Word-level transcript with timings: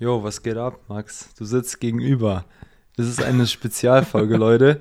Jo, 0.00 0.22
was 0.24 0.42
geht 0.42 0.56
ab, 0.56 0.80
Max? 0.88 1.28
Du 1.34 1.44
sitzt 1.44 1.78
gegenüber. 1.78 2.46
Das 2.96 3.06
ist 3.06 3.22
eine 3.22 3.46
Spezialfolge, 3.46 4.36
Leute. 4.38 4.80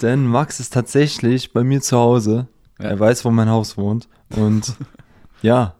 Denn 0.00 0.24
Max 0.26 0.60
ist 0.60 0.72
tatsächlich 0.72 1.52
bei 1.52 1.62
mir 1.62 1.82
zu 1.82 1.98
Hause. 1.98 2.48
Ja. 2.78 2.86
Er 2.86 2.98
weiß, 2.98 3.26
wo 3.26 3.30
mein 3.30 3.50
Haus 3.50 3.76
wohnt. 3.76 4.08
Und 4.30 4.76
ja, 5.42 5.76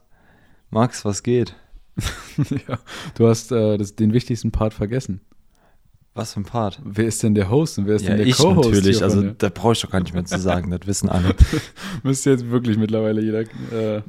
Max, 0.68 1.06
was 1.06 1.22
geht? 1.22 1.56
ja, 2.68 2.78
du 3.14 3.28
hast 3.28 3.50
äh, 3.50 3.78
das, 3.78 3.96
den 3.96 4.12
wichtigsten 4.12 4.52
Part 4.52 4.74
vergessen. 4.74 5.22
Was 6.12 6.34
für 6.34 6.40
ein 6.40 6.44
Part? 6.44 6.80
Wer 6.84 7.06
ist 7.06 7.22
denn 7.22 7.34
der 7.34 7.50
Host 7.50 7.78
und 7.78 7.86
wer 7.86 7.94
ist 7.96 8.02
Ja, 8.02 8.08
denn 8.10 8.18
der 8.18 8.26
ich 8.26 8.36
Co-Host? 8.36 8.68
natürlich. 8.70 9.02
Also 9.02 9.22
da 9.22 9.48
brauche 9.48 9.72
ich 9.74 9.80
doch 9.80 9.90
gar 9.90 10.00
nicht 10.00 10.12
mehr 10.12 10.24
zu 10.24 10.38
sagen. 10.40 10.70
Das 10.70 10.86
wissen 10.86 11.08
alle. 11.08 11.34
müsste 12.02 12.30
jetzt 12.30 12.50
wirklich 12.50 12.78
mittlerweile 12.78 13.22
jeder 13.22 13.40
äh, 13.40 14.02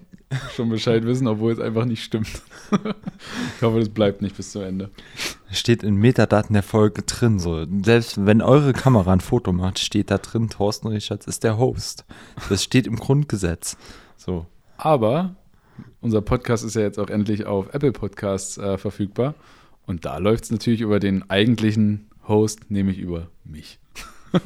schon 0.55 0.69
Bescheid 0.69 1.05
wissen, 1.05 1.27
obwohl 1.27 1.51
es 1.51 1.59
einfach 1.59 1.85
nicht 1.85 2.03
stimmt. 2.03 2.41
ich 2.71 3.61
hoffe, 3.61 3.79
das 3.79 3.89
bleibt 3.89 4.21
nicht 4.23 4.35
bis 4.35 4.51
zum 4.51 4.63
Ende. 4.63 4.89
Steht 5.51 5.83
in 5.83 5.95
Metadaten 5.95 6.53
der 6.53 6.63
Folge 6.63 7.03
drin. 7.03 7.37
So. 7.37 7.65
Selbst 7.83 8.25
wenn 8.25 8.41
eure 8.41 8.73
Kamera 8.73 9.13
ein 9.13 9.19
Foto 9.21 9.51
macht, 9.53 9.77
steht 9.77 10.09
da 10.09 10.17
drin, 10.17 10.49
Thorsten 10.49 10.87
Richards 10.87 11.27
ist 11.27 11.43
der 11.43 11.57
Host. 11.59 12.05
Das 12.49 12.63
steht 12.63 12.87
im 12.87 12.95
Grundgesetz. 12.95 13.77
So. 14.17 14.47
Aber 14.77 15.35
unser 15.99 16.21
Podcast 16.21 16.63
ist 16.65 16.75
ja 16.75 16.81
jetzt 16.81 16.97
auch 16.97 17.09
endlich 17.09 17.45
auf 17.45 17.73
Apple 17.73 17.91
Podcasts 17.91 18.57
äh, 18.57 18.79
verfügbar. 18.79 19.35
Und 19.85 20.05
da 20.05 20.17
läuft 20.17 20.45
es 20.45 20.51
natürlich 20.51 20.81
über 20.81 20.99
den 20.99 21.29
eigentlichen 21.29 22.07
Host, 22.27 22.69
nämlich 22.71 22.97
über 22.99 23.27
mich. 23.43 23.79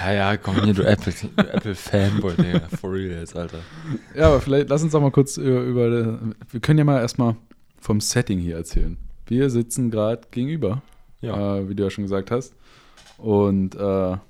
Ja, 0.00 0.12
ja, 0.12 0.36
komm 0.36 0.60
hier, 0.64 0.74
du 0.74 0.82
Apple, 0.82 1.12
du 1.36 1.42
Apple 1.42 1.74
Fanboy, 1.76 2.34
Digga. 2.34 2.62
For 2.80 2.92
real 2.92 3.12
jetzt, 3.20 3.36
Alter. 3.36 3.60
Ja, 4.16 4.26
aber 4.26 4.40
vielleicht 4.40 4.68
lass 4.68 4.82
uns 4.82 4.90
doch 4.90 5.00
mal 5.00 5.12
kurz 5.12 5.36
über, 5.36 5.60
über 5.62 6.18
wir 6.50 6.60
können 6.60 6.78
ja 6.80 6.84
mal 6.84 7.00
erstmal 7.00 7.36
vom 7.80 8.00
Setting 8.00 8.40
hier 8.40 8.56
erzählen. 8.56 8.96
Wir 9.26 9.50
sitzen 9.50 9.92
gerade 9.92 10.22
gegenüber, 10.32 10.82
Ja. 11.20 11.58
äh, 11.58 11.68
wie 11.68 11.76
du 11.76 11.84
ja 11.84 11.90
schon 11.90 12.02
gesagt 12.02 12.32
hast. 12.32 12.54
Und 13.16 13.76
äh, 13.76 13.78
ja, 13.78 14.20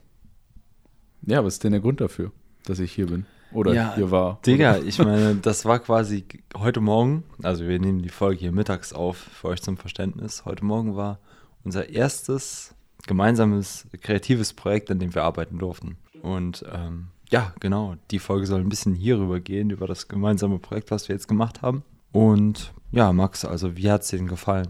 was 1.44 1.54
ist 1.54 1.64
denn 1.64 1.72
der 1.72 1.80
Grund 1.80 2.02
dafür, 2.02 2.30
dass 2.66 2.78
ich 2.78 2.92
hier 2.92 3.06
bin? 3.06 3.24
Oder 3.52 3.72
Ja, 3.74 3.94
hier 3.94 4.10
war? 4.10 4.38
Digga, 4.44 4.78
ich 4.78 4.98
meine, 4.98 5.36
das 5.36 5.64
war 5.64 5.78
quasi 5.78 6.24
heute 6.58 6.80
Morgen, 6.80 7.24
also 7.42 7.66
wir 7.66 7.78
nehmen 7.78 8.02
die 8.02 8.08
Folge 8.08 8.40
hier 8.40 8.52
mittags 8.52 8.92
auf, 8.92 9.16
für 9.16 9.48
euch 9.48 9.62
zum 9.62 9.76
Verständnis. 9.76 10.44
Heute 10.44 10.64
Morgen 10.64 10.96
war 10.96 11.18
unser 11.62 11.88
erstes 11.88 12.74
gemeinsames 13.06 13.86
kreatives 14.00 14.52
Projekt, 14.52 14.90
an 14.90 14.98
dem 14.98 15.14
wir 15.14 15.22
arbeiten 15.22 15.58
durften. 15.58 15.96
Und 16.22 16.64
ähm, 16.72 17.08
ja, 17.30 17.52
genau, 17.60 17.96
die 18.10 18.18
Folge 18.18 18.46
soll 18.46 18.60
ein 18.60 18.68
bisschen 18.68 18.94
hierüber 18.94 19.40
gehen, 19.40 19.70
über 19.70 19.86
das 19.86 20.08
gemeinsame 20.08 20.58
Projekt, 20.58 20.90
was 20.90 21.08
wir 21.08 21.14
jetzt 21.14 21.28
gemacht 21.28 21.62
haben. 21.62 21.82
Und 22.12 22.72
ja, 22.92 23.12
Max, 23.12 23.44
also 23.44 23.76
wie 23.76 23.90
hat 23.90 24.02
es 24.02 24.08
dir 24.08 24.18
denn 24.18 24.28
gefallen? 24.28 24.68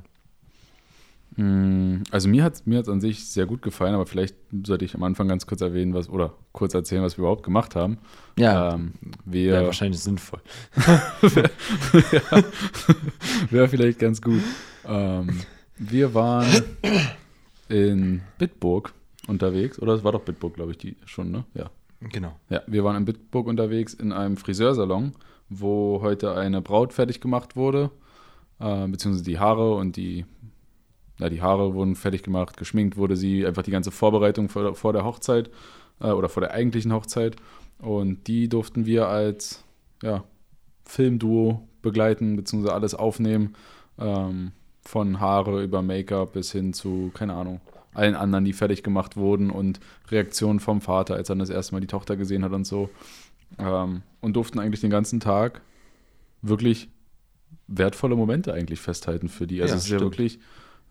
Mm, 1.36 2.02
Also 2.10 2.28
mir 2.28 2.44
hat 2.44 2.54
es 2.54 2.66
mir 2.66 2.78
hat's 2.78 2.88
an 2.88 3.00
sich 3.00 3.26
sehr 3.26 3.46
gut 3.46 3.62
gefallen, 3.62 3.94
aber 3.94 4.06
vielleicht 4.06 4.36
sollte 4.64 4.84
ich 4.84 4.94
am 4.94 5.02
Anfang 5.02 5.26
ganz 5.28 5.46
kurz 5.46 5.60
erwähnen, 5.60 5.94
was 5.94 6.08
oder 6.08 6.34
kurz 6.52 6.74
erzählen, 6.74 7.02
was 7.02 7.16
wir 7.16 7.22
überhaupt 7.22 7.42
gemacht 7.42 7.74
haben. 7.74 7.98
Ähm, 8.74 8.92
wir 9.24 9.54
ja 9.54 9.64
wahrscheinlich 9.64 10.00
sinnvoll. 10.00 10.40
Wäre 13.50 13.68
vielleicht 13.68 13.98
ganz 13.98 14.20
gut. 14.22 14.42
Ähm, 14.86 15.40
wir 15.76 16.14
waren 16.14 16.46
in 17.68 18.22
Bitburg 18.38 18.92
unterwegs, 19.26 19.78
oder 19.80 19.94
es 19.94 20.04
war 20.04 20.12
doch 20.12 20.22
Bitburg, 20.22 20.54
glaube 20.54 20.72
ich, 20.72 20.78
die 20.78 20.96
schon, 21.04 21.30
ne? 21.30 21.44
Ja. 21.54 21.70
Genau. 22.00 22.36
Ja, 22.50 22.62
wir 22.66 22.84
waren 22.84 22.96
in 22.96 23.04
Bitburg 23.06 23.46
unterwegs 23.46 23.94
in 23.94 24.12
einem 24.12 24.36
Friseursalon, 24.36 25.12
wo 25.48 26.00
heute 26.02 26.34
eine 26.36 26.60
Braut 26.60 26.92
fertig 26.92 27.20
gemacht 27.20 27.56
wurde, 27.56 27.90
äh, 28.60 28.86
beziehungsweise 28.86 29.24
die 29.24 29.38
Haare 29.38 29.74
und 29.74 29.96
die, 29.96 30.26
ja, 31.18 31.28
die 31.28 31.42
Haare 31.42 31.74
wurden 31.74 31.94
fertig 31.96 32.22
gemacht, 32.22 32.56
geschminkt 32.56 32.96
wurde 32.96 33.16
sie, 33.16 33.46
einfach 33.46 33.62
die 33.62 33.70
ganze 33.70 33.90
Vorbereitung 33.90 34.48
vor, 34.48 34.74
vor 34.74 34.92
der 34.92 35.04
Hochzeit 35.04 35.50
äh, 36.00 36.10
oder 36.10 36.28
vor 36.28 36.40
der 36.40 36.52
eigentlichen 36.52 36.92
Hochzeit. 36.92 37.36
Und 37.78 38.26
die 38.26 38.48
durften 38.48 38.86
wir 38.86 39.08
als 39.08 39.62
ja, 40.02 40.24
Filmduo 40.84 41.68
begleiten, 41.82 42.36
beziehungsweise 42.36 42.74
alles 42.74 42.94
aufnehmen, 42.94 43.54
ähm, 43.98 44.52
von 44.82 45.20
Haare 45.20 45.62
über 45.62 45.82
Make-up 45.82 46.32
bis 46.32 46.52
hin 46.52 46.72
zu, 46.72 47.10
keine 47.14 47.34
Ahnung, 47.34 47.60
allen 47.94 48.16
anderen, 48.16 48.44
die 48.44 48.52
fertig 48.52 48.82
gemacht 48.82 49.16
wurden 49.16 49.50
und 49.50 49.80
Reaktionen 50.10 50.60
vom 50.60 50.80
Vater, 50.80 51.14
als 51.14 51.30
er 51.30 51.36
das 51.36 51.48
erste 51.50 51.74
Mal 51.74 51.80
die 51.80 51.86
Tochter 51.86 52.16
gesehen 52.16 52.44
hat 52.44 52.52
und 52.52 52.66
so. 52.66 52.90
Ähm, 53.58 54.02
und 54.20 54.34
durften 54.34 54.58
eigentlich 54.58 54.80
den 54.80 54.90
ganzen 54.90 55.20
Tag 55.20 55.62
wirklich 56.42 56.88
wertvolle 57.66 58.16
Momente 58.16 58.52
eigentlich 58.52 58.80
festhalten 58.80 59.28
für 59.28 59.46
die. 59.46 59.62
Also 59.62 59.74
Ja, 59.74 59.78
es 59.78 59.84
ist 59.84 59.90
ja 59.90 59.98
stimmt. 59.98 60.12
wirklich, 60.12 60.38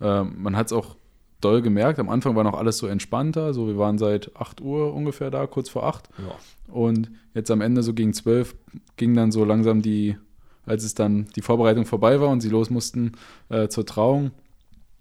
ähm, 0.03 0.35
man 0.37 0.55
hat 0.55 0.67
es 0.67 0.73
auch 0.73 0.95
doll 1.41 1.61
gemerkt. 1.61 1.99
Am 1.99 2.09
Anfang 2.09 2.35
war 2.35 2.43
noch 2.43 2.57
alles 2.57 2.77
so 2.77 2.87
entspannter. 2.87 3.53
So, 3.53 3.67
wir 3.67 3.77
waren 3.77 3.97
seit 3.97 4.35
8 4.35 4.61
Uhr 4.61 4.93
ungefähr 4.93 5.31
da, 5.31 5.47
kurz 5.47 5.69
vor 5.69 5.85
8. 5.85 6.09
Ja. 6.17 6.73
Und 6.73 7.11
jetzt 7.33 7.49
am 7.51 7.61
Ende, 7.61 7.83
so 7.83 7.93
gegen 7.93 8.13
12, 8.13 8.55
ging 8.97 9.13
dann 9.13 9.31
so 9.31 9.43
langsam 9.43 9.81
die, 9.81 10.17
als 10.65 10.83
es 10.83 10.93
dann 10.93 11.27
die 11.35 11.41
Vorbereitung 11.41 11.85
vorbei 11.85 12.21
war 12.21 12.29
und 12.29 12.41
sie 12.41 12.49
los 12.49 12.69
mussten 12.69 13.13
äh, 13.49 13.67
zur 13.67 13.85
Trauung, 13.85 14.31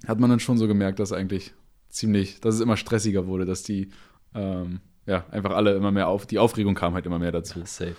hat 0.06 0.18
man 0.18 0.30
dann 0.30 0.40
schon 0.40 0.58
so 0.58 0.66
gemerkt, 0.66 0.98
dass 0.98 1.12
eigentlich 1.12 1.52
ziemlich, 1.88 2.40
dass 2.40 2.54
es 2.54 2.60
immer 2.60 2.76
stressiger 2.76 3.26
wurde, 3.26 3.44
dass 3.44 3.62
die 3.62 3.90
ähm, 4.34 4.80
ja 5.06 5.24
einfach 5.30 5.50
alle 5.50 5.74
immer 5.74 5.90
mehr 5.90 6.08
auf, 6.08 6.26
die 6.26 6.38
Aufregung 6.38 6.74
kam 6.74 6.94
halt 6.94 7.06
immer 7.06 7.18
mehr 7.18 7.32
dazu. 7.32 7.60
Safe. 7.64 7.96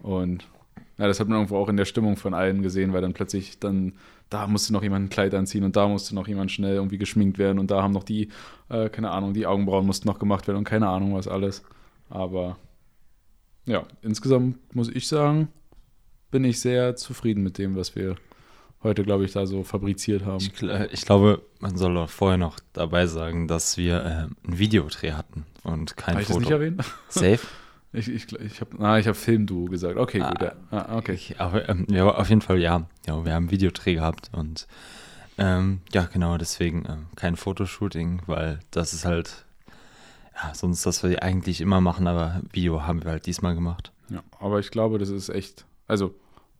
Und 0.00 0.48
ja, 0.98 1.06
das 1.06 1.20
hat 1.20 1.28
man 1.28 1.38
irgendwo 1.38 1.56
auch 1.56 1.68
in 1.68 1.76
der 1.76 1.84
Stimmung 1.84 2.16
von 2.16 2.34
allen 2.34 2.62
gesehen, 2.62 2.92
weil 2.92 3.02
dann 3.02 3.14
plötzlich 3.14 3.58
dann, 3.58 3.94
da 4.30 4.46
musste 4.46 4.72
noch 4.72 4.82
jemand 4.82 5.06
ein 5.06 5.10
Kleid 5.10 5.34
anziehen 5.34 5.64
und 5.64 5.76
da 5.76 5.86
musste 5.86 6.14
noch 6.14 6.26
jemand 6.28 6.50
schnell 6.50 6.74
irgendwie 6.74 6.98
geschminkt 6.98 7.38
werden 7.38 7.58
und 7.58 7.70
da 7.70 7.82
haben 7.82 7.92
noch 7.92 8.04
die, 8.04 8.30
äh, 8.68 8.88
keine 8.88 9.10
Ahnung, 9.10 9.32
die 9.34 9.46
Augenbrauen 9.46 9.86
mussten 9.86 10.08
noch 10.08 10.18
gemacht 10.18 10.46
werden 10.48 10.58
und 10.58 10.64
keine 10.64 10.88
Ahnung 10.88 11.14
was 11.14 11.28
alles. 11.28 11.62
Aber 12.10 12.56
ja, 13.66 13.84
insgesamt 14.02 14.58
muss 14.74 14.88
ich 14.88 15.06
sagen, 15.08 15.48
bin 16.30 16.44
ich 16.44 16.60
sehr 16.60 16.96
zufrieden 16.96 17.42
mit 17.42 17.58
dem, 17.58 17.76
was 17.76 17.94
wir 17.96 18.16
heute, 18.82 19.02
glaube 19.04 19.24
ich, 19.24 19.32
da 19.32 19.46
so 19.46 19.62
fabriziert 19.62 20.24
haben. 20.26 20.38
Ich, 20.42 20.50
gl- 20.52 20.88
ich 20.92 21.02
glaube, 21.06 21.40
man 21.60 21.76
soll 21.76 21.96
auch 21.96 22.10
vorher 22.10 22.36
noch 22.38 22.58
dabei 22.72 23.06
sagen, 23.06 23.48
dass 23.48 23.78
wir 23.78 24.04
ähm, 24.04 24.36
einen 24.46 24.58
Videodreh 24.58 25.12
hatten 25.12 25.46
und 25.62 25.96
kein 25.96 26.14
Habe 26.14 26.22
ich 26.22 26.28
das 26.28 26.34
Foto. 26.36 26.40
nicht 26.46 26.52
erwähnt? 26.52 26.84
Safe? 27.08 27.38
Ich, 27.94 28.08
ich, 28.08 28.32
ich 28.32 28.60
habe 28.60 28.78
ah, 28.80 28.98
ich 28.98 29.06
hab 29.06 29.14
Filmduo 29.14 29.66
gesagt. 29.66 29.96
Okay, 29.96 30.18
gut. 30.18 30.42
Ja. 30.42 30.52
Ah, 30.72 30.96
okay. 30.96 31.12
Ich, 31.12 31.40
aber, 31.40 31.68
ähm, 31.68 31.86
ja, 31.88 32.04
auf 32.04 32.28
jeden 32.28 32.40
Fall 32.40 32.58
ja. 32.58 32.86
Ja, 33.06 33.24
wir 33.24 33.32
haben 33.32 33.52
Videodreh 33.52 33.94
gehabt 33.94 34.30
und 34.32 34.66
ähm, 35.38 35.80
ja, 35.92 36.08
genau, 36.12 36.36
deswegen 36.36 36.84
ähm, 36.88 37.06
kein 37.14 37.36
Fotoshooting, 37.36 38.22
weil 38.26 38.58
das 38.72 38.94
ist 38.94 39.04
halt 39.04 39.44
ja, 40.34 40.52
sonst 40.54 40.84
das 40.84 41.04
wir 41.04 41.22
eigentlich 41.22 41.60
immer 41.60 41.80
machen, 41.80 42.08
aber 42.08 42.42
Video 42.52 42.82
haben 42.82 43.04
wir 43.04 43.12
halt 43.12 43.26
diesmal 43.26 43.54
gemacht. 43.54 43.92
Ja, 44.10 44.22
aber 44.40 44.58
ich 44.58 44.70
glaube, 44.70 44.98
das 44.98 45.08
ist 45.08 45.28
echt, 45.28 45.64
also 45.86 46.14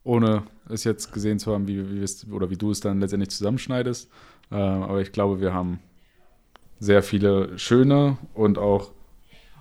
ohne 0.05 0.44
es 0.69 0.84
jetzt 0.84 1.12
gesehen 1.12 1.39
zu 1.39 1.53
haben, 1.53 1.67
wie, 1.67 1.78
wie 1.91 1.97
wir 1.97 2.05
es 2.05 2.31
oder 2.31 2.50
wie 2.50 2.56
du 2.56 2.71
es 2.71 2.81
dann 2.81 3.00
letztendlich 3.00 3.31
zusammenschneidest, 3.31 4.09
äh, 4.50 4.55
aber 4.55 5.00
ich 5.00 5.11
glaube, 5.11 5.41
wir 5.41 5.53
haben 5.53 5.81
sehr 6.78 7.03
viele 7.03 7.59
schöne 7.59 8.19
und 8.34 8.59
auch 8.59 8.93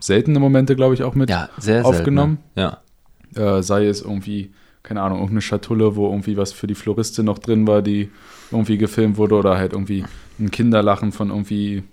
seltene 0.05 0.39
Momente, 0.39 0.75
glaube 0.75 0.93
ich, 0.93 1.03
auch 1.03 1.15
mit 1.15 1.29
Ja, 1.29 1.49
sehr 1.57 1.85
aufgenommen. 1.85 2.39
Selten, 2.55 2.77
ne? 3.35 3.47
äh, 3.59 3.63
sei 3.63 3.87
es 3.87 4.01
irgendwie, 4.01 4.51
keine 4.83 5.01
Ahnung, 5.01 5.17
irgendeine 5.19 5.41
Schatulle, 5.41 5.95
wo 5.95 6.07
irgendwie 6.09 6.37
was 6.37 6.51
für 6.53 6.67
die 6.67 6.75
Floristin 6.75 7.25
noch 7.25 7.39
drin 7.39 7.67
war, 7.67 7.81
die 7.81 8.09
irgendwie 8.51 8.77
gefilmt 8.77 9.17
wurde 9.17 9.35
oder 9.35 9.57
halt 9.57 9.73
irgendwie 9.73 10.05
ein 10.39 10.51
Kinderlachen 10.51 11.11
von 11.11 11.29
irgendwie, 11.29 11.83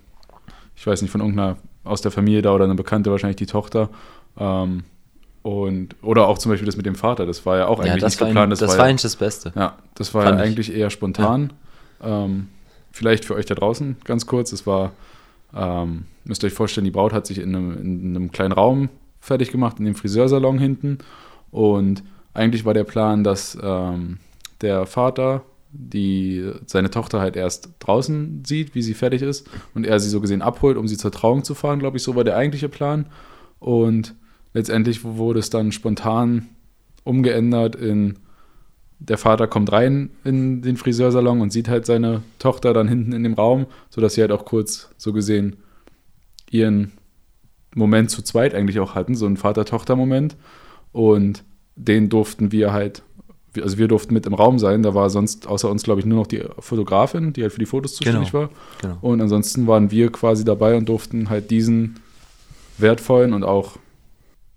ich 0.77 0.87
weiß 0.87 1.03
nicht, 1.03 1.11
von 1.11 1.21
irgendeiner 1.21 1.57
aus 1.85 2.03
der 2.03 2.11
Familie 2.11 2.43
da 2.43 2.53
oder 2.55 2.65
eine 2.65 2.75
Bekannte, 2.75 3.11
wahrscheinlich 3.11 3.37
die 3.37 3.47
Tochter. 3.47 3.89
Ähm, 4.39 4.85
und, 5.43 5.97
oder 6.03 6.29
auch 6.29 6.37
zum 6.37 6.51
Beispiel 6.53 6.67
das 6.67 6.77
mit 6.77 6.85
dem 6.85 6.95
Vater, 6.95 7.25
das 7.25 7.47
war 7.47 7.57
ja 7.57 7.67
auch 7.67 7.79
Ja, 7.79 7.87
ja 7.87 7.93
eigentlich 7.93 8.03
das, 8.03 8.13
nicht 8.13 8.19
geplant. 8.19 8.49
ein, 8.49 8.51
Das, 8.51 8.59
das 8.59 8.69
war 8.71 8.79
war 8.79 8.85
ja, 8.85 8.91
eigentlich 8.91 9.03
das 9.03 9.17
Beste. 9.17 9.53
ja, 9.57 9.79
das 9.95 10.13
war 10.15 10.25
ja 10.27 10.35
ich. 10.35 10.41
eigentlich 10.41 10.75
eher 10.75 10.91
spontan. 10.91 11.53
Ähm, 12.03 12.49
vielleicht 12.93 13.25
für 13.25 13.35
euch 13.35 13.47
da 13.47 13.55
draußen 13.55 13.97
ganz 14.05 14.27
kurz. 14.27 14.53
Es 14.53 14.67
war, 14.67 14.93
ähm, 15.55 16.05
müsst 16.25 16.43
ihr 16.43 16.49
euch 16.49 16.55
vorstellen, 16.55 16.85
die 16.85 16.91
Braut 16.91 17.13
hat 17.13 17.27
sich 17.27 17.39
in 17.39 17.55
einem, 17.55 17.73
in 17.79 18.17
einem 18.17 18.33
kleinen 18.33 18.53
Raum 18.53 18.89
fertig 19.21 19.51
gemacht, 19.51 19.79
in 19.79 19.85
dem 19.85 19.95
Friseursalon 19.95 20.59
hinten. 20.59 20.99
Und 21.51 22.03
eigentlich 22.35 22.65
war 22.65 22.75
der 22.75 22.85
Plan, 22.85 23.25
dass 23.25 23.59
ähm, 23.63 24.19
der 24.61 24.87
Vater 24.87 25.43
die 25.73 26.51
seine 26.67 26.91
Tochter 26.91 27.21
halt 27.21 27.37
erst 27.37 27.71
draußen 27.79 28.45
sieht, 28.45 28.75
wie 28.75 28.83
sie 28.83 28.95
fertig 28.95 29.23
ist 29.23 29.49
und 29.75 29.87
er 29.87 30.01
sie 30.01 30.09
so 30.09 30.21
gesehen 30.21 30.43
abholt, 30.43 30.77
um 30.77 30.89
sie 30.89 30.97
zur 30.97 31.13
Trauung 31.13 31.45
zu 31.45 31.55
fahren, 31.55 31.79
glaube 31.79 31.97
ich, 31.97 32.03
so 32.03 32.17
war 32.17 32.25
der 32.25 32.37
eigentliche 32.37 32.69
Plan. 32.69 33.07
Und 33.61 34.15
letztendlich 34.53 35.05
wurde 35.05 35.39
es 35.39 35.51
dann 35.51 35.71
spontan 35.71 36.49
umgeändert 37.05 37.77
in 37.77 38.19
der 39.01 39.19
Vater 39.19 39.47
kommt 39.47 39.73
rein 39.73 40.11
in 40.25 40.63
den 40.63 40.77
Friseursalon 40.77 41.41
und 41.41 41.53
sieht 41.53 41.69
halt 41.69 41.87
seine 41.87 42.23
Tochter 42.39 42.73
dann 42.73 42.87
hinten 42.87 43.13
in 43.13 43.23
dem 43.23 43.35
Raum, 43.35 43.67
sodass 43.89 44.15
sie 44.15 44.21
halt 44.21 44.31
auch 44.31 44.45
kurz 44.45 44.91
so 44.97 45.13
gesehen 45.13 45.57
ihren 46.51 46.93
Moment 47.75 48.11
zu 48.11 48.23
zweit 48.23 48.55
eigentlich 48.55 48.79
auch 48.79 48.95
hatten, 48.95 49.15
so 49.15 49.27
einen 49.27 49.37
Vater-Tochter-Moment. 49.37 50.37
Und 50.93 51.45
den 51.77 52.09
durften 52.09 52.53
wir 52.53 52.73
halt 52.73 53.03
also 53.61 53.79
wir 53.79 53.89
durften 53.89 54.15
mit 54.15 54.27
im 54.27 54.35
Raum 54.35 54.61
sein. 54.61 54.85
Da 54.85 54.95
war 54.95 55.11
sonst 55.11 55.49
außer 55.49 55.69
uns, 55.69 55.83
glaube 55.83 55.99
ich, 55.99 56.07
nur 56.07 56.19
noch 56.19 56.29
die 56.29 56.45
Fotografin, 56.61 57.33
die 57.33 57.43
halt 57.43 57.53
für 57.53 57.59
die 57.59 57.67
Fotos 57.67 57.97
zuständig 57.97 58.33
war. 58.33 58.51
Genau. 58.81 58.99
Und 59.01 59.21
ansonsten 59.21 59.67
waren 59.67 59.91
wir 59.91 60.13
quasi 60.13 60.45
dabei 60.45 60.77
und 60.77 60.89
durften 60.89 61.29
halt 61.31 61.51
diesen 61.51 61.97
wertvollen 62.79 63.33
und 63.33 63.43
auch 63.43 63.77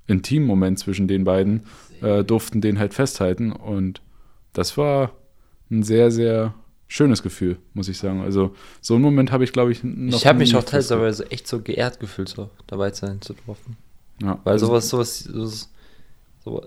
intimen 0.05 0.47
Moment 0.47 0.77
zwischen 0.77 1.07
den 1.07 1.23
beiden, 1.23 1.61
äh, 2.01 2.23
durften 2.23 2.61
den 2.61 2.77
halt 2.77 2.93
festhalten. 2.93 3.51
Und 3.51 4.02
das 4.53 4.77
war 4.77 5.11
ein 5.71 5.83
sehr, 5.83 6.11
sehr 6.11 6.53
schönes 6.87 7.23
Gefühl, 7.23 7.57
muss 7.73 7.87
ich 7.87 7.97
sagen. 7.97 8.21
Also 8.21 8.55
so 8.81 8.93
einen 8.95 9.03
Moment 9.03 9.31
habe 9.31 9.43
ich, 9.43 9.51
glaube 9.51 9.71
ich, 9.71 9.83
noch 9.83 10.17
ich 10.17 10.27
habe 10.27 10.39
mich 10.39 10.55
auch 10.55 10.63
teilweise 10.63 11.29
echt 11.31 11.47
so 11.47 11.59
geehrt 11.61 11.99
gefühlt, 11.99 12.29
so 12.29 12.49
dabei 12.67 12.91
sein 12.91 13.21
zu 13.21 13.33
dürfen. 13.33 13.77
Ja, 14.21 14.37
Weil 14.43 14.53
also- 14.53 14.67
sowas, 14.67 14.89
sowas, 14.89 15.19
sowas, 15.19 15.69
so, 16.45 16.63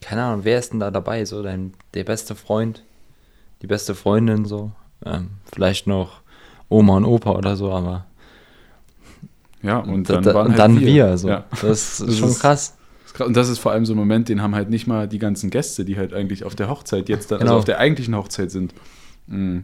keine 0.00 0.22
Ahnung, 0.24 0.44
wer 0.44 0.58
ist 0.58 0.72
denn 0.72 0.80
da 0.80 0.90
dabei? 0.90 1.24
So 1.24 1.42
dein, 1.42 1.72
der 1.94 2.04
beste 2.04 2.34
Freund, 2.34 2.82
die 3.62 3.66
beste 3.68 3.94
Freundin, 3.94 4.44
so. 4.44 4.72
Ähm, 5.04 5.28
vielleicht 5.52 5.86
noch 5.86 6.20
Oma 6.68 6.96
und 6.96 7.04
Opa 7.04 7.30
oder 7.32 7.56
so, 7.56 7.70
aber. 7.70 8.06
Ja, 9.62 9.78
und 9.78 10.08
da- 10.08 10.14
dann 10.14 10.22
da- 10.24 10.34
waren 10.34 10.46
und 10.46 10.50
halt 10.52 10.58
dann 10.58 10.80
wir. 10.80 10.86
wir, 10.86 11.18
so. 11.18 11.28
Ja. 11.28 11.44
Das 11.50 11.62
ist 12.00 12.00
Das 12.08 12.18
schon 12.18 12.30
ist- 12.30 12.40
krass. 12.40 12.76
Und 13.18 13.36
das 13.36 13.48
ist 13.48 13.58
vor 13.58 13.72
allem 13.72 13.84
so 13.86 13.92
ein 13.94 13.96
Moment, 13.96 14.28
den 14.28 14.40
haben 14.42 14.54
halt 14.54 14.70
nicht 14.70 14.86
mal 14.86 15.08
die 15.08 15.18
ganzen 15.18 15.50
Gäste, 15.50 15.84
die 15.84 15.96
halt 15.96 16.14
eigentlich 16.14 16.44
auf 16.44 16.54
der 16.54 16.68
Hochzeit 16.68 17.08
jetzt 17.08 17.30
dann, 17.30 17.40
Genau. 17.40 17.50
also 17.52 17.58
auf 17.60 17.64
der 17.64 17.78
eigentlichen 17.78 18.14
Hochzeit 18.16 18.50
sind. 18.50 18.72
Mm. 19.26 19.58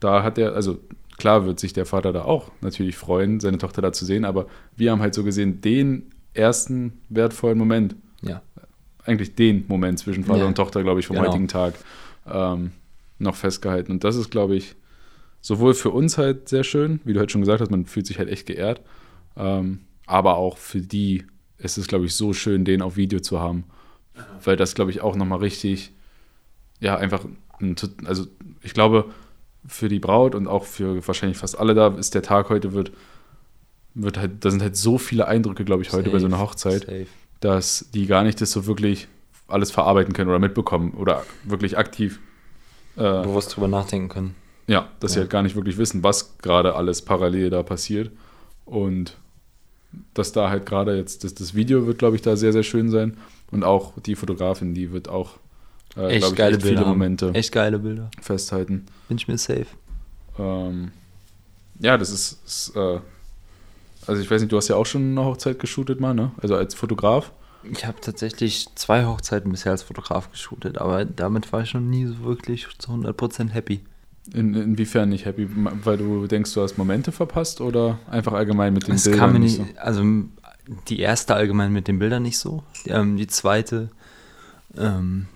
Da 0.00 0.22
hat 0.22 0.38
er, 0.38 0.54
also 0.54 0.78
klar 1.18 1.44
wird 1.46 1.60
sich 1.60 1.72
der 1.72 1.86
Vater 1.86 2.12
da 2.12 2.22
auch 2.24 2.50
natürlich 2.60 2.96
freuen, 2.96 3.40
seine 3.40 3.58
Tochter 3.58 3.82
da 3.82 3.92
zu 3.92 4.04
sehen, 4.04 4.24
aber 4.24 4.46
wir 4.76 4.90
haben 4.90 5.00
halt 5.00 5.14
so 5.14 5.22
gesehen 5.24 5.60
den 5.60 6.10
ersten 6.34 6.94
wertvollen 7.08 7.58
Moment, 7.58 7.94
Ja. 8.22 8.42
eigentlich 9.04 9.34
den 9.34 9.64
Moment 9.68 9.98
zwischen 9.98 10.24
Vater 10.24 10.40
Ja. 10.40 10.46
und 10.46 10.54
Tochter, 10.56 10.82
glaube 10.82 11.00
ich, 11.00 11.06
vom 11.06 11.16
Genau. 11.16 11.28
heutigen 11.28 11.48
Tag 11.48 11.74
ähm, 12.30 12.72
noch 13.18 13.34
festgehalten. 13.36 13.92
Und 13.92 14.04
das 14.04 14.16
ist, 14.16 14.30
glaube 14.30 14.54
ich, 14.56 14.74
sowohl 15.40 15.74
für 15.74 15.90
uns 15.90 16.18
halt 16.18 16.48
sehr 16.48 16.64
schön, 16.64 17.00
wie 17.04 17.12
du 17.12 17.18
halt 17.20 17.30
schon 17.32 17.40
gesagt 17.42 17.60
hast, 17.60 17.70
man 17.70 17.86
fühlt 17.86 18.06
sich 18.06 18.18
halt 18.18 18.28
echt 18.28 18.46
geehrt, 18.46 18.80
ähm, 19.36 19.80
aber 20.06 20.36
auch 20.36 20.56
für 20.56 20.80
die 20.80 21.24
ist 21.62 21.78
es, 21.78 21.86
glaube 21.86 22.04
ich, 22.06 22.14
so 22.14 22.32
schön, 22.32 22.64
den 22.64 22.82
auf 22.82 22.96
Video 22.96 23.20
zu 23.20 23.40
haben, 23.40 23.64
weil 24.44 24.56
das, 24.56 24.74
glaube 24.74 24.90
ich, 24.90 25.00
auch 25.00 25.16
nochmal 25.16 25.38
richtig, 25.38 25.92
ja, 26.80 26.96
einfach, 26.96 27.24
ein, 27.60 27.76
also 28.04 28.26
ich 28.62 28.74
glaube, 28.74 29.06
für 29.66 29.88
die 29.88 30.00
Braut 30.00 30.34
und 30.34 30.48
auch 30.48 30.64
für 30.64 31.06
wahrscheinlich 31.06 31.38
fast 31.38 31.58
alle 31.58 31.74
da 31.74 31.88
ist 31.88 32.14
der 32.14 32.22
Tag 32.22 32.48
heute 32.50 32.72
wird, 32.72 32.92
wird 33.94 34.18
halt, 34.18 34.44
da 34.44 34.50
sind 34.50 34.62
halt 34.62 34.76
so 34.76 34.98
viele 34.98 35.28
Eindrücke, 35.28 35.64
glaube 35.64 35.82
ich, 35.82 35.92
heute 35.92 36.10
bei 36.10 36.18
so 36.18 36.26
einer 36.26 36.36
Safe, 36.36 36.48
Hochzeit 36.50 36.80
safe. 36.82 37.06
dass 37.40 37.86
die 37.94 38.06
gar 38.06 38.24
nicht 38.24 38.40
das 38.40 38.50
so 38.50 38.66
wirklich 38.66 39.08
alles 39.48 39.70
verarbeiten 39.70 40.14
können 40.14 40.30
oder 40.30 40.38
mitbekommen 40.38 40.92
oder 40.92 41.22
wirklich 41.44 41.78
aktiv, 41.78 42.18
äh, 42.96 43.00
Bewusst 43.02 43.54
drüber 43.54 43.68
nachdenken 43.68 44.08
können. 44.08 44.34
ja, 44.66 44.88
dass 45.00 45.12
sie 45.12 45.18
Ja. 45.18 45.22
halt 45.22 45.30
gar 45.30 45.42
nicht 45.42 45.54
wirklich 45.56 45.76
wissen, 45.78 46.02
was 46.02 46.38
gerade 46.38 46.74
alles 46.74 47.02
parallel 47.02 47.50
da 47.50 47.62
passiert. 47.62 48.10
Und 48.64 49.16
dass 50.14 50.32
da 50.32 50.50
halt 50.50 50.66
gerade 50.66 50.96
jetzt, 50.96 51.24
das, 51.24 51.34
das 51.34 51.54
Video 51.54 51.86
wird, 51.86 51.98
glaube 51.98 52.16
ich, 52.16 52.22
da 52.22 52.36
sehr, 52.36 52.52
sehr 52.52 52.62
schön 52.62 52.90
sein. 52.90 53.16
Und 53.50 53.64
auch 53.64 53.92
die 54.06 54.14
Fotografin, 54.14 54.74
die 54.74 54.92
wird 54.92 55.08
auch, 55.08 55.36
äh, 55.96 56.18
glaube 56.18 56.32
ich, 56.32 56.34
geile 56.36 56.56
echt 56.56 56.62
viele 56.62 56.74
Bilder. 56.74 56.80
haben. 56.80 56.88
Momente 56.90 57.30
Echt 57.34 57.52
geile 57.52 57.78
Bilder. 57.78 58.10
festhalten. 58.20 58.86
Bin 59.08 59.18
ich 59.18 59.28
mir 59.28 59.36
safe. 59.38 59.66
Ähm, 60.38 60.92
ja, 61.80 61.98
das 61.98 62.10
ist, 62.10 62.38
ist 62.46 62.76
äh, 62.76 63.00
also 64.06 64.20
ich 64.20 64.30
weiß 64.30 64.40
nicht, 64.40 64.52
du 64.52 64.56
hast 64.56 64.68
ja 64.68 64.76
auch 64.76 64.86
schon 64.86 65.12
eine 65.12 65.24
Hochzeit 65.24 65.58
geshootet 65.58 66.00
mal, 66.00 66.14
ne? 66.14 66.32
Also 66.40 66.56
als 66.56 66.74
Fotograf. 66.74 67.32
Ich 67.70 67.86
habe 67.86 68.00
tatsächlich 68.00 68.66
zwei 68.74 69.04
Hochzeiten 69.06 69.52
bisher 69.52 69.72
als 69.72 69.82
Fotograf 69.84 70.30
geshootet, 70.32 70.78
aber 70.78 71.04
damit 71.04 71.52
war 71.52 71.62
ich 71.62 71.74
noch 71.74 71.80
nie 71.80 72.06
so 72.06 72.24
wirklich 72.24 72.66
zu 72.78 72.90
100% 72.90 73.50
happy. 73.50 73.80
In, 74.34 74.54
inwiefern 74.54 75.10
nicht 75.10 75.26
happy? 75.26 75.48
Weil 75.84 75.98
du 75.98 76.26
denkst, 76.26 76.54
du 76.54 76.62
hast 76.62 76.78
Momente 76.78 77.12
verpasst 77.12 77.60
oder 77.60 77.98
einfach 78.10 78.32
allgemein 78.32 78.72
mit 78.72 78.88
den 78.88 78.94
Es 78.94 79.04
Bildern 79.04 79.20
kam 79.20 79.32
mir 79.34 79.38
nicht 79.40 79.56
so? 79.56 79.66
also 79.76 80.04
die 80.88 81.00
erste 81.00 81.34
allgemein 81.34 81.72
mit 81.72 81.88
den 81.88 81.98
Bildern 81.98 82.22
nicht 82.22 82.38
so, 82.38 82.62
ähm, 82.86 83.16
die 83.16 83.26
zweite 83.26 83.90
ähm, 84.76 85.26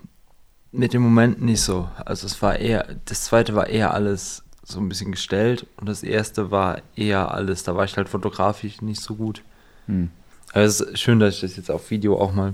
mit 0.71 0.93
dem 0.93 1.01
Moment 1.01 1.41
nicht 1.41 1.61
so. 1.61 1.89
Also 2.05 2.27
es 2.27 2.41
war 2.41 2.57
eher, 2.57 2.87
das 3.05 3.25
zweite 3.25 3.55
war 3.55 3.67
eher 3.67 3.93
alles 3.93 4.43
so 4.63 4.79
ein 4.79 4.89
bisschen 4.89 5.11
gestellt 5.11 5.65
und 5.77 5.87
das 5.87 6.03
erste 6.03 6.51
war 6.51 6.81
eher 6.95 7.31
alles, 7.31 7.63
da 7.63 7.75
war 7.75 7.85
ich 7.85 7.95
halt 7.97 8.09
fotografisch 8.09 8.81
nicht 8.81 9.01
so 9.01 9.15
gut. 9.15 9.43
Hm. 9.87 10.09
Aber 10.51 10.63
es 10.63 10.81
ist 10.81 10.99
schön, 10.99 11.19
dass 11.19 11.35
ich 11.35 11.41
das 11.41 11.55
jetzt 11.55 11.71
auf 11.71 11.89
Video 11.89 12.19
auch 12.19 12.33
mal, 12.33 12.53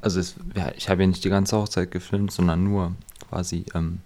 also 0.00 0.20
es, 0.20 0.34
ja, 0.54 0.70
ich 0.76 0.88
habe 0.88 1.02
ja 1.02 1.08
nicht 1.08 1.24
die 1.24 1.30
ganze 1.30 1.56
Hochzeit 1.56 1.90
gefilmt, 1.90 2.30
sondern 2.30 2.64
nur 2.64 2.92
quasi, 3.28 3.64
ähm, 3.74 4.00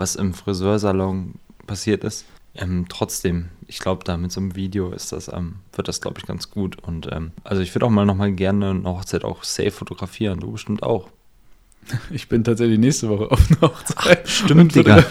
was 0.00 0.16
im 0.16 0.34
Friseursalon 0.34 1.34
passiert 1.66 2.02
ist. 2.04 2.24
Ähm, 2.54 2.86
trotzdem, 2.88 3.50
ich 3.68 3.78
glaube, 3.78 4.02
da 4.02 4.16
mit 4.16 4.32
so 4.32 4.40
einem 4.40 4.56
Video 4.56 4.90
ist 4.90 5.12
das, 5.12 5.28
ähm, 5.28 5.56
wird 5.72 5.86
das, 5.86 6.00
glaube 6.00 6.18
ich, 6.18 6.26
ganz 6.26 6.50
gut. 6.50 6.78
Und 6.82 7.08
ähm, 7.12 7.30
also 7.44 7.62
ich 7.62 7.72
würde 7.74 7.86
auch 7.86 7.90
mal 7.90 8.06
nochmal 8.06 8.32
gerne 8.32 8.70
eine 8.70 8.88
Hochzeit 8.88 9.24
auch 9.24 9.44
safe 9.44 9.70
fotografieren. 9.70 10.40
Du 10.40 10.52
bestimmt 10.52 10.82
auch. 10.82 11.08
Ich 12.10 12.28
bin 12.28 12.44
tatsächlich 12.44 12.78
nächste 12.78 13.08
Woche 13.08 13.30
auf 13.30 13.40
einer 13.50 13.72
Hochzeit. 13.72 14.28
stimmt, 14.28 14.60
und 14.60 14.74
Digga. 14.74 15.04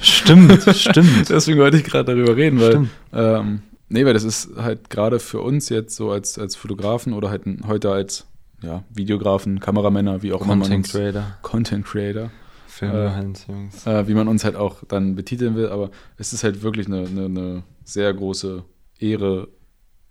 Stimmt, 0.00 0.62
stimmt. 0.74 1.28
Deswegen 1.28 1.58
wollte 1.58 1.76
ich 1.76 1.84
gerade 1.84 2.14
darüber 2.14 2.36
reden, 2.36 2.60
weil, 2.60 2.70
Stimmt. 2.70 2.90
ähm, 3.12 3.62
nee, 3.88 4.04
weil 4.04 4.14
das 4.14 4.24
ist 4.24 4.50
halt 4.56 4.88
gerade 4.88 5.20
für 5.20 5.40
uns 5.40 5.68
jetzt 5.68 5.94
so 5.94 6.10
als, 6.10 6.38
als 6.38 6.56
Fotografen 6.56 7.12
oder 7.12 7.28
halt 7.30 7.42
heute 7.66 7.92
als 7.92 8.26
ja, 8.62 8.82
Videografen, 8.90 9.60
Kameramänner, 9.60 10.22
wie 10.22 10.32
auch 10.32 10.40
immer 10.40 10.56
man 10.56 10.62
Content 10.62 10.90
Creator. 10.90 11.36
Content 11.42 11.84
Creator, 11.84 12.30
Film 12.74 12.92
Äh, 12.94 13.10
Hans, 13.10 13.46
Jungs. 13.46 13.86
äh, 13.86 14.08
wie 14.08 14.14
man 14.14 14.26
uns 14.28 14.44
halt 14.44 14.56
auch 14.56 14.82
dann 14.88 15.14
betiteln 15.14 15.54
will, 15.54 15.68
aber 15.68 15.90
es 16.16 16.32
ist 16.32 16.42
halt 16.44 16.62
wirklich 16.62 16.86
eine, 16.86 17.06
eine, 17.06 17.24
eine 17.26 17.62
sehr 17.84 18.12
große 18.12 18.64
Ehre, 18.98 19.48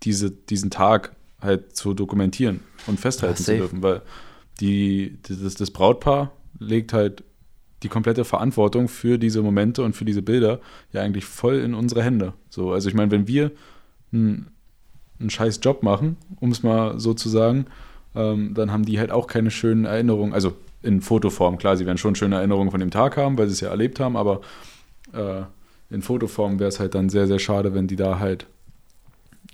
diese, 0.03 0.31
diesen 0.31 0.69
Tag 0.71 1.15
halt 1.41 1.75
zu 1.75 1.93
dokumentieren 1.93 2.61
und 2.87 2.99
festhalten 2.99 3.41
Ja, 3.41 3.45
zu 3.45 3.57
dürfen, 3.57 3.83
weil 3.83 4.01
die, 4.61 5.17
das, 5.27 5.55
das 5.55 5.71
Brautpaar 5.71 6.31
legt 6.59 6.93
halt 6.93 7.23
die 7.83 7.89
komplette 7.89 8.23
Verantwortung 8.23 8.87
für 8.87 9.17
diese 9.17 9.41
Momente 9.41 9.83
und 9.83 9.93
für 9.93 10.05
diese 10.05 10.21
Bilder 10.21 10.59
ja 10.93 11.01
eigentlich 11.01 11.25
voll 11.25 11.55
in 11.55 11.73
unsere 11.73 12.01
Hände. 12.01 12.31
So, 12.49 12.71
also 12.71 12.87
ich 12.87 12.95
meine, 12.95 13.11
wenn 13.11 13.27
wir 13.27 13.51
einen, 14.13 14.51
einen 15.19 15.29
scheiß 15.29 15.59
Job 15.61 15.83
machen, 15.83 16.15
um 16.39 16.51
es 16.51 16.63
mal 16.63 16.97
so 16.99 17.13
zu 17.13 17.27
sagen, 17.27 17.65
ähm, 18.15 18.53
dann 18.53 18.71
haben 18.71 18.85
die 18.85 18.99
halt 18.99 19.11
auch 19.11 19.27
keine 19.27 19.51
schönen 19.51 19.83
Erinnerungen, 19.83 20.33
also 20.33 20.53
in 20.83 21.01
Fotoform, 21.01 21.57
klar, 21.57 21.77
sie 21.77 21.85
werden 21.85 21.97
schon 21.97 22.15
schöne 22.15 22.35
Erinnerungen 22.35 22.71
von 22.71 22.79
dem 22.79 22.91
Tag 22.91 23.17
haben, 23.17 23.37
weil 23.37 23.47
sie 23.47 23.53
es 23.53 23.61
ja 23.61 23.69
erlebt 23.69 23.99
haben, 23.99 24.17
aber 24.17 24.41
äh, 25.13 25.43
in 25.89 26.01
Fotoform 26.01 26.59
wäre 26.59 26.67
es 26.67 26.79
halt 26.79 26.93
dann 26.93 27.09
sehr, 27.09 27.27
sehr 27.27 27.39
schade, 27.39 27.73
wenn 27.73 27.87
die 27.87 27.95
da 27.95 28.19
halt, 28.19 28.45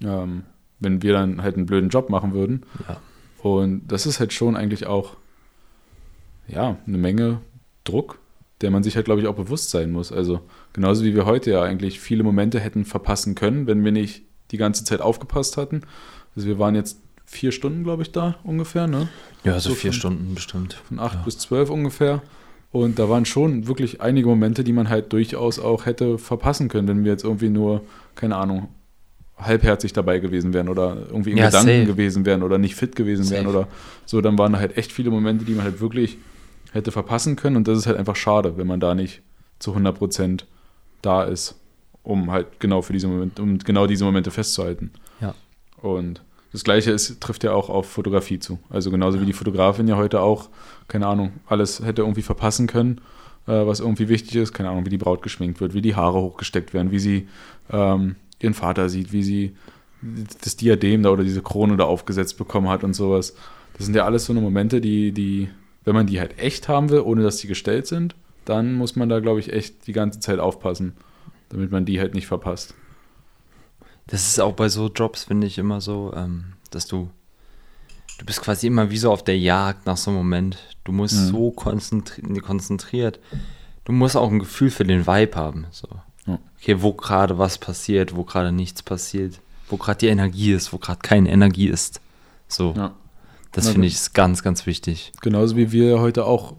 ähm, 0.01 0.43
wenn 0.79 1.01
wir 1.01 1.13
dann 1.13 1.41
halt 1.41 1.55
einen 1.55 1.65
blöden 1.65 1.89
Job 1.89 2.09
machen 2.09 2.33
würden. 2.33 2.65
Ja. 2.87 2.97
Und 3.41 3.87
das 3.87 4.05
ist 4.05 4.19
halt 4.19 4.33
schon 4.33 4.57
eigentlich 4.57 4.87
auch, 4.87 5.15
ja, 6.47 6.77
eine 6.87 6.97
Menge 6.97 7.41
Druck, 7.83 8.19
der 8.61 8.71
man 8.71 8.83
sich 8.83 8.95
halt, 8.95 9.05
glaube 9.05 9.21
ich, 9.21 9.27
auch 9.27 9.35
bewusst 9.35 9.69
sein 9.69 9.91
muss. 9.91 10.11
Also 10.11 10.41
genauso 10.73 11.03
wie 11.03 11.13
wir 11.13 11.25
heute 11.25 11.51
ja 11.51 11.61
eigentlich 11.61 11.99
viele 11.99 12.23
Momente 12.23 12.59
hätten 12.59 12.85
verpassen 12.85 13.35
können, 13.35 13.67
wenn 13.67 13.83
wir 13.85 13.91
nicht 13.91 14.23
die 14.51 14.57
ganze 14.57 14.83
Zeit 14.83 15.01
aufgepasst 15.01 15.57
hatten. 15.57 15.81
Also 16.35 16.47
wir 16.47 16.59
waren 16.59 16.75
jetzt 16.75 16.99
vier 17.31 17.51
Stunden, 17.51 17.83
glaube 17.83 18.01
ich, 18.01 18.11
da 18.11 18.35
ungefähr, 18.43 18.87
ne? 18.87 19.07
Ja, 19.43 19.59
so 19.59 19.69
so 19.69 19.75
vier 19.75 19.91
von- 19.91 19.99
Stunden 19.99 20.35
bestimmt. 20.35 20.73
Von 20.87 20.99
acht 20.99 21.15
Ja. 21.19 21.21
bis 21.23 21.37
zwölf 21.37 21.69
ungefähr. 21.69 22.21
Und 22.71 22.99
da 22.99 23.07
waren 23.09 23.25
schon 23.25 23.67
wirklich 23.67 24.01
einige 24.01 24.27
Momente, 24.27 24.63
die 24.63 24.73
man 24.73 24.89
halt 24.89 25.11
durchaus 25.13 25.59
auch 25.59 25.85
hätte 25.85 26.17
verpassen 26.17 26.67
können, 26.69 26.87
wenn 26.87 27.03
wir 27.03 27.11
jetzt 27.11 27.23
irgendwie 27.23 27.49
nur, 27.49 27.81
keine 28.15 28.35
Ahnung, 28.35 28.69
halbherzig 29.37 29.93
dabei 29.93 30.19
gewesen 30.19 30.53
wären 30.53 30.69
oder 30.69 30.97
irgendwie 31.07 31.31
in 31.31 31.37
Ja, 31.37 31.45
Gedanken 31.47 31.67
safe. 31.67 31.85
gewesen 31.85 32.25
wären 32.25 32.43
oder 32.43 32.57
nicht 32.57 32.75
fit 32.75 32.95
gewesen 32.95 33.29
wären 33.29 33.45
Safe. 33.45 33.57
oder 33.57 33.67
so. 34.05 34.21
Dann 34.21 34.37
waren 34.37 34.53
da 34.53 34.59
halt 34.59 34.75
echt 34.77 34.91
viele 34.91 35.09
Momente, 35.11 35.45
die 35.45 35.53
man 35.53 35.63
halt 35.63 35.79
wirklich 35.79 36.17
hätte 36.73 36.91
verpassen 36.91 37.35
können. 37.35 37.55
Und 37.55 37.67
das 37.67 37.77
ist 37.77 37.87
halt 37.87 37.97
einfach 37.97 38.15
schade, 38.15 38.57
wenn 38.57 38.67
man 38.67 38.79
da 38.79 38.93
nicht 38.95 39.21
zu 39.59 39.71
100 39.73 39.97
Prozent 39.97 40.45
da 41.01 41.23
ist, 41.23 41.55
um 42.03 42.31
halt 42.31 42.59
genau 42.59 42.81
für 42.81 42.93
diese 42.93 43.07
Momente, 43.07 43.41
um 43.41 43.57
genau 43.59 43.87
diese 43.87 44.03
Momente 44.03 44.29
festzuhalten. 44.31 44.91
Ja. 45.21 45.33
Und 45.81 46.21
das 46.51 46.63
Gleiche 46.63 46.91
ist, 46.91 47.21
trifft 47.21 47.43
ja 47.43 47.53
auch 47.53 47.69
auf 47.69 47.87
Fotografie 47.89 48.39
zu. 48.39 48.59
Also 48.69 48.89
genauso 48.91 49.21
wie 49.21 49.25
die 49.25 49.33
Fotografin 49.33 49.87
ja 49.87 49.97
heute 49.97 50.21
auch, 50.21 50.49
keine 50.87 51.07
Ahnung, 51.07 51.33
alles 51.47 51.83
hätte 51.83 52.01
irgendwie 52.01 52.23
verpassen 52.23 52.67
können, 52.67 53.01
äh, 53.47 53.51
was 53.51 53.79
irgendwie 53.79 54.09
wichtig 54.09 54.35
ist. 54.35 54.53
Keine 54.53 54.69
Ahnung, 54.69 54.85
wie 54.85 54.89
die 54.89 54.97
Braut 54.97 55.21
geschminkt 55.21 55.61
wird, 55.61 55.73
wie 55.73 55.81
die 55.81 55.95
Haare 55.95 56.19
hochgesteckt 56.19 56.73
werden, 56.73 56.91
wie 56.91 56.99
sie 56.99 57.27
ähm, 57.71 58.15
ihren 58.39 58.55
Vater 58.55 58.89
sieht, 58.89 59.11
wie 59.11 59.23
sie 59.23 59.55
das 60.41 60.55
Diadem 60.55 61.03
da 61.03 61.09
oder 61.09 61.23
diese 61.23 61.41
Krone 61.41 61.77
da 61.77 61.83
aufgesetzt 61.83 62.37
bekommen 62.37 62.69
hat 62.69 62.83
und 62.83 62.93
sowas. 62.93 63.35
Das 63.77 63.85
sind 63.85 63.95
ja 63.95 64.05
alles 64.05 64.25
so 64.25 64.33
eine 64.33 64.41
Momente, 64.41 64.81
die, 64.81 65.11
die, 65.11 65.49
wenn 65.83 65.93
man 65.93 66.07
die 66.07 66.19
halt 66.19 66.39
echt 66.39 66.67
haben 66.67 66.89
will, 66.89 67.01
ohne 67.01 67.21
dass 67.21 67.37
die 67.37 67.47
gestellt 67.47 67.85
sind, 67.85 68.15
dann 68.45 68.73
muss 68.73 68.95
man 68.95 69.09
da, 69.09 69.19
glaube 69.19 69.39
ich, 69.39 69.53
echt 69.53 69.87
die 69.87 69.93
ganze 69.93 70.19
Zeit 70.19 70.39
aufpassen, 70.39 70.93
damit 71.49 71.71
man 71.71 71.85
die 71.85 71.99
halt 71.99 72.15
nicht 72.15 72.27
verpasst. 72.27 72.73
Das 74.09 74.27
ist 74.27 74.39
auch 74.39 74.53
bei 74.53 74.69
so 74.69 74.87
Jobs, 74.87 75.25
finde 75.25 75.47
ich, 75.47 75.57
immer 75.57 75.81
so, 75.81 76.11
ähm, 76.15 76.53
dass 76.71 76.87
du, 76.87 77.09
du 78.17 78.25
bist 78.25 78.41
quasi 78.41 78.67
immer 78.67 78.89
wie 78.89 78.97
so 78.97 79.11
auf 79.11 79.23
der 79.23 79.37
Jagd 79.37 79.85
nach 79.85 79.97
so 79.97 80.09
einem 80.11 80.17
Moment. 80.19 80.57
Du 80.83 80.91
musst 80.91 81.15
Mhm. 81.15 81.27
so 81.27 81.51
konzentri 81.51 82.21
konzentriert. 82.39 83.19
Du 83.85 83.91
musst 83.91 84.17
auch 84.17 84.31
ein 84.31 84.39
Gefühl 84.39 84.71
für 84.71 84.83
den 84.83 85.05
Vibe 85.07 85.35
haben. 85.35 85.67
So. 85.71 85.87
Ja. 86.25 86.39
Okay, 86.59 86.81
wo 86.81 86.93
gerade 86.93 87.37
was 87.37 87.57
passiert, 87.57 88.15
wo 88.15 88.23
gerade 88.23 88.51
nichts 88.51 88.81
passiert, 88.83 89.39
wo 89.69 89.77
gerade 89.77 89.99
die 89.99 90.07
Energie 90.07 90.51
ist, 90.53 90.73
wo 90.73 90.77
gerade 90.77 90.99
keine 91.01 91.29
Energie 91.31 91.67
ist. 91.67 92.01
So. 92.47 92.73
Ja. 92.75 92.93
Das 93.51 93.69
finde 93.69 93.87
ich 93.87 93.95
ist 93.95 94.13
ganz, 94.13 94.43
ganz 94.43 94.65
wichtig. 94.67 95.11
Genauso 95.21 95.55
wie 95.55 95.71
wir 95.71 95.99
heute 95.99 96.25
auch 96.25 96.53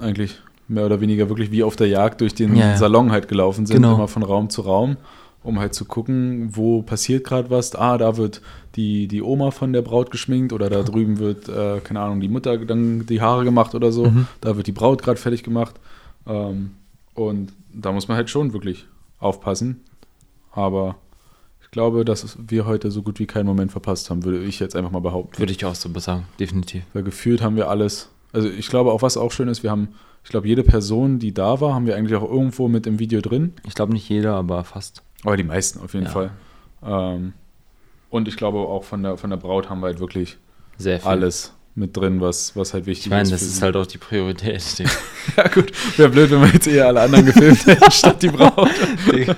eigentlich 0.00 0.34
mehr 0.66 0.86
oder 0.86 1.00
weniger 1.00 1.28
wirklich 1.28 1.50
wie 1.52 1.62
auf 1.62 1.76
der 1.76 1.86
Jagd 1.86 2.20
durch 2.20 2.34
den 2.34 2.56
ja. 2.56 2.76
Salon 2.76 3.12
halt 3.12 3.28
gelaufen 3.28 3.64
sind, 3.66 3.76
Genau. 3.76 3.94
immer 3.94 4.08
von 4.08 4.22
Raum 4.24 4.50
zu 4.50 4.62
Raum, 4.62 4.96
um 5.42 5.58
halt 5.58 5.74
zu 5.74 5.84
gucken, 5.84 6.50
wo 6.52 6.82
passiert 6.82 7.24
gerade 7.24 7.50
was. 7.50 7.74
Ah, 7.74 7.98
da 7.98 8.16
wird 8.16 8.40
die, 8.76 9.08
die 9.08 9.22
Oma 9.22 9.50
von 9.50 9.72
der 9.72 9.82
Braut 9.82 10.10
geschminkt 10.10 10.52
oder 10.52 10.70
da 10.70 10.82
drüben 10.82 11.18
wird, 11.18 11.48
äh, 11.48 11.80
keine 11.80 12.00
Ahnung, 12.00 12.20
die 12.20 12.28
Mutter 12.28 12.58
dann 12.58 13.06
die 13.06 13.20
Haare 13.20 13.44
gemacht 13.44 13.74
oder 13.74 13.92
so. 13.92 14.06
Mhm. 14.06 14.26
Da 14.40 14.56
wird 14.56 14.66
die 14.66 14.72
Braut 14.72 15.02
gerade 15.02 15.20
fertig 15.20 15.42
gemacht. 15.42 15.74
Ähm, 16.26 16.72
und 17.14 17.52
da 17.72 17.92
muss 17.92 18.08
man 18.08 18.16
halt 18.16 18.30
schon 18.30 18.52
wirklich 18.52 18.86
aufpassen. 19.18 19.80
Aber 20.52 20.96
ich 21.62 21.70
glaube, 21.70 22.04
dass 22.04 22.36
wir 22.46 22.66
heute 22.66 22.90
so 22.90 23.02
gut 23.02 23.18
wie 23.18 23.26
keinen 23.26 23.46
Moment 23.46 23.72
verpasst 23.72 24.10
haben, 24.10 24.24
würde 24.24 24.42
ich 24.44 24.60
jetzt 24.60 24.76
einfach 24.76 24.90
mal 24.90 25.00
behaupten. 25.00 25.38
Würde 25.38 25.52
ich 25.52 25.64
auch 25.64 25.74
so 25.74 25.88
sagen, 25.98 26.24
definitiv. 26.38 26.84
Weil 26.92 27.02
gefühlt 27.02 27.42
haben 27.42 27.56
wir 27.56 27.68
alles. 27.68 28.10
Also 28.32 28.48
ich 28.48 28.68
glaube 28.68 28.92
auch, 28.92 29.02
was 29.02 29.16
auch 29.16 29.32
schön 29.32 29.48
ist, 29.48 29.62
wir 29.62 29.70
haben, 29.70 29.88
ich 30.24 30.30
glaube, 30.30 30.48
jede 30.48 30.62
Person, 30.62 31.18
die 31.18 31.34
da 31.34 31.60
war, 31.60 31.74
haben 31.74 31.86
wir 31.86 31.96
eigentlich 31.96 32.16
auch 32.16 32.28
irgendwo 32.28 32.68
mit 32.68 32.86
im 32.86 32.98
Video 32.98 33.20
drin. 33.20 33.54
Ich 33.66 33.74
glaube 33.74 33.92
nicht 33.92 34.08
jeder, 34.08 34.34
aber 34.34 34.64
fast. 34.64 35.02
Aber 35.24 35.36
die 35.36 35.44
meisten 35.44 35.80
auf 35.80 35.94
jeden 35.94 36.06
Ja. 36.06 36.12
Fall. 36.12 36.30
Ähm, 36.84 37.32
und 38.10 38.28
ich 38.28 38.36
glaube 38.36 38.58
auch 38.58 38.84
von 38.84 39.02
der, 39.02 39.16
von 39.16 39.30
der 39.30 39.36
Braut 39.36 39.70
haben 39.70 39.80
wir 39.80 39.86
halt 39.86 40.00
wirklich 40.00 40.36
alles 41.04 41.52
mit 41.74 41.96
drin, 41.96 42.20
was, 42.20 42.54
was 42.56 42.74
halt 42.74 42.84
wichtig 42.86 43.06
Ich 43.06 43.10
meine, 43.10 43.22
ist. 43.22 43.30
das 43.32 43.40
ist 43.42 43.56
sie. 43.56 43.62
halt 43.62 43.76
auch 43.76 43.86
die 43.86 43.98
Priorität. 43.98 44.62
Ja 45.36 45.46
gut, 45.46 45.70
wäre 45.96 46.08
blöd, 46.10 46.30
wenn 46.32 46.40
wir 46.40 46.48
jetzt 46.48 46.66
eher 46.66 46.88
alle 46.88 47.00
anderen 47.02 47.24
gefilmt 47.24 47.64
hätten, 47.64 47.90
statt 47.92 48.20
die 48.22 48.28
Braut. 48.28 48.68
Digga, 49.06 49.36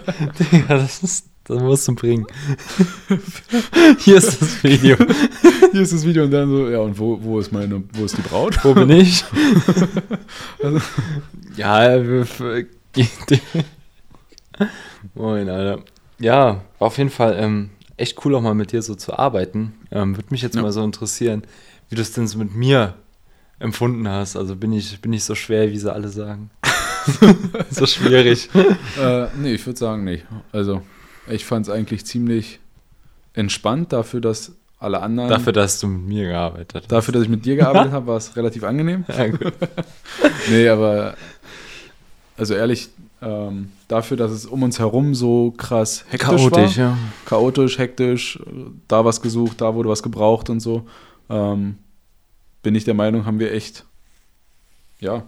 Digga, 0.51 0.79
das 0.79 1.03
ist, 1.03 1.27
das 1.45 1.61
musst 1.61 1.87
du 1.87 1.95
bringen. 1.95 2.27
Hier 3.99 4.17
ist 4.17 4.41
das 4.41 4.65
Video. 4.65 4.97
Hier 5.73 5.81
ist 5.83 5.93
das 5.93 6.05
Video 6.07 6.25
und 6.25 6.31
dann 6.31 6.49
so, 6.49 6.71
ja 6.71 6.79
und 6.81 6.99
wo, 6.99 7.23
wo 7.23 7.39
ist 7.39 7.53
meine, 7.53 7.83
wo 7.93 8.05
ist 8.07 8.17
die 8.17 8.23
Braut? 8.23 8.59
Wo 8.65 8.73
bin 8.75 8.89
ich? 8.91 9.25
Also- 10.63 10.81
ja, 11.57 12.03
wir- 12.03 12.27
Moin, 15.15 15.49
Alter. 15.49 15.83
Ja, 16.19 16.63
war 16.79 16.87
auf 16.89 16.99
jeden 16.99 17.11
Fall 17.11 17.37
ähm, 17.39 17.71
echt 17.97 18.25
cool 18.25 18.35
auch 18.35 18.41
mal 18.41 18.55
mit 18.55 18.73
dir 18.73 18.83
so 18.83 18.95
zu 18.95 19.19
arbeiten. 19.19 19.75
Ähm, 19.91 20.17
Würde 20.17 20.29
mich 20.31 20.43
jetzt 20.43 20.57
Ja. 20.57 20.63
mal 20.63 20.73
so 20.73 20.83
interessieren, 20.83 21.43
wie 21.89 21.97
du 21.97 22.03
es 22.03 22.13
denn 22.13 22.27
so 22.27 22.39
mit 22.39 22.55
mir 22.55 22.95
empfunden 23.59 24.09
hast. 24.09 24.37
Also 24.37 24.57
bin 24.57 24.73
ich, 24.73 25.01
bin 25.01 25.13
ich 25.13 25.25
so 25.25 25.35
schwer, 25.35 25.71
wie 25.71 25.79
sie 25.79 25.93
alle 25.93 26.09
sagen. 26.09 26.51
so 27.71 27.87
schwierig. 27.87 28.49
Äh, 28.99 29.27
nee, 29.37 29.55
ich 29.55 29.67
würde 29.67 29.79
sagen 29.79 30.05
nicht. 30.05 30.25
Also, 30.53 30.83
ich 31.29 31.45
fand 31.45 31.67
es 31.67 31.73
eigentlich 31.73 32.07
ziemlich 32.07 32.61
entspannt 33.35 33.93
dafür, 33.93 34.21
dass 34.21 34.53
alle 34.79 35.01
anderen. 35.01 35.29
Dafür, 35.29 35.53
dass 35.53 35.79
du 35.81 35.87
mit 35.87 36.09
mir 36.09 36.29
gearbeitet 36.29 36.75
hast. 36.85 36.93
dafür, 36.93 37.13
dass 37.13 37.23
ich 37.25 37.29
mit 37.29 37.45
dir 37.45 37.57
gearbeitet 37.57 37.93
habe, 37.93 38.07
war 38.07 38.17
es 38.17 38.35
relativ 38.37 38.65
angenehm. 38.65 39.05
Ja, 39.09 39.29
gut. 39.29 39.53
Nee, 40.51 40.69
aber. 40.69 41.15
Also 42.37 42.55
ehrlich, 42.55 42.89
ähm, 43.25 43.71
dafür, 43.89 44.17
dass 44.17 44.31
es 44.33 44.45
um 44.47 44.63
uns 44.63 44.79
herum 44.79 45.15
so 45.15 45.53
krass 45.57 46.05
hektisch 46.11 46.29
Chaotisch, 46.29 46.77
war. 46.79 46.85
ja. 46.85 46.99
Chaotisch, 47.25 47.79
hektisch, 47.79 48.39
da 48.89 49.05
was 49.05 49.23
gesucht, 49.23 49.61
da 49.61 49.75
wurde 49.75 49.89
was 49.89 50.03
gebraucht 50.03 50.51
und 50.51 50.61
so. 50.61 50.85
Ähm, 51.31 51.77
bin 52.63 52.75
ich 52.75 52.85
der 52.85 52.95
Meinung, 52.95 53.25
haben 53.27 53.39
wir 53.39 53.53
echt. 53.53 53.85
Ja, 55.01 55.23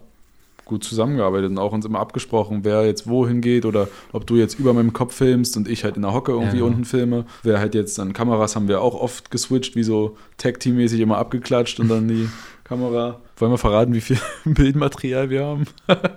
gut 0.64 0.82
zusammengearbeitet 0.84 1.50
und 1.50 1.58
auch 1.58 1.72
uns 1.72 1.84
immer 1.86 2.00
abgesprochen, 2.00 2.64
wer 2.64 2.84
jetzt 2.86 3.08
wohin 3.08 3.40
geht 3.40 3.64
oder 3.64 3.86
ob 4.12 4.26
du 4.26 4.36
jetzt 4.36 4.58
über 4.58 4.72
meinem 4.74 4.92
Kopf 4.92 5.14
filmst 5.14 5.56
und 5.56 5.68
ich 5.68 5.84
halt 5.84 5.94
in 5.96 6.02
der 6.02 6.12
Hocke 6.12 6.32
irgendwie 6.32 6.58
Ja. 6.58 6.64
unten 6.64 6.84
filme. 6.84 7.24
Wer 7.44 7.60
halt 7.60 7.74
jetzt 7.76 8.00
an 8.00 8.12
Kameras 8.12 8.56
haben 8.56 8.66
wir 8.66 8.80
auch 8.80 8.94
oft 9.00 9.30
geswitcht, 9.30 9.76
wie 9.76 9.84
so 9.84 10.16
Tag-Team-mäßig 10.38 11.00
immer 11.00 11.18
abgeklatscht 11.18 11.78
und 11.78 11.88
dann 11.88 12.08
die 12.08 12.28
Kamera. 12.64 13.20
Wollen 13.36 13.52
wir 13.52 13.58
verraten, 13.58 13.94
wie 13.94 14.00
viel 14.00 14.18
Bildmaterial 14.44 15.30
wir 15.30 15.44
haben? 15.44 15.66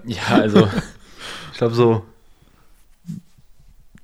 Ja, 0.06 0.38
also, 0.38 0.68
ich 1.52 1.58
glaube 1.58 1.76
so 1.76 2.04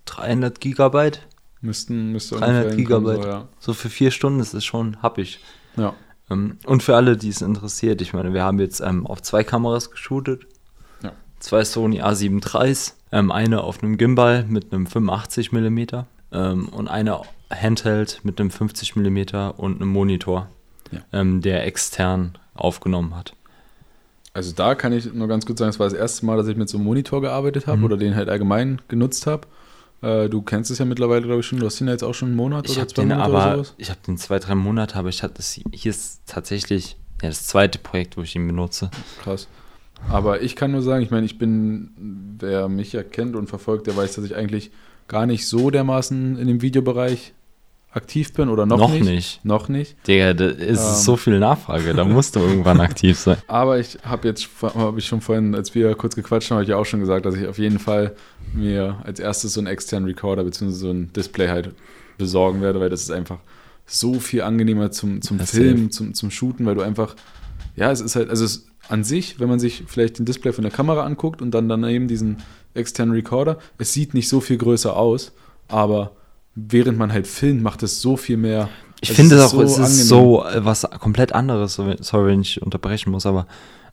300 0.05 0.59
Gigabyte. 0.59 1.21
Müssten, 1.61 2.11
müsste 2.11 2.35
300 2.35 2.49
ungefähr 2.65 2.77
hinkommen, 2.77 3.05
Gigabyte. 3.05 3.23
So, 3.23 3.29
ja. 3.29 3.47
So 3.59 3.73
für 3.73 3.89
vier 3.89 4.11
Stunden 4.11 4.39
ist 4.39 4.53
es 4.53 4.63
schon 4.65 5.01
happig. 5.01 5.39
ja. 5.77 5.93
Ähm, 6.29 6.57
Und 6.65 6.81
für 6.81 6.95
alle, 6.95 7.17
die 7.17 7.29
es 7.29 7.41
interessiert, 7.43 8.01
ich 8.01 8.13
meine, 8.13 8.33
wir 8.33 8.43
haben 8.43 8.59
jetzt 8.59 8.79
ähm, 8.81 9.05
auf 9.05 9.21
zwei 9.21 9.43
Kameras 9.43 9.91
geshootet. 9.91 10.47
Ja. 11.03 11.11
Zwei 11.39 11.63
Sony 11.63 12.01
A7 12.01 12.41
IIIs, 12.65 12.95
ähm, 13.11 13.31
eine 13.31 13.61
auf 13.61 13.83
einem 13.83 13.97
Gimbal 13.97 14.43
mit 14.45 14.73
einem 14.73 14.87
85 14.87 15.51
mm 15.51 15.79
ähm, 16.31 16.69
und 16.69 16.87
eine 16.87 17.21
Handheld 17.51 18.21
mit 18.23 18.39
einem 18.39 18.49
50 18.49 18.95
mm 18.95 19.17
und 19.57 19.75
einem 19.75 19.89
Monitor, 19.89 20.49
Ja. 20.91 21.01
ähm, 21.13 21.41
der 21.41 21.63
extern 21.67 22.37
aufgenommen 22.55 23.15
hat. 23.15 23.34
Also 24.35 24.51
da 24.53 24.75
kann 24.75 24.91
ich 24.91 25.13
nur 25.13 25.27
ganz 25.29 25.45
kurz 25.45 25.59
sagen, 25.59 25.69
es 25.69 25.79
war 25.79 25.85
das 25.89 25.97
erste 25.97 26.25
Mal, 26.25 26.35
dass 26.35 26.47
ich 26.47 26.57
mit 26.57 26.67
so 26.67 26.77
einem 26.77 26.85
Monitor 26.85 27.21
gearbeitet 27.21 27.67
habe 27.67 27.77
Mhm. 27.79 27.83
oder 27.85 27.97
den 27.97 28.15
halt 28.15 28.27
allgemein 28.27 28.81
genutzt 28.89 29.27
habe. 29.27 29.47
Äh, 30.01 30.27
du 30.27 30.41
kennst 30.41 30.69
es 30.71 30.77
ja 30.77 30.83
mittlerweile, 30.85 31.21
glaube 31.25 31.39
ich, 31.39 31.45
schon. 31.45 31.57
Du 31.59 31.65
hast 31.65 31.79
ihn 31.79 31.87
ja 31.87 31.93
jetzt 31.93 32.03
auch 32.03 32.13
schon 32.13 32.27
einen 32.29 32.37
Monat 32.37 32.69
Ich 32.69 32.77
oder 32.77 32.85
zwei 32.87 33.01
den 33.03 33.07
Monate 33.09 33.29
oder 33.31 33.39
aber, 33.41 33.53
sowas. 33.55 33.73
ich 33.77 33.89
habe 33.89 33.99
den 34.05 34.17
zwei, 34.17 34.39
drei 34.39 34.53
Monate, 34.55 34.97
aber 34.97 35.07
ich 35.07 35.23
hatte 35.23 35.35
das, 35.35 35.51
hier 35.71 35.89
ist 35.89 36.19
tatsächlich 36.25 36.97
ja, 37.21 37.29
das 37.29 37.47
zweite 37.47 37.79
Projekt, 37.79 38.17
wo 38.17 38.23
ich 38.23 38.35
ihn 38.35 38.45
benutze. 38.45 38.91
Krass. 39.23 39.47
Aber 40.09 40.41
ich 40.41 40.57
kann 40.57 40.71
nur 40.71 40.81
sagen, 40.81 41.01
ich 41.01 41.11
meine, 41.11 41.25
ich 41.25 41.37
bin, 41.37 42.35
wer 42.39 42.67
mich 42.67 42.91
ja 42.91 43.03
kennt 43.03 43.37
und 43.37 43.47
verfolgt, 43.47 43.87
der 43.87 43.95
weiß, 43.95 44.15
dass 44.15 44.25
ich 44.25 44.35
eigentlich 44.35 44.69
gar 45.07 45.25
nicht 45.25 45.47
so 45.47 45.69
dermaßen 45.71 46.37
in 46.37 46.47
dem 46.47 46.61
Videobereich 46.61 47.33
aktiv 47.95 48.33
bin 48.33 48.49
oder 48.49 48.65
noch, 48.65 48.77
Noch 48.77 48.91
nicht. 48.91 49.05
nicht. 49.05 49.45
Noch 49.45 49.69
nicht. 49.69 49.95
Digga, 50.07 50.33
da 50.33 50.47
ist 50.47 50.79
Ähm. 50.79 50.95
so 50.95 51.15
viel 51.17 51.39
Nachfrage, 51.39 51.93
da 51.93 52.03
musst 52.03 52.35
du 52.35 52.39
irgendwann 52.41 52.79
aktiv 52.81 53.17
sein. 53.17 53.37
Aber 53.47 53.79
ich 53.79 53.97
habe 54.03 54.27
jetzt, 54.27 54.47
habe 54.61 54.99
ich 54.99 55.05
schon 55.05 55.21
vorhin, 55.21 55.55
als 55.55 55.73
wir 55.75 55.95
kurz 55.95 56.15
gequatscht 56.15 56.49
haben, 56.51 56.55
habe 56.57 56.63
ich 56.63 56.69
ja 56.69 56.77
auch 56.77 56.85
schon 56.85 56.99
gesagt, 56.99 57.25
dass 57.25 57.35
ich 57.35 57.47
auf 57.47 57.57
jeden 57.57 57.79
Fall 57.79 58.15
mir 58.53 58.99
als 59.03 59.19
erstes 59.19 59.53
so 59.53 59.59
einen 59.61 59.67
externen 59.67 60.07
Recorder 60.07 60.43
bzw. 60.43 60.69
so 60.71 60.91
ein 60.91 61.11
Display 61.13 61.47
halt 61.47 61.71
besorgen 62.17 62.61
werde, 62.61 62.79
weil 62.79 62.89
das 62.89 63.01
ist 63.01 63.11
einfach 63.11 63.39
so 63.85 64.15
viel 64.19 64.41
angenehmer 64.41 64.91
zum, 64.91 65.21
zum 65.21 65.37
Das 65.37 65.51
Filmen, 65.51 65.91
zum, 65.91 66.13
zum 66.13 66.31
Shooten, 66.31 66.65
weil 66.65 66.75
du 66.75 66.81
einfach, 66.81 67.15
ja, 67.75 67.91
es 67.91 68.01
ist 68.01 68.15
halt, 68.15 68.29
also 68.29 68.43
es 68.45 68.67
an 68.89 69.03
sich, 69.03 69.39
wenn 69.39 69.49
man 69.49 69.59
sich 69.59 69.83
vielleicht 69.87 70.19
den 70.19 70.25
Display 70.25 70.51
von 70.53 70.63
der 70.63 70.71
Kamera 70.71 71.03
anguckt 71.05 71.41
und 71.41 71.51
dann 71.51 71.67
daneben 71.69 72.07
diesen 72.07 72.37
externen 72.73 73.15
Recorder, 73.15 73.57
es 73.77 73.93
sieht 73.93 74.13
nicht 74.13 74.27
so 74.29 74.41
viel 74.41 74.57
größer 74.57 74.95
aus, 74.95 75.31
aber 75.67 76.11
während 76.55 76.97
man 76.97 77.11
halt 77.11 77.27
filmt, 77.27 77.61
macht 77.61 77.83
es 77.83 78.01
so 78.01 78.17
viel 78.17 78.37
mehr. 78.37 78.69
Ich 79.01 79.09
Es 79.11 79.15
finde 79.15 79.35
ist 79.35 79.41
auch, 79.41 79.49
so 79.51 79.61
es 79.61 79.77
ist 79.77 80.07
so 80.07 80.45
äh, 80.45 80.63
was 80.65 80.87
komplett 80.99 81.33
anderes, 81.33 81.73
sorry, 81.75 82.27
wenn 82.27 82.41
ich 82.41 82.61
unterbrechen 82.61 83.11
muss, 83.11 83.25
aber 83.25 83.45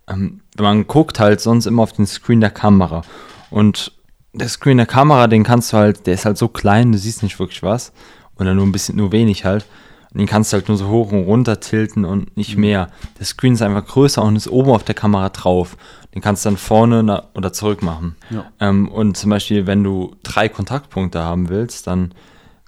ähm, 0.08 0.40
man 0.58 0.86
guckt 0.86 1.18
halt 1.20 1.40
sonst 1.40 1.66
immer 1.66 1.82
auf 1.82 1.92
den 1.92 2.06
Screen 2.06 2.40
der 2.40 2.50
Kamera 2.50 3.02
und 3.50 3.92
der 4.32 4.48
Screen 4.48 4.78
der 4.78 4.86
Kamera, 4.86 5.26
den 5.26 5.42
kannst 5.44 5.72
du 5.72 5.76
halt, 5.76 6.06
der 6.06 6.14
ist 6.14 6.24
halt 6.24 6.38
so 6.38 6.48
klein, 6.48 6.92
du 6.92 6.98
siehst 6.98 7.22
nicht 7.22 7.38
wirklich 7.38 7.62
was 7.62 7.92
oder 8.38 8.54
nur 8.54 8.64
ein 8.64 8.72
bisschen, 8.72 8.96
nur 8.96 9.12
wenig 9.12 9.44
halt. 9.44 9.66
Und 10.12 10.18
den 10.18 10.26
kannst 10.26 10.52
du 10.52 10.56
halt 10.56 10.68
nur 10.68 10.76
so 10.76 10.88
hoch 10.88 11.10
und 11.12 11.24
runter 11.24 11.60
tilten 11.60 12.04
und 12.04 12.36
nicht 12.36 12.54
Mhm. 12.56 12.60
mehr. 12.60 12.88
Der 13.18 13.24
Screen 13.26 13.54
ist 13.54 13.62
einfach 13.62 13.86
größer 13.86 14.22
und 14.22 14.36
ist 14.36 14.48
oben 14.48 14.70
auf 14.70 14.84
der 14.84 14.94
Kamera 14.94 15.28
drauf. 15.30 15.76
Den 16.14 16.20
kannst 16.22 16.44
du 16.44 16.50
dann 16.50 16.58
vorne 16.58 17.24
oder 17.34 17.52
zurück 17.52 17.82
machen. 17.82 18.16
Ja. 18.30 18.44
Ähm, 18.60 18.88
und 18.88 19.16
zum 19.16 19.30
Beispiel, 19.30 19.66
wenn 19.66 19.82
du 19.84 20.14
drei 20.22 20.48
Kontaktpunkte 20.50 21.20
haben 21.22 21.48
willst, 21.48 21.86
dann 21.86 22.12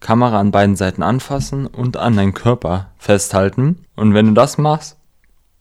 Kamera 0.05 0.39
an 0.39 0.51
beiden 0.51 0.77
Seiten 0.77 1.03
anfassen 1.03 1.67
und 1.67 1.97
an 1.97 2.15
deinen 2.17 2.35
Körper 2.35 2.91
festhalten. 2.99 3.79
Und 3.97 4.13
wenn 4.13 4.27
du 4.27 4.33
das 4.35 4.59
machst, 4.59 4.99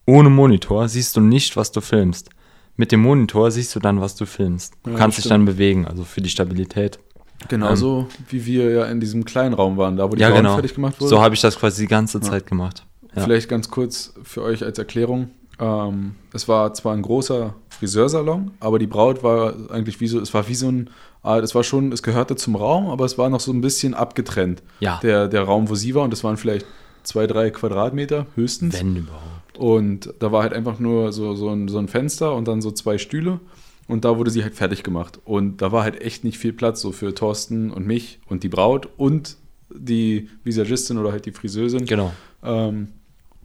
ohne 0.05 0.29
Monitor, 0.29 0.89
siehst 0.89 1.15
du 1.15 1.21
nicht, 1.21 1.55
was 1.55 1.71
du 1.71 1.79
filmst. 1.79 2.29
Mit 2.75 2.91
dem 2.91 3.01
Monitor 3.01 3.51
siehst 3.51 3.73
du 3.73 3.79
dann, 3.79 4.01
was 4.01 4.15
du 4.15 4.25
filmst. 4.25 4.73
Du 4.83 4.91
Ja, 4.91 4.97
kannst 4.97 5.17
dich 5.17 5.27
dann 5.29 5.45
bewegen, 5.45 5.87
also 5.87 6.03
für 6.03 6.19
die 6.21 6.29
Stabilität. 6.29 6.99
Genauso 7.47 8.07
wie 8.29 8.45
wir 8.45 8.69
ja 8.69 8.85
in 8.85 8.99
diesem 8.99 9.23
kleinen 9.23 9.53
Raum 9.53 9.77
waren, 9.77 9.95
da 9.95 10.11
wo 10.11 10.15
die 10.15 10.21
ja, 10.21 10.29
Braut 10.29 10.37
genau. 10.39 10.53
fertig 10.55 10.75
gemacht 10.75 10.99
wurde. 10.99 11.09
So 11.09 11.21
habe 11.21 11.35
ich 11.35 11.41
das 11.41 11.57
quasi 11.57 11.83
die 11.83 11.87
ganze 11.87 12.17
Ja. 12.17 12.23
Zeit 12.23 12.45
gemacht. 12.45 12.85
Ja. 13.15 13.23
Vielleicht 13.23 13.47
ganz 13.47 13.69
kurz 13.69 14.13
für 14.23 14.41
euch 14.41 14.61
als 14.63 14.77
Erklärung. 14.77 15.29
Ähm, 15.59 16.15
es 16.33 16.49
war 16.49 16.73
zwar 16.73 16.93
ein 16.93 17.01
großer 17.01 17.53
Friseursalon, 17.69 18.51
aber 18.59 18.77
die 18.77 18.87
Braut 18.87 19.23
war 19.23 19.53
eigentlich 19.69 20.01
wie 20.01 20.07
so, 20.07 20.19
es 20.19 20.33
war 20.33 20.47
wie 20.49 20.55
so 20.55 20.67
ein, 20.67 20.89
ah, 21.23 21.39
es 21.39 21.55
war 21.55 21.63
schon, 21.63 21.91
es 21.91 22.03
gehörte 22.03 22.35
zum 22.35 22.55
Raum, 22.55 22.87
aber 22.89 23.05
es 23.05 23.17
war 23.17 23.29
noch 23.29 23.39
so 23.39 23.51
ein 23.51 23.61
bisschen 23.61 23.93
abgetrennt. 23.93 24.61
Ja, 24.79 24.99
Der, 25.01 25.27
der 25.27 25.43
Raum, 25.43 25.69
wo 25.69 25.75
sie 25.75 25.95
war, 25.95 26.03
und 26.03 26.11
das 26.11 26.23
waren 26.23 26.37
vielleicht 26.37 26.65
zwei, 27.03 27.25
drei 27.27 27.49
Quadratmeter 27.49 28.27
höchstens. 28.35 28.79
wenn 28.79 28.95
überhaupt. 28.95 29.57
Und 29.57 30.13
da 30.19 30.31
war 30.31 30.41
halt 30.43 30.53
einfach 30.53 30.79
nur 30.79 31.11
so, 31.13 31.35
so, 31.35 31.49
ein, 31.49 31.67
so 31.67 31.77
ein 31.77 31.87
Fenster 31.87 32.33
und 32.35 32.47
dann 32.47 32.61
so 32.61 32.71
zwei 32.71 32.97
Stühle. 32.97 33.39
Und 33.87 34.05
da 34.05 34.17
wurde 34.17 34.31
sie 34.31 34.41
halt 34.43 34.55
fertig 34.55 34.81
gemacht. 34.83 35.19
Und 35.25 35.61
da 35.61 35.71
war 35.71 35.83
halt 35.83 36.01
echt 36.01 36.23
nicht 36.23 36.37
viel 36.37 36.53
Platz 36.53 36.79
so 36.81 36.91
für 36.93 37.13
Thorsten 37.13 37.69
und 37.71 37.85
mich 37.85 38.19
und 38.27 38.43
die 38.43 38.49
Braut 38.49 38.87
und 38.97 39.35
die 39.69 40.29
Visagistin 40.43 40.97
oder 40.97 41.11
halt 41.11 41.25
die 41.25 41.31
Friseusin. 41.31 41.85
Genau. 41.85 42.13
Ähm, 42.43 42.87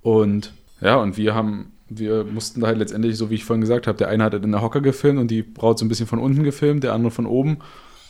Und 0.02 0.52
ja, 0.80 0.96
und 0.96 1.16
wir 1.16 1.34
haben, 1.34 1.72
wir 1.88 2.24
mussten 2.24 2.60
da 2.60 2.68
halt 2.68 2.78
letztendlich, 2.78 3.16
so 3.16 3.30
wie 3.30 3.34
ich 3.34 3.44
vorhin 3.44 3.60
gesagt 3.60 3.86
habe, 3.86 3.98
der 3.98 4.08
eine 4.08 4.24
hat 4.24 4.32
halt 4.32 4.44
in 4.44 4.52
der 4.52 4.62
Hocker 4.62 4.80
gefilmt 4.80 5.18
und 5.18 5.30
die 5.30 5.42
Braut 5.42 5.78
so 5.78 5.84
ein 5.84 5.88
bisschen 5.88 6.06
von 6.06 6.18
unten 6.18 6.42
gefilmt, 6.42 6.84
der 6.84 6.92
andere 6.92 7.10
von 7.10 7.26
oben. 7.26 7.58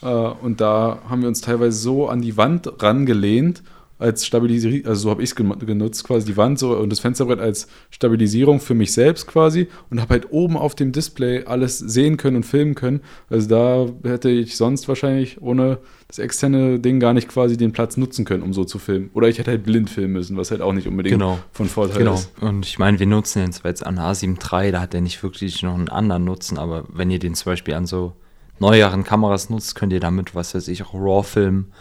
Äh, 0.02 0.06
und 0.06 0.60
da 0.60 0.98
haben 1.08 1.22
wir 1.22 1.28
uns 1.28 1.40
teilweise 1.40 1.78
so 1.78 2.08
an 2.08 2.20
die 2.20 2.36
Wand 2.36 2.82
rangelehnt 2.82 3.62
als 3.98 4.24
Stabilisierung, 4.24 4.86
also 4.86 5.02
so 5.02 5.10
habe 5.10 5.22
ich 5.22 5.30
es 5.30 5.34
genutzt, 5.36 6.04
quasi 6.04 6.26
die 6.26 6.36
Wand 6.36 6.58
so 6.58 6.76
und 6.76 6.90
das 6.90 7.00
Fensterbrett 7.00 7.40
als 7.40 7.66
Stabilisierung 7.90 8.60
für 8.60 8.74
mich 8.74 8.92
selbst 8.92 9.26
quasi 9.26 9.68
und 9.90 10.00
habe 10.00 10.10
halt 10.14 10.30
oben 10.30 10.56
auf 10.56 10.74
dem 10.74 10.92
Display 10.92 11.44
alles 11.44 11.78
sehen 11.78 12.16
können 12.16 12.36
und 12.36 12.44
filmen 12.44 12.74
können. 12.74 13.00
Also 13.28 13.48
da 13.48 14.08
hätte 14.08 14.30
ich 14.30 14.56
sonst 14.56 14.86
wahrscheinlich 14.88 15.42
ohne 15.42 15.78
das 16.06 16.18
externe 16.18 16.78
Ding 16.78 17.00
gar 17.00 17.12
nicht 17.12 17.28
quasi 17.28 17.56
den 17.56 17.72
Platz 17.72 17.96
nutzen 17.96 18.24
können, 18.24 18.42
um 18.42 18.52
so 18.54 18.64
zu 18.64 18.78
filmen. 18.78 19.10
Oder 19.14 19.28
ich 19.28 19.38
hätte 19.38 19.50
halt 19.50 19.64
blind 19.64 19.90
filmen 19.90 20.12
müssen, 20.14 20.36
was 20.36 20.50
halt 20.50 20.62
auch 20.62 20.72
nicht 20.72 20.86
unbedingt 20.86 21.12
Genau. 21.14 21.38
von 21.52 21.66
Vorteil 21.68 21.98
Genau. 21.98 22.14
ist. 22.14 22.30
Und 22.40 22.64
ich 22.66 22.78
meine, 22.78 22.98
wir 22.98 23.06
nutzen 23.06 23.40
den 23.42 23.52
zwar 23.52 23.70
jetzt 23.70 23.84
an 23.84 23.98
A7 23.98 24.38
III, 24.64 24.72
da 24.72 24.80
hat 24.80 24.92
der 24.92 25.00
nicht 25.00 25.22
wirklich 25.22 25.62
noch 25.62 25.74
einen 25.74 25.88
anderen 25.88 26.24
Nutzen, 26.24 26.56
aber 26.56 26.84
wenn 26.92 27.10
ihr 27.10 27.18
den 27.18 27.34
zum 27.34 27.50
Beispiel 27.52 27.74
an 27.74 27.86
so 27.86 28.12
neueren 28.60 29.04
Kameras 29.04 29.50
nutzt, 29.50 29.74
könnt 29.74 29.92
ihr 29.92 30.00
damit, 30.00 30.34
was 30.34 30.54
weiß 30.54 30.68
ich, 30.68 30.82
auch 30.82 30.94
RAW 30.94 31.22
filmen 31.24 31.72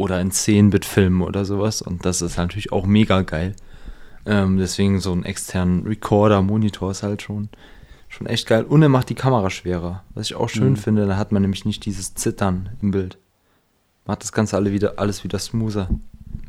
oder 0.00 0.20
in 0.20 0.30
10-Bit 0.32 0.84
filmen 0.84 1.22
oder 1.22 1.44
sowas. 1.44 1.82
Und 1.82 2.04
das 2.04 2.22
ist 2.22 2.36
natürlich 2.36 2.72
auch 2.72 2.86
mega 2.86 3.22
geil. 3.22 3.54
Ähm, 4.26 4.58
deswegen 4.58 5.00
so 5.00 5.12
einen 5.12 5.24
externen 5.24 5.86
Recorder, 5.86 6.42
Monitor 6.42 6.90
ist 6.90 7.02
halt 7.02 7.22
schon, 7.22 7.48
schon 8.08 8.26
echt 8.26 8.46
geil. 8.46 8.64
Und 8.64 8.82
er 8.82 8.88
macht 8.88 9.08
die 9.10 9.14
Kamera 9.14 9.50
schwerer. 9.50 10.04
Was 10.14 10.26
ich 10.26 10.34
auch 10.36 10.48
schön 10.48 10.72
Mhm. 10.72 10.76
finde, 10.76 11.06
da 11.06 11.16
hat 11.16 11.32
man 11.32 11.42
nämlich 11.42 11.64
nicht 11.64 11.84
dieses 11.84 12.14
Zittern 12.14 12.70
im 12.82 12.90
Bild. 12.90 13.18
Macht 14.06 14.22
das 14.22 14.32
Ganze 14.32 14.56
alle 14.56 14.72
wieder, 14.72 14.98
alles 14.98 15.24
wieder 15.24 15.38
smoother. 15.38 15.88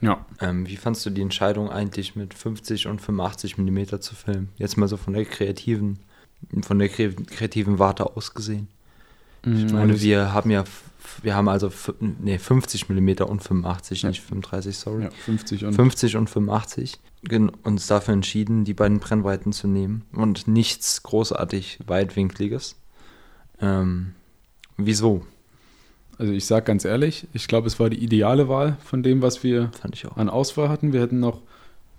Ja. 0.02 0.26
Ähm, 0.40 0.68
wie 0.68 0.78
fandst 0.78 1.06
du 1.06 1.10
die 1.12 1.22
Entscheidung 1.22 1.70
eigentlich 1.70 2.16
mit 2.16 2.34
50 2.34 2.88
und 2.88 3.02
85 3.02 3.58
mm 3.58 4.00
zu 4.00 4.16
filmen? 4.16 4.50
Jetzt 4.58 4.78
mal 4.78 4.88
so 4.88 4.98
von 4.98 5.14
der 5.14 5.26
kreativen, 5.26 6.00
von 6.64 6.80
der 6.80 6.90
kre 6.90 7.12
kreativen 7.14 7.80
Warte 7.80 8.16
aus 8.16 8.34
gesehen. 8.34 8.68
Ich 9.44 9.72
meine, 9.74 10.00
wir 10.00 10.34
haben 10.34 10.52
ja, 10.52 10.64
wir 11.22 11.36
haben 11.36 11.48
also 11.50 11.72
nee, 12.00 12.38
50 12.38 12.90
mm 12.90 13.10
und 13.28 13.42
85, 13.44 14.02
Ja. 14.04 14.10
nicht 14.10 14.22
35, 14.22 14.78
sorry. 14.78 15.04
ja, 15.04 15.10
50 15.26 15.66
und 15.66 15.74
50 15.74 16.16
und 16.18 16.30
85 16.30 17.00
gen- 17.24 17.50
uns 17.50 17.88
dafür 17.88 18.14
entschieden, 18.14 18.64
die 18.66 18.74
beiden 18.74 19.00
Brennweiten 19.00 19.52
zu 19.54 19.68
nehmen 19.68 20.04
und 20.14 20.48
nichts 20.48 21.04
großartig 21.04 21.80
weitwinkliges. 21.88 22.76
Ähm, 23.62 24.14
wieso? 24.78 25.26
Also 26.18 26.34
ich 26.34 26.46
sage 26.46 26.66
ganz 26.66 26.86
ehrlich, 26.86 27.28
ich 27.34 27.48
glaube, 27.48 27.68
es 27.68 27.80
war 27.80 27.90
die 27.90 28.04
ideale 28.04 28.48
Wahl 28.48 28.78
von 28.84 29.02
dem, 29.04 29.22
was 29.22 29.44
wir 29.44 29.72
an 30.16 30.30
Auswahl 30.30 30.70
hatten. 30.70 30.94
Wir 30.94 31.02
hätten 31.02 31.20
noch 31.20 31.42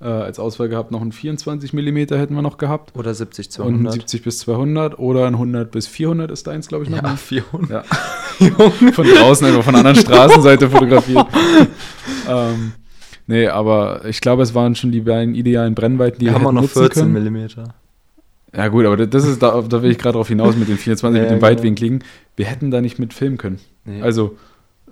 äh, 0.03 0.07
als 0.07 0.39
Auswahl 0.39 0.69
gehabt 0.69 0.91
noch 0.91 1.01
einen 1.01 1.13
24 1.13 1.73
mm 1.73 1.97
hätten 1.97 2.35
wir 2.35 2.43
noch 2.43 2.59
gehabt. 2.59 2.97
Oder 2.97 3.15
70 3.15 3.51
zu 3.51 3.63
Und 3.63 3.69
ein 3.69 3.75
100. 3.75 3.93
70 3.95 4.23
bis 4.23 4.39
200 4.41 4.99
oder 4.99 5.27
ein 5.27 5.35
100 5.35 5.71
bis 5.71 5.87
400 5.87 6.31
ist 6.31 6.47
deins, 6.47 6.69
glaube 6.69 6.85
ich, 6.85 6.91
noch. 6.91 7.03
Ja, 7.03 7.11
ne? 7.11 7.17
400. 7.17 7.71
Ja. 7.71 7.83
Von 8.93 9.07
draußen, 9.07 9.47
einfach 9.47 9.63
von 9.63 9.75
der 9.75 9.85
anderen 9.85 10.05
Straßenseite 10.05 10.69
fotografiert. 10.69 11.27
ähm, 12.29 12.73
nee, 13.29 13.47
aber 13.47 14.05
ich 14.07 14.21
glaube, 14.21 14.43
es 14.43 14.55
waren 14.55 14.75
schon 14.75 14.91
die 14.91 15.03
beiden 15.03 15.35
idealen 15.35 15.75
Brennweiten, 15.75 16.19
die 16.19 16.27
Wir 16.27 16.33
haben 16.33 16.41
hätten 16.41 16.49
auch 16.49 16.53
noch 16.53 16.63
nutzen 16.63 16.81
14 16.81 17.15
können. 17.15 17.33
mm. 17.33 18.57
Ja 18.57 18.69
gut, 18.69 18.85
aber 18.85 19.07
das 19.07 19.25
ist, 19.25 19.43
da, 19.43 19.63
da 19.63 19.83
will 19.83 19.93
ich 19.93 19.99
gerade 19.99 20.15
drauf 20.15 20.29
hinaus 20.29 20.57
mit 20.57 20.69
den 20.69 20.77
24, 20.77 21.17
Ja, 21.17 21.23
mit 21.23 21.31
den 21.31 21.39
genau. 21.39 21.47
weitwinkligen. 21.49 22.03
Wir 22.37 22.47
hätten 22.47 22.71
da 22.71 22.81
nicht 22.81 22.99
mit 22.99 23.15
filmen 23.15 23.39
können. 23.39 23.61
Nee. 23.85 24.03
Also 24.03 24.37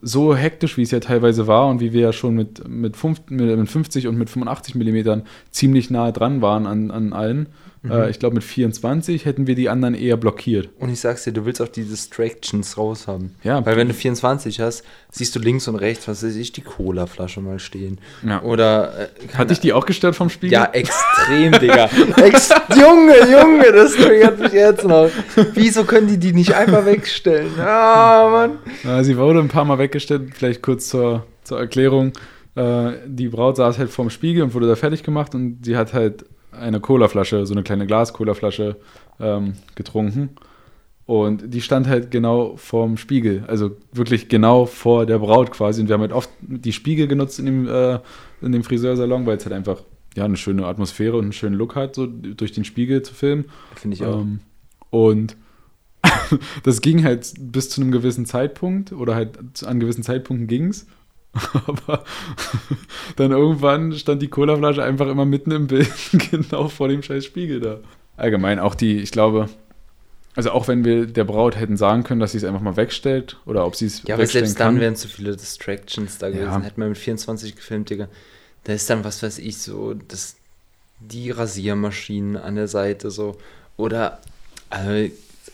so 0.02 0.34
hektisch, 0.34 0.76
wie 0.76 0.82
es 0.82 0.90
ja 0.90 1.00
teilweise 1.00 1.46
war 1.46 1.68
und 1.68 1.80
wie 1.80 1.92
wir 1.92 2.00
ja 2.00 2.12
schon 2.12 2.34
mit, 2.34 2.66
mit, 2.68 2.96
fünf, 2.96 3.20
mit, 3.28 3.58
mit 3.58 3.68
50 3.68 4.06
und 4.06 4.16
mit 4.16 4.30
85 4.30 4.74
Millimetern 4.74 5.24
ziemlich 5.50 5.90
nahe 5.90 6.12
dran 6.12 6.42
waren 6.42 6.66
an, 6.66 6.90
an 6.90 7.12
allen. 7.12 7.48
Mhm. 7.82 7.92
Äh, 7.92 8.10
ich 8.10 8.18
glaube, 8.18 8.34
mit 8.34 8.44
24 8.44 9.24
hätten 9.24 9.46
wir 9.46 9.54
die 9.54 9.68
anderen 9.68 9.94
eher 9.94 10.16
blockiert. 10.16 10.68
Und 10.78 10.90
ich 10.90 11.00
sag's 11.00 11.24
dir, 11.24 11.32
du 11.32 11.46
willst 11.46 11.62
auch 11.62 11.68
die 11.68 11.84
Distractions 11.84 12.76
raushaben. 12.76 13.34
Ja, 13.42 13.64
Weil 13.64 13.76
wenn 13.76 13.88
du 13.88 13.94
24 13.94 14.60
hast, 14.60 14.84
siehst 15.10 15.34
du 15.34 15.40
links 15.40 15.66
und 15.66 15.76
rechts, 15.76 16.06
was 16.06 16.22
weiß 16.22 16.36
ich, 16.36 16.52
die 16.52 16.60
Cola-Flasche 16.60 17.40
mal 17.40 17.58
stehen. 17.58 17.98
Ja. 18.26 18.42
Oder. 18.42 19.08
Äh, 19.32 19.36
Hat 19.36 19.50
dich 19.50 19.60
die 19.60 19.72
auch 19.72 19.86
gestört 19.86 20.14
vom 20.14 20.28
Spiegel? 20.28 20.52
Ja, 20.54 20.70
extrem, 20.72 21.52
Digga. 21.52 21.88
Ex 22.16 22.50
Junge, 22.76 23.14
Junge, 23.30 23.72
das 23.72 23.94
triggert 23.94 24.38
mich 24.38 24.52
jetzt 24.52 24.84
noch. 24.84 25.08
Wieso 25.54 25.84
können 25.84 26.08
die 26.08 26.18
die 26.18 26.32
nicht 26.32 26.54
einfach 26.54 26.84
wegstellen? 26.84 27.58
Ah, 27.58 28.28
Mann. 28.30 28.58
Ja, 28.84 29.02
sie 29.02 29.16
wurde 29.16 29.38
ein 29.40 29.48
paar 29.48 29.64
Mal 29.64 29.78
weggestellt, 29.78 30.32
vielleicht 30.34 30.62
kurz 30.62 30.88
zur, 30.88 31.26
zur 31.44 31.58
Erklärung. 31.58 32.12
Äh, 32.56 32.92
die 33.06 33.28
Braut 33.28 33.56
saß 33.56 33.78
halt 33.78 33.90
vorm 33.90 34.10
Spiegel 34.10 34.42
und 34.42 34.54
wurde 34.54 34.66
da 34.68 34.76
fertig 34.76 35.02
gemacht 35.02 35.34
und 35.34 35.64
sie 35.64 35.76
hat 35.76 35.92
halt 35.94 36.24
eine 36.52 36.80
Colaflasche, 36.80 37.46
so 37.46 37.54
eine 37.54 37.62
kleine 37.62 37.86
Glas-Colaflasche 37.86 38.76
ähm, 39.18 39.54
getrunken. 39.74 40.30
Und 41.06 41.52
die 41.52 41.60
stand 41.60 41.88
halt 41.88 42.12
genau 42.12 42.56
vorm 42.56 42.96
Spiegel, 42.96 43.42
also 43.48 43.76
wirklich 43.92 44.28
genau 44.28 44.64
vor 44.66 45.06
der 45.06 45.18
Braut 45.18 45.50
quasi. 45.50 45.80
Und 45.80 45.88
wir 45.88 45.94
haben 45.94 46.02
halt 46.02 46.12
oft 46.12 46.30
die 46.40 46.72
Spiegel 46.72 47.08
genutzt 47.08 47.40
in 47.40 47.46
dem, 47.46 47.68
äh, 47.68 47.98
in 48.40 48.52
dem 48.52 48.62
Friseursalon, 48.62 49.26
weil 49.26 49.36
es 49.36 49.44
halt 49.44 49.54
einfach 49.54 49.82
ja, 50.14 50.24
eine 50.24 50.36
schöne 50.36 50.66
Atmosphäre 50.66 51.16
und 51.16 51.24
einen 51.24 51.32
schönen 51.32 51.56
Look 51.56 51.74
hat, 51.74 51.94
so 51.96 52.06
durch 52.06 52.52
den 52.52 52.64
Spiegel 52.64 53.02
zu 53.02 53.14
filmen. 53.14 53.46
Finde 53.74 53.96
ich 53.96 54.04
auch. 54.04 54.20
Ähm, 54.20 54.40
und 54.90 55.36
das 56.62 56.80
ging 56.80 57.04
halt 57.04 57.32
bis 57.38 57.70
zu 57.70 57.80
einem 57.80 57.90
gewissen 57.90 58.26
Zeitpunkt 58.26 58.92
oder 58.92 59.14
halt 59.14 59.38
an 59.64 59.80
gewissen 59.80 60.02
Zeitpunkten 60.02 60.46
ging's. 60.46 60.86
Aber 61.66 62.04
dann 63.16 63.30
irgendwann 63.30 63.92
stand 63.94 64.20
die 64.22 64.28
Colaflasche 64.28 64.82
einfach 64.82 65.08
immer 65.08 65.24
mitten 65.24 65.50
im 65.52 65.66
Bild, 65.66 65.90
genau 66.30 66.68
vor 66.68 66.88
dem 66.88 67.02
scheiß 67.02 67.24
Spiegel 67.24 67.60
da. 67.60 67.78
Allgemein 68.16 68.58
auch 68.58 68.74
die, 68.74 68.98
ich 68.98 69.12
glaube, 69.12 69.48
also 70.36 70.50
auch 70.50 70.68
wenn 70.68 70.84
wir 70.84 71.06
der 71.06 71.24
Braut 71.24 71.56
hätten 71.56 71.76
sagen 71.76 72.02
können, 72.04 72.20
dass 72.20 72.32
sie 72.32 72.38
es 72.38 72.44
einfach 72.44 72.60
mal 72.60 72.76
wegstellt 72.76 73.38
oder 73.46 73.64
ob 73.66 73.76
sie 73.76 73.86
es 73.86 74.02
Ja, 74.06 74.14
aber 74.14 74.26
selbst 74.26 74.58
dann 74.60 74.74
kann. 74.74 74.80
wären 74.80 74.96
zu 74.96 75.08
viele 75.08 75.36
Distractions 75.36 76.18
da 76.18 76.28
gewesen. 76.28 76.44
Ja. 76.46 76.60
Hätten 76.60 76.80
wir 76.80 76.88
mit 76.88 76.98
24 76.98 77.56
gefilmt, 77.56 77.90
Digga. 77.90 78.08
Da 78.64 78.72
ist 78.74 78.88
dann, 78.90 79.04
was 79.04 79.22
weiß 79.22 79.38
ich, 79.38 79.58
so, 79.58 79.94
das, 79.94 80.36
die 81.00 81.30
Rasiermaschinen 81.30 82.36
an 82.36 82.56
der 82.56 82.68
Seite 82.68 83.10
so. 83.10 83.36
Oder, 83.76 84.20
also, 84.68 85.10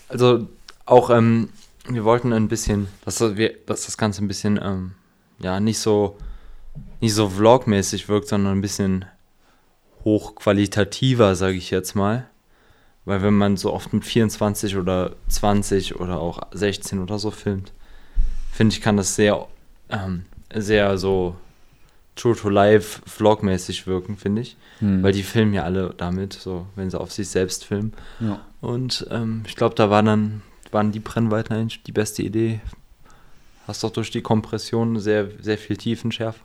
also 0.09 0.49
auch, 0.87 1.11
ähm, 1.11 1.51
wir 1.89 2.05
wollten 2.05 2.33
ein 2.33 2.49
bisschen, 2.49 2.89
dass, 3.05 3.17
das- 3.19 3.37
wir, 3.37 3.55
dass 3.67 3.87
das 3.87 3.97
Ganze 3.97 4.25
ein 4.25 4.29
bisschen, 4.29 4.59
ähm, 4.62 4.93
ja, 5.38 5.61
nicht 5.61 5.79
so, 5.79 6.16
nicht 7.01 7.14
so 7.14 7.29
vlogmäßig 7.29 8.09
wirkt, 8.09 8.29
sondern 8.29 8.59
ein 8.59 8.62
bisschen 8.62 9.05
hochqualitativer, 10.05 11.35
sage 11.35 11.57
ich 11.57 11.70
jetzt 11.70 11.94
mal. 11.94 12.27
Weil 13.05 13.22
wenn 13.22 13.35
man 13.35 13.57
so 13.57 13.72
oft 13.72 13.92
mit 13.92 14.05
24 14.05 14.77
oder 14.77 15.14
20 15.29 16.01
oder 16.01 16.20
auch 16.20 16.40
16 16.53 17.01
oder 17.01 17.18
so 17.18 17.31
filmt, 17.31 17.72
finde 18.53 18.75
ich, 18.75 18.81
kann 18.81 18.96
das 18.96 19.14
sehr, 19.14 19.46
ähm, 19.90 20.25
sehr 20.53 20.99
so 20.99 21.37
True 22.16 22.35
to 22.35 22.49
Life 22.49 23.03
Vlogmäßig 23.07 23.87
wirken, 23.87 24.16
finde 24.16 24.42
ich. 24.42 24.57
Hm. 24.79 25.03
Weil 25.03 25.12
die 25.12 25.22
filmen 25.22 25.55
ja 25.55 25.62
alle 25.62 25.94
damit, 25.96 26.33
so 26.33 26.66
wenn 26.75 26.90
sie 26.90 26.99
auf 26.99 27.12
sich 27.12 27.29
selbst 27.29 27.64
filmen. 27.64 27.92
ja. 28.20 28.40
Und 28.61 29.07
ähm, 29.11 29.44
ich 29.46 29.55
glaube, 29.55 29.75
da 29.75 29.90
war 29.90 30.03
dann, 30.03 30.42
waren 30.72 30.90
die 30.90 30.99
Brennweiten 30.99 31.55
eigentlich 31.55 31.83
die 31.85 31.92
beste 31.92 32.22
Idee. 32.22 32.61
Hast 33.67 33.83
doch 33.83 33.91
durch 33.91 34.11
die 34.11 34.23
Kompression 34.23 34.99
sehr, 34.99 35.29
sehr 35.41 35.59
viel 35.59 35.77
Tiefenschärfe. 35.77 36.41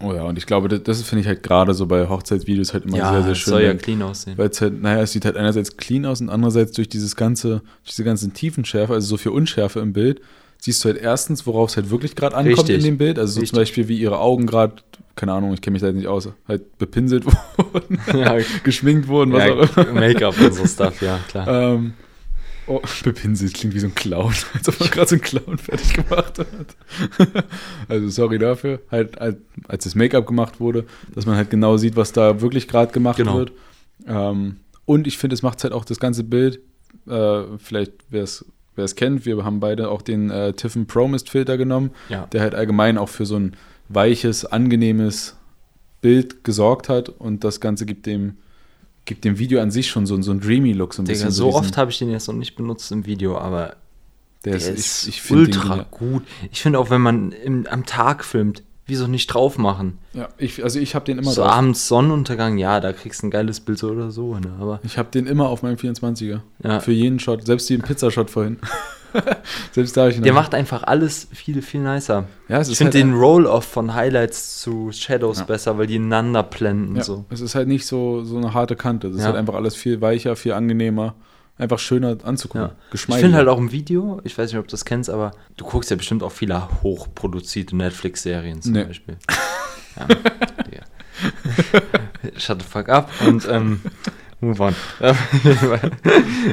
Oh 0.00 0.12
ja, 0.12 0.22
und 0.22 0.38
ich 0.38 0.46
glaube, 0.46 0.68
das, 0.68 0.82
das 0.84 1.02
finde 1.02 1.22
ich 1.22 1.26
halt 1.26 1.42
gerade 1.42 1.74
so 1.74 1.86
bei 1.86 2.08
Hochzeitsvideos 2.08 2.72
halt 2.72 2.84
immer 2.84 2.96
sehr, 2.96 3.22
sehr 3.22 3.32
es 3.32 3.38
schön. 3.38 3.50
soll 3.50 3.62
ja 3.62 3.74
clean 3.74 4.00
aussehen. 4.02 4.38
Weil 4.38 4.48
es 4.48 4.60
halt, 4.60 4.80
naja, 4.80 5.02
es 5.02 5.12
sieht 5.12 5.24
halt 5.24 5.36
einerseits 5.36 5.76
clean 5.76 6.06
aus 6.06 6.20
und 6.20 6.28
andererseits 6.28 6.72
durch 6.72 6.88
dieses 6.88 7.16
ganze, 7.16 7.62
durch 7.82 7.96
diese 7.96 8.04
ganzen 8.04 8.32
Tiefenschärfe, 8.32 8.94
also 8.94 9.08
so 9.08 9.16
viel 9.16 9.32
Unschärfe 9.32 9.80
im 9.80 9.92
Bild, 9.92 10.20
siehst 10.58 10.84
du 10.84 10.90
halt 10.90 10.98
erstens, 10.98 11.46
worauf 11.46 11.70
es 11.70 11.76
halt 11.76 11.90
wirklich 11.90 12.14
gerade 12.14 12.36
ankommt 12.36 12.58
Richtig. 12.58 12.76
in 12.76 12.84
dem 12.84 12.98
Bild. 12.98 13.18
Also 13.18 13.40
so 13.40 13.46
zum 13.46 13.56
Beispiel, 13.56 13.88
wie 13.88 13.98
ihre 13.98 14.20
Augen 14.20 14.46
gerade, 14.46 14.76
keine 15.16 15.32
Ahnung, 15.32 15.52
ich 15.52 15.60
kenne 15.60 15.72
mich 15.72 15.82
da 15.82 15.88
jetzt 15.88 15.96
nicht 15.96 16.06
aus, 16.08 16.28
halt 16.46 16.78
bepinselt 16.78 17.24
wurden, 17.56 17.98
ja, 18.12 18.38
geschminkt 18.62 19.08
wurden, 19.08 19.32
was 19.32 19.50
auch 19.50 19.76
ja, 19.76 19.82
immer. 19.82 20.00
Make-up 20.00 20.40
und 20.40 20.54
so 20.54 20.64
Stuff, 20.64 21.02
ja, 21.02 21.18
klar. 21.28 21.48
Ähm, 21.48 21.94
oh, 22.68 22.82
bepinselt 23.04 23.54
klingt 23.54 23.74
wie 23.74 23.80
so 23.80 23.86
ein 23.86 23.94
Clown, 23.94 24.32
als 24.54 24.68
ob 24.68 24.78
man 24.80 24.90
gerade 24.90 25.08
so 25.08 25.14
einen 25.16 25.22
Clown 25.22 25.58
fertig 25.58 25.94
gemacht 25.94 26.38
hat. 26.38 26.46
also 27.88 28.08
sorry 28.08 28.38
dafür, 28.38 28.80
halt, 28.90 29.18
halt 29.18 29.38
als 29.66 29.84
das 29.84 29.94
Make-up 29.94 30.26
gemacht 30.26 30.60
wurde, 30.60 30.84
dass 31.14 31.26
man 31.26 31.36
halt 31.36 31.50
genau 31.50 31.76
sieht, 31.76 31.96
was 31.96 32.12
da 32.12 32.40
wirklich 32.40 32.68
gerade 32.68 32.92
gemacht 32.92 33.16
Genau. 33.18 33.36
wird. 33.38 33.52
Ähm, 34.06 34.56
und 34.84 35.06
ich 35.06 35.18
finde, 35.18 35.34
es 35.34 35.42
macht 35.42 35.62
halt 35.64 35.72
auch 35.72 35.84
das 35.84 35.98
ganze 36.00 36.24
Bild, 36.24 36.60
äh, 37.06 37.42
vielleicht 37.58 37.92
wer 38.10 38.22
es 38.22 38.44
wer 38.76 38.84
es 38.84 38.94
kennt, 38.94 39.26
wir 39.26 39.44
haben 39.44 39.58
beide 39.58 39.90
auch 39.90 40.02
den 40.02 40.30
äh, 40.30 40.52
Tiffen 40.52 40.86
Pro 40.86 41.08
Mist 41.08 41.30
Filter 41.30 41.58
genommen, 41.58 41.90
Ja. 42.08 42.26
der 42.26 42.42
halt 42.42 42.54
allgemein 42.54 42.96
auch 42.96 43.08
für 43.08 43.26
so 43.26 43.34
ein 43.36 43.56
weiches, 43.88 44.44
angenehmes 44.44 45.34
Bild 46.00 46.44
gesorgt 46.44 46.88
hat 46.88 47.08
und 47.08 47.42
das 47.42 47.60
Ganze 47.60 47.86
gibt 47.86 48.06
dem 48.06 48.36
gibt 49.08 49.24
dem 49.24 49.38
Video 49.40 49.60
an 49.60 49.72
sich 49.72 49.88
schon 49.88 50.06
so, 50.06 50.20
so 50.22 50.30
einen 50.30 50.40
dreamy 50.40 50.72
Look 50.72 50.94
so 50.94 51.02
ein 51.02 51.06
Digga, 51.06 51.14
bisschen. 51.16 51.30
so 51.32 51.46
diesen- 51.46 51.58
oft 51.58 51.76
habe 51.76 51.90
ich 51.90 51.98
den 51.98 52.10
jetzt 52.10 52.28
noch 52.28 52.34
nicht 52.36 52.54
benutzt 52.54 52.92
im 52.92 53.04
Video, 53.06 53.36
aber 53.36 53.74
Der 54.44 54.52
der 54.52 54.56
ist, 54.56 54.68
ist 54.68 55.08
ich, 55.08 55.16
ich 55.24 55.30
ultra 55.32 55.84
gut. 55.90 56.22
Ich 56.52 56.62
finde 56.62 56.78
auch, 56.78 56.90
wenn 56.90 57.00
man 57.00 57.32
im, 57.32 57.66
am 57.68 57.84
Tag 57.84 58.24
filmt, 58.24 58.62
Wieso 58.90 59.06
nicht 59.06 59.26
drauf 59.26 59.58
machen? 59.58 59.98
Ja, 60.14 60.30
ich, 60.38 60.64
also 60.64 60.78
ich 60.80 60.94
habe 60.94 61.04
den 61.04 61.18
immer 61.18 61.30
so 61.30 61.42
drauf. 61.42 61.52
abends 61.52 61.86
Sonnenuntergang, 61.88 62.56
ja, 62.56 62.80
da 62.80 62.94
kriegst 62.94 63.20
du 63.22 63.26
ein 63.26 63.30
geiles 63.30 63.60
Bild 63.60 63.78
so 63.78 63.90
oder 63.90 64.10
so, 64.10 64.34
ne? 64.38 64.50
Aber 64.58 64.80
Ich 64.82 64.96
habe 64.96 65.10
den 65.10 65.26
immer 65.26 65.50
auf 65.50 65.62
meinem 65.62 65.76
24er. 65.76 66.40
Ja. 66.64 66.80
Für 66.80 66.92
jeden 66.92 67.18
Shot, 67.20 67.44
selbst 67.44 67.68
den 67.68 67.82
Pizzashot 67.82 68.30
vorhin. 68.30 68.56
selbst 69.72 69.96
da 69.96 70.02
habe 70.02 70.10
ich 70.10 70.16
ihn 70.18 70.22
der 70.22 70.32
noch- 70.32 70.40
macht 70.40 70.54
einfach 70.54 70.82
alles 70.84 71.28
viel, 71.32 71.62
viel 71.62 71.80
nicer. 71.80 72.24
Ja, 72.48 72.58
es 72.58 72.68
Ich 72.68 72.72
ist 72.72 72.78
finde 72.78 72.98
halt 72.98 73.04
den 73.04 73.14
Roll-Off 73.14 73.64
von 73.64 73.94
Highlights 73.94 74.60
zu 74.60 74.90
Shadows 74.92 75.38
Ja. 75.40 75.44
besser, 75.44 75.78
weil 75.78 75.86
die 75.86 75.96
ineinander 75.96 76.42
blenden 76.42 76.96
Ja, 76.96 77.04
so. 77.04 77.24
Es 77.30 77.40
ist 77.40 77.54
halt 77.54 77.68
nicht 77.68 77.86
so, 77.86 78.24
so 78.24 78.36
eine 78.36 78.54
harte 78.54 78.76
Kante. 78.76 79.08
Es 79.08 79.16
ist 79.16 79.24
halt 79.24 79.36
einfach 79.36 79.54
alles 79.54 79.74
viel 79.74 80.00
weicher, 80.00 80.36
viel 80.36 80.52
angenehmer. 80.52 81.14
Einfach 81.60 81.80
schöner 81.80 82.16
anzugucken. 82.22 82.70
Ich 82.92 83.00
finde 83.02 83.32
halt 83.36 83.48
auch 83.48 83.58
im 83.58 83.72
Video, 83.72 84.20
ich 84.22 84.38
weiß 84.38 84.52
nicht, 84.52 84.60
ob 84.60 84.68
du 84.68 84.70
das 84.70 84.84
kennst, 84.84 85.10
aber 85.10 85.32
du 85.56 85.64
guckst 85.64 85.90
ja 85.90 85.96
bestimmt 85.96 86.22
auch 86.22 86.30
viele 86.30 86.68
hochproduzierte 86.84 87.76
Netflix-Serien 87.76 88.62
zum 88.62 88.72
Nee. 88.74 88.84
Beispiel. 88.84 89.16
Ja. 89.96 90.06
Shut 92.36 92.62
the 92.62 92.68
fuck 92.68 92.88
up 92.88 93.10
und 93.26 93.48
ähm, 93.50 93.80
move 94.40 94.60
on. 94.62 94.74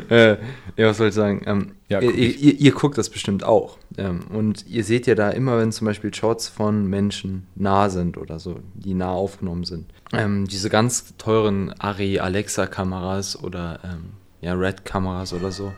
äh, 0.09 0.37
ja, 0.77 0.87
was 0.87 0.97
soll 0.97 1.09
ich 1.09 1.13
sagen? 1.13 1.41
Ähm, 1.45 1.71
Ja, 1.87 2.01
ihr, 2.01 2.13
ihr, 2.13 2.59
ihr, 2.59 2.71
guckt 2.71 2.97
das 2.97 3.09
bestimmt 3.09 3.43
auch. 3.43 3.77
Ähm, 3.97 4.21
und 4.29 4.65
ihr 4.67 4.83
seht 4.83 5.07
ja 5.07 5.15
da 5.15 5.29
immer, 5.29 5.57
wenn 5.57 5.71
zum 5.71 5.85
Beispiel 5.85 6.13
Shots 6.13 6.47
von 6.47 6.87
Menschen 6.87 7.47
nah 7.55 7.89
sind 7.89 8.17
oder 8.17 8.39
so, 8.39 8.59
die 8.73 8.93
nah 8.93 9.11
aufgenommen 9.11 9.63
sind. 9.63 9.85
Ähm, 10.13 10.47
diese 10.47 10.69
ganz 10.69 11.15
teuren 11.17 11.73
Arri 11.79 12.19
Alexa-Kameras 12.19 13.41
oder 13.41 13.79
ähm, 13.83 14.13
ja, 14.41 14.53
Red-Kameras 14.53 15.33
oder 15.33 15.51
so, 15.51 15.73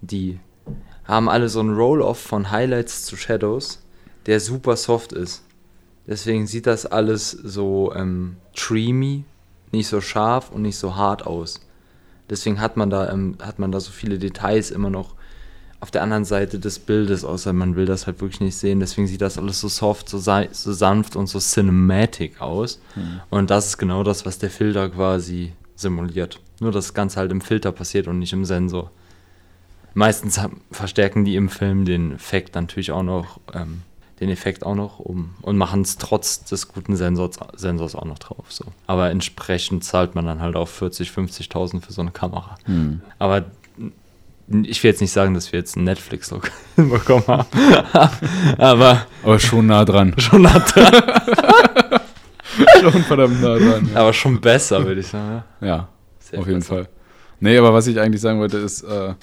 die 0.00 0.38
haben 1.04 1.28
alle 1.28 1.48
so 1.48 1.60
einen 1.60 1.74
Roll-Off 1.74 2.20
von 2.20 2.50
Highlights 2.50 3.06
zu 3.06 3.16
Shadows, 3.16 3.82
der 4.26 4.40
super 4.40 4.76
soft 4.76 5.12
ist. 5.12 5.42
Deswegen 6.06 6.46
sieht 6.46 6.66
das 6.66 6.86
alles 6.86 7.30
so 7.30 7.92
ähm, 7.94 8.36
dreamy, 8.56 9.24
nicht 9.72 9.88
so 9.88 10.00
scharf 10.00 10.50
und 10.50 10.62
nicht 10.62 10.76
so 10.76 10.96
hart 10.96 11.26
aus. 11.26 11.60
Deswegen 12.30 12.60
hat 12.60 12.76
man 12.76 12.90
da 12.90 13.10
ähm, 13.10 13.36
hat 13.42 13.58
man 13.58 13.72
da 13.72 13.80
so 13.80 13.90
viele 13.90 14.18
Details 14.18 14.70
immer 14.70 14.90
noch 14.90 15.14
auf 15.80 15.90
der 15.90 16.02
anderen 16.02 16.24
Seite 16.24 16.60
des 16.60 16.78
Bildes, 16.78 17.24
außer 17.24 17.52
man 17.52 17.74
will 17.74 17.86
das 17.86 18.06
halt 18.06 18.20
wirklich 18.20 18.40
nicht 18.40 18.54
sehen. 18.54 18.78
Deswegen 18.78 19.08
sieht 19.08 19.20
das 19.20 19.36
alles 19.36 19.60
so 19.60 19.66
soft, 19.66 20.08
so, 20.08 20.18
so 20.18 20.72
sanft 20.72 21.16
und 21.16 21.26
so 21.26 21.40
cinematic 21.40 22.40
aus. 22.40 22.80
Und 23.30 23.50
das 23.50 23.66
ist 23.66 23.78
genau 23.78 24.04
das, 24.04 24.24
was 24.24 24.38
der 24.38 24.50
Filter 24.50 24.88
quasi 24.90 25.54
simuliert. 25.74 26.38
Nur 26.60 26.70
dass 26.70 26.86
das 26.86 26.94
Ganze 26.94 27.18
halt 27.18 27.32
im 27.32 27.40
Filter 27.40 27.72
passiert 27.72 28.06
und 28.06 28.20
nicht 28.20 28.32
im 28.32 28.44
Sensor. 28.44 28.92
Meistens 29.94 30.40
verstärken 30.70 31.24
die 31.24 31.34
im 31.34 31.48
Film 31.48 31.84
den 31.84 32.12
Effekt 32.12 32.54
natürlich 32.54 32.92
auch 32.92 33.02
noch, 33.02 33.40
ähm, 33.52 33.82
den 34.20 34.28
Effekt 34.28 34.64
auch 34.64 34.74
noch 34.74 34.98
um 34.98 35.34
und 35.42 35.56
machen 35.56 35.82
es 35.82 35.98
trotz 35.98 36.44
des 36.44 36.68
guten 36.68 36.96
Sensors, 36.96 37.38
Sensors 37.56 37.94
auch 37.94 38.04
noch 38.04 38.18
drauf. 38.18 38.46
So. 38.48 38.64
Aber 38.86 39.10
entsprechend 39.10 39.84
zahlt 39.84 40.14
man 40.14 40.26
dann 40.26 40.40
halt 40.40 40.56
auch 40.56 40.68
40, 40.68 41.10
50.000 41.10 41.80
für 41.80 41.92
so 41.92 42.02
eine 42.02 42.10
Kamera. 42.12 42.56
Hm. 42.64 43.00
Aber 43.18 43.46
ich 44.64 44.82
will 44.82 44.90
jetzt 44.90 45.00
nicht 45.00 45.12
sagen, 45.12 45.34
dass 45.34 45.52
wir 45.52 45.58
jetzt 45.58 45.76
einen 45.76 45.86
Netflix-Look 45.86 46.50
bekommen 46.76 47.26
haben. 47.26 47.48
aber 48.58 49.06
Aber 49.22 49.38
schon 49.38 49.66
nah 49.66 49.84
dran. 49.84 50.14
schon, 50.18 50.52
hat, 50.52 50.72
schon 52.80 53.02
verdammt 53.04 53.40
nah 53.40 53.58
dran. 53.58 53.90
Ja, 53.92 54.00
aber 54.00 54.12
schon 54.12 54.40
besser, 54.40 54.84
würde 54.84 55.00
ich 55.00 55.06
sagen. 55.08 55.42
Ja. 55.60 55.66
ja 55.66 55.88
Safe 56.18 56.38
auf 56.38 56.46
jeden 56.46 56.60
besser. 56.60 56.74
Fall. 56.74 56.88
Nee, 57.40 57.58
aber 57.58 57.72
was 57.72 57.86
ich 57.86 57.98
eigentlich 57.98 58.20
sagen 58.20 58.38
wollte, 58.38 58.58
ist, 58.58 58.82
äh, 58.82 59.14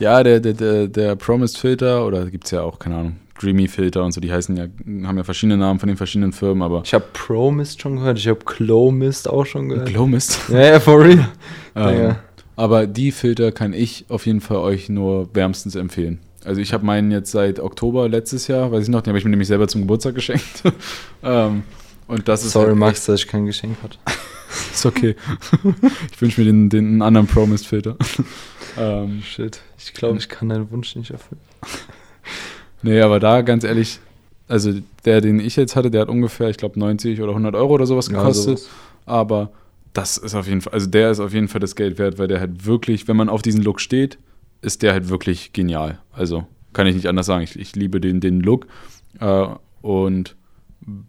ja, 0.00 0.22
der, 0.22 0.40
der, 0.40 0.54
der, 0.54 0.88
der 0.88 1.16
Promised-Filter, 1.16 2.04
oder 2.06 2.26
gibt 2.26 2.46
es 2.46 2.50
ja 2.52 2.62
auch, 2.62 2.78
keine 2.78 2.96
Ahnung, 2.96 3.16
Dreamy-Filter 3.40 4.04
und 4.04 4.12
so, 4.12 4.20
die 4.20 4.32
heißen 4.32 4.56
ja, 4.56 4.64
haben 5.06 5.16
ja 5.16 5.24
verschiedene 5.24 5.56
Namen 5.56 5.78
von 5.80 5.88
den 5.88 5.96
verschiedenen 5.96 6.32
Firmen, 6.32 6.62
aber 6.62 6.82
Ich 6.84 6.94
habe 6.94 7.04
Pro 7.12 7.50
Mist 7.50 7.80
schon 7.80 7.96
gehört, 7.96 8.18
ich 8.18 8.28
habe 8.28 8.40
Glow 8.44 8.90
Mist 8.90 9.28
auch 9.28 9.44
schon 9.46 9.68
gehört. 9.68 9.88
Glowmist. 9.88 10.38
Ja, 10.50 10.60
ja, 10.60 10.80
for 10.80 11.00
real. 11.00 11.28
Ähm, 11.74 12.00
Ja. 12.00 12.18
Aber 12.56 12.88
die 12.88 13.12
Filter 13.12 13.52
kann 13.52 13.72
ich 13.72 14.06
auf 14.08 14.26
jeden 14.26 14.40
Fall 14.40 14.56
euch 14.56 14.88
nur 14.88 15.32
wärmstens 15.32 15.76
empfehlen. 15.76 16.18
Also 16.44 16.60
ich 16.60 16.72
habe 16.72 16.84
meinen 16.84 17.12
jetzt 17.12 17.30
seit 17.30 17.60
Oktober 17.60 18.08
letztes 18.08 18.48
Jahr, 18.48 18.72
weiß 18.72 18.82
ich 18.84 18.88
noch, 18.88 19.00
den 19.02 19.10
habe 19.10 19.18
ich 19.18 19.24
mir 19.24 19.30
nämlich 19.30 19.48
selber 19.48 19.68
zum 19.68 19.82
Geburtstag 19.82 20.16
geschenkt. 20.16 20.64
ähm, 21.22 21.62
und 22.08 22.26
das 22.26 22.44
ist 22.44 22.52
Sorry, 22.52 22.68
halt 22.68 22.76
Max, 22.78 23.04
dass 23.04 23.20
ich 23.20 23.28
kein 23.28 23.46
Geschenk 23.46 23.76
hatte. 23.82 23.98
Ist 24.72 24.86
okay. 24.86 25.14
ich 26.10 26.20
wünsche 26.22 26.40
mir 26.40 26.46
den, 26.46 26.70
den 26.70 27.02
anderen 27.02 27.26
Promised-Filter. 27.26 27.96
ähm, 28.78 29.22
Shit. 29.22 29.60
Ich 29.76 29.92
glaube, 29.92 30.16
ich 30.18 30.28
kann 30.28 30.48
deinen 30.48 30.70
Wunsch 30.70 30.96
nicht 30.96 31.10
erfüllen. 31.10 31.40
Nee, 32.82 33.00
aber 33.00 33.20
da 33.20 33.42
ganz 33.42 33.64
ehrlich, 33.64 34.00
also 34.48 34.72
der, 35.04 35.20
den 35.20 35.40
ich 35.40 35.56
jetzt 35.56 35.76
hatte, 35.76 35.90
der 35.90 36.02
hat 36.02 36.08
ungefähr, 36.08 36.48
ich 36.48 36.56
glaube, 36.56 36.78
90 36.78 37.20
oder 37.20 37.30
100 37.30 37.54
Euro 37.54 37.74
oder 37.74 37.86
sowas 37.86 38.08
gekostet. 38.08 38.68
Aber 39.06 39.50
das 39.92 40.16
ist 40.16 40.34
auf 40.34 40.46
jeden 40.46 40.60
Fall, 40.60 40.72
also 40.72 40.86
der 40.86 41.10
ist 41.10 41.20
auf 41.20 41.32
jeden 41.32 41.48
Fall 41.48 41.60
das 41.60 41.74
Geld 41.74 41.98
wert, 41.98 42.18
weil 42.18 42.28
der 42.28 42.40
halt 42.40 42.66
wirklich, 42.66 43.08
wenn 43.08 43.16
man 43.16 43.28
auf 43.28 43.42
diesen 43.42 43.62
Look 43.62 43.80
steht, 43.80 44.18
ist 44.60 44.82
der 44.82 44.92
halt 44.92 45.08
wirklich 45.08 45.52
genial. 45.52 45.98
Also 46.12 46.46
kann 46.72 46.86
ich 46.86 46.94
nicht 46.94 47.06
anders 47.06 47.26
sagen. 47.26 47.42
Ich, 47.42 47.58
ich 47.58 47.74
liebe 47.74 48.00
den, 48.00 48.20
den 48.20 48.40
Look. 48.40 48.66
Äh, 49.20 49.46
und 49.82 50.36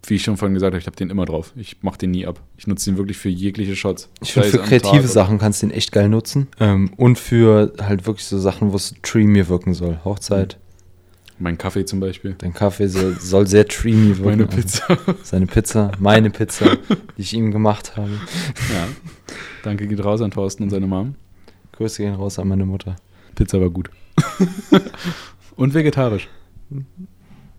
wie 0.07 0.15
ich 0.15 0.23
schon 0.23 0.37
vorhin 0.37 0.53
gesagt 0.53 0.73
habe, 0.73 0.79
ich 0.79 0.87
habe 0.87 0.95
den 0.95 1.09
immer 1.09 1.25
drauf. 1.25 1.53
Ich 1.55 1.81
mache 1.83 1.97
den 1.97 2.11
nie 2.11 2.25
ab. 2.25 2.41
Ich 2.57 2.67
nutze 2.67 2.89
den 2.89 2.97
wirklich 2.97 3.17
für 3.17 3.29
jegliche 3.29 3.75
Shots. 3.75 4.09
Ich 4.21 4.33
finde, 4.33 4.49
für 4.49 4.57
kreative 4.59 5.07
Sachen 5.07 5.37
kannst 5.37 5.61
du 5.61 5.67
den 5.67 5.75
echt 5.75 5.91
geil 5.91 6.09
nutzen. 6.09 6.47
Ähm, 6.59 6.91
und 6.97 7.17
für 7.17 7.73
halt 7.79 8.05
wirklich 8.05 8.25
so 8.25 8.37
Sachen, 8.39 8.71
wo 8.71 8.75
es 8.75 8.95
dreamy 9.01 9.47
wirken 9.47 9.73
soll. 9.73 9.99
Hochzeit, 10.03 10.57
Mein 11.41 11.57
Kaffee 11.57 11.85
zum 11.85 11.99
Beispiel. 12.01 12.35
dein 12.37 12.53
Kaffee 12.53 12.87
soll, 12.87 13.17
soll 13.19 13.47
sehr 13.47 13.63
dreamy 13.63 14.17
wirken. 14.17 14.23
Meine 14.25 14.43
Also 14.45 14.57
Pizza. 14.57 14.97
seine 15.23 15.45
Pizza, 15.47 15.91
meine 15.99 16.29
Pizza, 16.29 16.75
die 17.17 17.21
ich 17.21 17.33
ihm 17.33 17.51
gemacht 17.51 17.95
habe. 17.95 18.11
ja. 18.73 18.87
Danke 19.63 19.87
geht 19.87 20.03
raus 20.03 20.21
an 20.21 20.31
Thorsten 20.31 20.63
und 20.63 20.69
seine 20.69 20.87
Mom. 20.87 21.15
Grüße 21.73 22.03
gehen 22.03 22.13
raus 22.15 22.39
an 22.39 22.47
meine 22.49 22.65
Mutter. 22.65 22.95
Pizza 23.35 23.59
war 23.61 23.69
gut. 23.69 23.89
und 25.55 25.73
vegetarisch. 25.73 26.27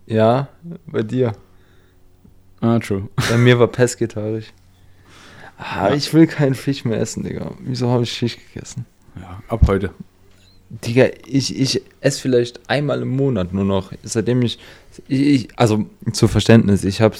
Ja, 0.05 0.49
bei 0.85 1.01
dir. 1.03 1.33
Ah, 2.59 2.77
true. 2.79 3.09
Bei 3.29 3.37
mir 3.37 3.57
war 3.59 3.67
pesketarisch. 3.67 4.53
Ah, 5.57 5.89
Ja. 5.89 5.95
ich 5.95 6.13
will 6.13 6.27
keinen 6.27 6.53
Fisch 6.55 6.85
mehr 6.85 6.99
essen, 6.99 7.23
Digga. 7.23 7.51
Wieso 7.59 7.89
habe 7.89 8.03
ich 8.03 8.11
Fisch 8.17 8.37
gegessen? 8.53 8.85
Ja, 9.19 9.41
ab 9.47 9.61
heute. 9.67 9.91
Digga, 10.71 11.07
ich, 11.27 11.59
ich 11.59 11.81
esse 11.99 12.21
vielleicht 12.21 12.69
einmal 12.69 13.01
im 13.01 13.09
Monat 13.09 13.53
nur 13.53 13.65
noch. 13.65 13.91
Seitdem 14.03 14.41
ich, 14.41 14.57
ich, 15.09 15.49
also 15.57 15.85
zu 16.13 16.29
Verständnis, 16.29 16.85
ich 16.85 17.01
habe 17.01 17.15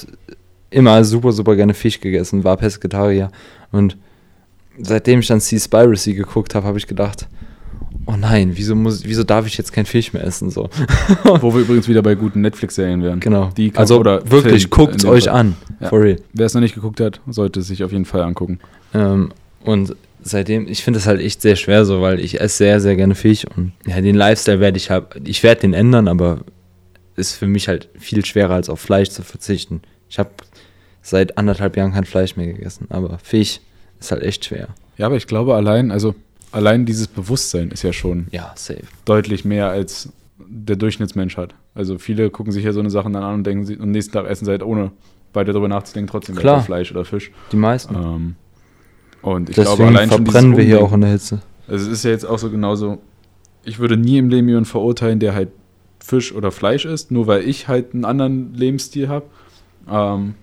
immer 0.70 1.04
super, 1.04 1.32
super 1.32 1.54
gerne 1.54 1.74
Fisch 1.74 2.00
gegessen, 2.00 2.44
war 2.44 2.56
Pesketarier. 2.56 3.30
Und 3.70 3.98
seitdem 4.78 5.20
ich 5.20 5.26
dann 5.26 5.40
Seaspiracy 5.40 6.14
geguckt 6.14 6.54
habe, 6.54 6.66
habe 6.66 6.78
ich 6.78 6.86
gedacht, 6.86 7.28
oh 8.06 8.16
nein, 8.16 8.52
wieso, 8.54 8.74
muss, 8.74 9.04
wieso 9.04 9.22
darf 9.22 9.46
ich 9.46 9.58
jetzt 9.58 9.72
kein 9.72 9.84
Fisch 9.84 10.14
mehr 10.14 10.24
essen? 10.24 10.48
So. 10.50 10.70
Wo 11.24 11.52
wir 11.52 11.60
übrigens 11.60 11.88
wieder 11.88 12.02
bei 12.02 12.14
guten 12.14 12.40
Netflix-Serien 12.40 13.02
wären. 13.02 13.20
genau. 13.20 13.50
Die 13.54 13.70
also 13.74 13.98
oder 13.98 14.28
wirklich, 14.30 14.70
guckt 14.70 14.96
es 14.96 15.04
euch 15.04 15.24
Fall. 15.24 15.34
an. 15.34 15.56
Ja. 15.78 15.90
For 15.90 16.00
real. 16.00 16.16
Wer 16.32 16.46
es 16.46 16.54
noch 16.54 16.62
nicht 16.62 16.74
geguckt 16.74 17.00
hat, 17.00 17.20
sollte 17.26 17.60
es 17.60 17.66
sich 17.66 17.84
auf 17.84 17.92
jeden 17.92 18.06
Fall 18.06 18.22
angucken. 18.22 18.60
Ähm, 18.94 19.30
und 19.64 19.94
seitdem, 20.22 20.66
ich 20.68 20.82
finde 20.82 20.98
das 20.98 21.06
halt 21.06 21.20
echt 21.20 21.42
sehr 21.42 21.56
schwer 21.56 21.84
so, 21.84 22.00
weil 22.00 22.20
ich 22.20 22.40
esse 22.40 22.56
sehr, 22.58 22.80
sehr 22.80 22.96
gerne 22.96 23.14
Fisch 23.14 23.44
und 23.56 23.72
ja, 23.86 24.00
den 24.00 24.14
Lifestyle 24.14 24.60
werde 24.60 24.76
ich 24.76 24.90
halt, 24.90 25.06
ich 25.24 25.42
werde 25.42 25.62
den 25.62 25.74
ändern, 25.74 26.08
aber 26.08 26.40
ist 27.16 27.34
für 27.36 27.46
mich 27.46 27.68
halt 27.68 27.88
viel 27.98 28.24
schwerer 28.24 28.54
als 28.54 28.68
auf 28.70 28.80
Fleisch 28.80 29.10
zu 29.10 29.22
verzichten. 29.22 29.82
Ich 30.08 30.18
habe 30.18 30.30
seit 31.02 31.36
anderthalb 31.38 31.76
Jahren 31.76 31.92
kein 31.92 32.04
Fleisch 32.04 32.36
mehr 32.36 32.46
gegessen, 32.46 32.86
aber 32.90 33.18
Fisch 33.18 33.60
ist 34.00 34.10
halt 34.12 34.22
echt 34.22 34.44
schwer. 34.44 34.68
Ja, 34.96 35.06
aber 35.06 35.16
ich 35.16 35.26
glaube 35.26 35.54
allein, 35.54 35.90
also 35.90 36.14
allein 36.52 36.86
dieses 36.86 37.08
Bewusstsein 37.08 37.70
ist 37.70 37.82
ja 37.82 37.92
schon 37.92 38.26
Ja, 38.30 38.52
safe. 38.56 38.82
deutlich 39.04 39.44
mehr 39.44 39.68
als 39.68 40.10
der 40.38 40.76
Durchschnittsmensch 40.76 41.36
hat. 41.36 41.54
Also 41.74 41.98
viele 41.98 42.30
gucken 42.30 42.52
sich 42.52 42.64
ja 42.64 42.72
so 42.72 42.80
eine 42.80 42.90
Sachen 42.90 43.12
dann 43.14 43.22
an 43.22 43.34
und 43.34 43.44
denken, 43.46 43.64
sie, 43.64 43.78
am 43.78 43.90
nächsten 43.90 44.12
Tag 44.12 44.26
essen 44.26 44.44
sie 44.44 44.50
halt 44.50 44.62
ohne 44.62 44.92
weiter 45.32 45.52
darüber 45.52 45.68
nachzudenken, 45.68 46.10
trotzdem 46.10 46.34
Klar. 46.36 46.62
Fleisch 46.62 46.90
oder 46.90 47.04
Fisch. 47.06 47.30
Die 47.52 47.56
meisten. 47.56 47.94
Ähm, 47.94 48.36
und 49.22 49.48
ich 49.50 49.56
Deswegen 49.56 49.76
glaube 49.76 49.98
allein 49.98 50.08
verbrennen 50.08 50.56
wir 50.56 50.64
hier 50.64 50.82
auch 50.82 50.92
in 50.92 51.00
der 51.00 51.10
Hitze. 51.10 51.40
Also 51.68 51.86
es 51.86 51.92
ist 51.92 52.04
ja 52.04 52.10
jetzt 52.10 52.24
auch 52.24 52.38
so 52.38 52.50
genauso, 52.50 52.98
ich 53.64 53.78
würde 53.78 53.96
nie 53.96 54.18
im 54.18 54.28
Leben 54.28 54.48
jemanden 54.48 54.68
verurteilen, 54.68 55.18
der 55.20 55.34
halt 55.34 55.48
Fisch 56.00 56.34
oder 56.34 56.50
Fleisch 56.50 56.84
isst, 56.84 57.10
nur 57.10 57.26
weil 57.28 57.48
ich 57.48 57.68
halt 57.68 57.94
einen 57.94 58.04
anderen 58.04 58.54
Lebensstil 58.54 59.08
habe. 59.08 59.26
Ähm, 59.90 60.34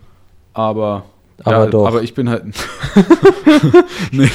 aber 0.53 1.03
Aber 1.43 1.65
ja, 1.65 1.65
doch. 1.67 1.85
Aber 1.87 2.01
ich 2.03 2.13
bin 2.13 2.29
halt. 2.29 2.43
nee, 4.11 4.29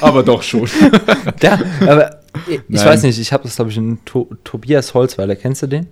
aber 0.00 0.22
doch 0.22 0.42
schon. 0.42 0.68
Ja, 1.42 1.58
aber 1.80 2.20
ich, 2.48 2.60
ich 2.68 2.84
weiß 2.84 3.02
nicht, 3.02 3.18
ich 3.18 3.32
habe 3.32 3.44
das, 3.44 3.56
glaube 3.56 3.70
ich, 3.70 3.76
in 3.76 3.98
to 4.04 4.28
Tobias 4.44 4.94
Holzweiler. 4.94 5.36
Kennst 5.36 5.62
du 5.62 5.66
den? 5.66 5.86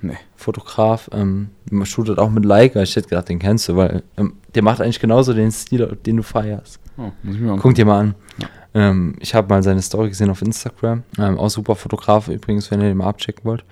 Nee. 0.00 0.16
Fotograf, 0.36 1.10
ähm, 1.12 1.50
man 1.70 1.86
shootet 1.86 2.18
auch 2.18 2.30
mit 2.30 2.44
Leica. 2.44 2.82
Ich 2.82 2.94
hätte 2.94 3.08
gedacht, 3.08 3.28
den 3.28 3.38
kennst 3.38 3.68
du, 3.68 3.76
weil 3.76 4.02
ähm, 4.16 4.34
der 4.54 4.62
macht 4.62 4.80
eigentlich 4.80 5.00
genauso 5.00 5.34
den 5.34 5.50
Stil, 5.50 5.98
den 6.06 6.18
du 6.18 6.22
feierst. 6.22 6.80
Oh, 6.96 7.10
muss 7.22 7.34
ich 7.34 7.40
mir 7.40 7.48
mal 7.48 7.58
Guck 7.58 7.74
dir 7.74 7.84
mal 7.84 8.00
an. 8.00 8.14
Ja. 8.38 8.48
Ähm, 8.74 9.16
ich 9.18 9.34
habe 9.34 9.48
mal 9.48 9.62
seine 9.62 9.82
Story 9.82 10.08
gesehen 10.08 10.30
auf 10.30 10.42
Instagram. 10.42 11.02
Ähm, 11.18 11.38
auch 11.38 11.50
super 11.50 11.74
Fotograf 11.74 12.28
übrigens, 12.28 12.70
wenn 12.70 12.80
ihr 12.80 12.88
den 12.88 12.96
mal 12.96 13.08
abchecken 13.08 13.44
wollt. 13.44 13.64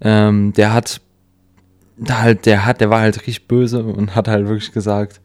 Ähm, 0.00 0.52
der 0.54 0.72
hat 0.72 1.00
halt, 2.08 2.46
der 2.46 2.64
hat, 2.64 2.80
der 2.80 2.90
war 2.90 3.00
halt 3.00 3.18
richtig 3.18 3.46
böse 3.46 3.84
und 3.84 4.14
hat 4.14 4.28
halt 4.28 4.48
wirklich 4.48 4.72
gesagt, 4.72 5.20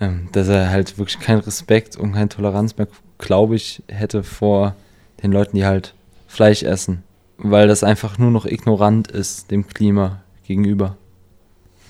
ähm, 0.00 0.28
dass 0.32 0.48
er 0.48 0.70
halt 0.70 0.98
wirklich 0.98 1.18
keinen 1.18 1.40
Respekt 1.40 1.96
und 1.96 2.12
keine 2.12 2.28
Toleranz 2.28 2.76
mehr, 2.76 2.88
glaube 3.18 3.56
ich, 3.56 3.82
hätte 3.88 4.22
vor 4.22 4.74
den 5.22 5.32
Leuten, 5.32 5.56
die 5.56 5.64
halt 5.64 5.94
Fleisch 6.26 6.62
essen. 6.62 7.02
Weil 7.38 7.68
das 7.68 7.84
einfach 7.84 8.18
nur 8.18 8.30
noch 8.30 8.46
ignorant 8.46 9.08
ist 9.10 9.50
dem 9.50 9.66
Klima 9.66 10.22
gegenüber. 10.46 10.96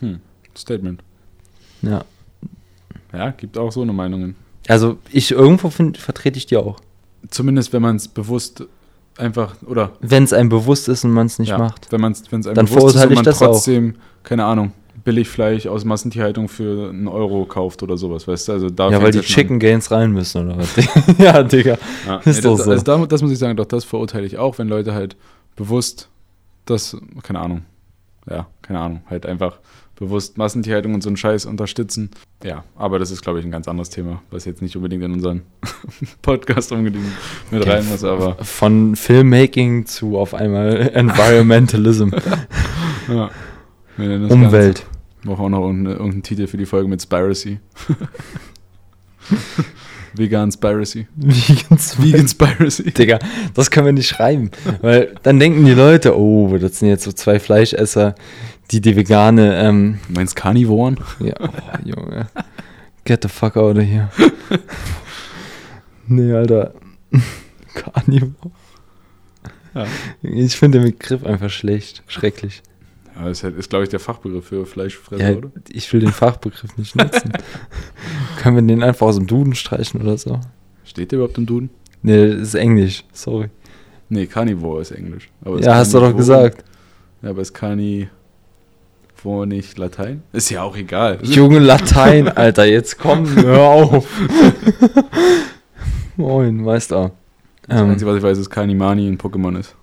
Hm. 0.00 0.20
Statement. 0.56 1.02
Ja. 1.82 2.04
Ja, 3.12 3.30
gibt 3.30 3.56
auch 3.56 3.70
so 3.70 3.82
eine 3.82 3.92
Meinungen. 3.92 4.34
Also 4.68 4.98
ich 5.12 5.30
irgendwo 5.30 5.70
find, 5.70 5.98
vertrete 5.98 6.38
ich 6.38 6.46
die 6.46 6.56
auch. 6.56 6.78
Zumindest 7.30 7.72
wenn 7.72 7.82
man 7.82 7.96
es 7.96 8.08
bewusst 8.08 8.64
einfach, 9.16 9.54
oder 9.66 9.92
Wenn 10.00 10.24
es 10.24 10.32
einem 10.32 10.48
bewusst 10.48 10.88
ist 10.88 11.04
und 11.04 11.12
man 11.12 11.26
es 11.26 11.38
nicht 11.38 11.50
ja, 11.50 11.58
macht. 11.58 11.90
wenn 11.92 12.00
man 12.00 12.12
es 12.12 12.24
wenn 12.30 12.40
es 12.40 12.46
einem 12.46 12.56
Dann 12.56 12.66
bewusst 12.66 12.96
ist 12.96 13.04
und 13.04 13.14
man 13.14 13.24
das 13.24 13.42
auch. 13.42 13.52
trotzdem, 13.52 13.94
keine 14.22 14.44
Ahnung, 14.44 14.72
Billigfleisch 15.04 15.66
aus 15.66 15.84
Massentierhaltung 15.84 16.48
für 16.48 16.90
einen 16.90 17.06
Euro 17.06 17.44
kauft 17.44 17.82
oder 17.82 17.96
sowas, 17.96 18.26
weißt 18.26 18.48
du? 18.48 18.52
Also 18.52 18.70
da 18.70 18.90
Ja, 18.90 19.00
weil 19.00 19.12
die. 19.12 19.20
Chicken 19.20 19.58
Gains 19.60 19.90
rein 19.90 20.10
müssen, 20.10 20.46
oder 20.46 20.58
was? 20.58 20.74
ja, 21.18 21.42
Digga. 21.42 21.78
Ja, 22.06 22.16
Ist 22.18 22.36
nee, 22.36 22.40
doch 22.42 22.56
das, 22.56 22.64
so. 22.64 22.70
Also 22.72 22.84
da, 22.84 23.06
das 23.06 23.22
muss 23.22 23.30
ich 23.30 23.38
sagen, 23.38 23.56
doch 23.56 23.66
das 23.66 23.84
verurteile 23.84 24.26
ich 24.26 24.36
auch, 24.38 24.58
wenn 24.58 24.68
Leute 24.68 24.94
halt 24.94 25.16
bewusst 25.56 26.08
das, 26.66 26.96
keine 27.22 27.40
Ahnung, 27.40 27.62
ja, 28.28 28.46
keine 28.62 28.80
Ahnung, 28.80 29.02
halt 29.08 29.26
einfach 29.26 29.58
bewusst 29.98 30.36
Massentierhaltung 30.36 30.92
und 30.92 31.02
so 31.02 31.08
einen 31.08 31.16
Scheiß 31.16 31.46
unterstützen. 31.46 32.10
Ja, 32.44 32.64
aber 32.74 32.98
das 32.98 33.10
ist, 33.10 33.22
glaube 33.22 33.38
ich, 33.38 33.44
ein 33.46 33.50
ganz 33.50 33.66
anderes 33.66 33.88
Thema, 33.88 34.20
was 34.30 34.44
jetzt 34.44 34.60
nicht 34.60 34.76
unbedingt 34.76 35.02
in 35.02 35.12
unseren 35.12 35.42
Podcast 36.22 36.70
unbedingt 36.72 37.04
mit 37.50 37.62
Okay. 37.62 37.70
rein 37.70 37.88
muss, 37.88 38.04
aber 38.04 38.34
Von 38.44 38.94
Filmmaking 38.94 39.86
zu 39.86 40.18
auf 40.18 40.34
einmal 40.34 40.90
Environmentalism, 40.94 42.10
ja. 43.08 43.30
Umwelt. 43.96 44.80
Ganze. 44.84 44.96
Brauchen 45.24 45.44
auch 45.46 45.48
noch 45.48 45.60
irgendeine- 45.62 45.96
irgendeinen 45.96 46.22
Titel 46.22 46.46
für 46.46 46.58
die 46.58 46.66
Folge 46.66 46.88
mit 46.88 47.00
Spiracy. 47.02 47.58
Vegan 50.18 50.50
Spiracy. 50.52 51.06
Vegans, 51.16 52.02
Vegan 52.02 52.28
Spiracy. 52.28 52.90
Digga, 52.92 53.18
das 53.54 53.70
können 53.70 53.86
wir 53.86 53.92
nicht 53.92 54.08
schreiben. 54.08 54.50
Weil 54.80 55.14
dann 55.22 55.38
denken 55.38 55.64
die 55.64 55.72
Leute, 55.72 56.18
oh, 56.18 56.56
das 56.58 56.78
sind 56.78 56.88
jetzt 56.88 57.04
so 57.04 57.12
zwei 57.12 57.38
Fleischesser, 57.38 58.14
die 58.70 58.80
die 58.80 58.96
vegane, 58.96 59.56
ähm, 59.62 59.98
Du 60.08 60.14
meinst 60.14 60.36
Carnivoren? 60.36 60.98
ja, 61.20 61.34
oh, 61.40 61.48
Junge. 61.84 62.28
Get 63.04 63.22
the 63.22 63.28
fuck 63.28 63.56
out 63.56 63.76
of 63.76 63.84
here. 63.84 64.10
nee, 66.08 66.32
Alter. 66.32 66.74
Carnivore. 67.74 68.32
Ja. 69.74 69.86
Ich 70.22 70.56
finde 70.56 70.80
den 70.80 70.90
Begriff 70.90 71.24
einfach 71.24 71.50
schlecht, 71.50 72.02
schrecklich. 72.08 72.62
Ja, 73.18 73.24
das 73.28 73.38
ist, 73.38 73.44
halt- 73.44 73.70
glaube 73.70 73.84
ich, 73.84 73.88
der 73.90 74.00
Fachbegriff 74.00 74.46
für 74.46 74.66
Fleischfresser, 74.66 75.30
Ja, 75.30 75.36
oder? 75.36 75.50
ich 75.70 75.90
will 75.92 76.00
den 76.00 76.12
Fachbegriff 76.12 76.76
nicht 76.76 76.96
nutzen. 76.96 77.32
Können 78.38 78.56
wir 78.56 78.62
den 78.62 78.82
einfach 78.82 79.06
aus 79.06 79.16
dem 79.16 79.26
Duden 79.26 79.54
streichen 79.54 80.00
oder 80.02 80.18
so? 80.18 80.40
Steht 80.84 81.12
der 81.12 81.18
überhaupt 81.18 81.38
im 81.38 81.46
Duden? 81.46 81.70
Nee, 82.02 82.28
das 82.34 82.48
ist 82.48 82.54
Englisch, 82.54 83.04
sorry. 83.12 83.48
Nee, 84.08 84.26
Carnivore 84.26 84.82
ist 84.82 84.90
Englisch. 84.92 85.28
Aber 85.44 85.60
Ja, 85.60 85.74
hast 85.76 85.92
du 85.94 86.00
doch 86.00 86.16
gesagt. 86.16 86.62
Ja, 87.22 87.30
aber 87.30 87.42
ist 87.42 87.54
Carnivore 87.54 88.08
nicht 89.46 89.78
Latein? 89.78 90.22
Ist 90.32 90.50
ja 90.50 90.62
auch 90.62 90.76
egal. 90.76 91.18
Junge 91.22 91.58
Latein, 91.72 92.28
Alter, 92.28 92.66
jetzt 92.66 92.98
komm, 92.98 93.26
hör 93.34 93.60
auf. 93.62 94.06
Moin, 96.16 96.62
Meister. 96.62 97.12
Das 97.66 97.80
Ähm, 97.80 97.90
Einzige, 97.90 98.10
was 98.10 98.18
ich 98.18 98.22
weiß, 98.22 98.38
ist 98.38 98.50
Carnimani 98.50 99.08
in 99.08 99.18
Pokémon 99.18 99.58
ist. 99.58 99.74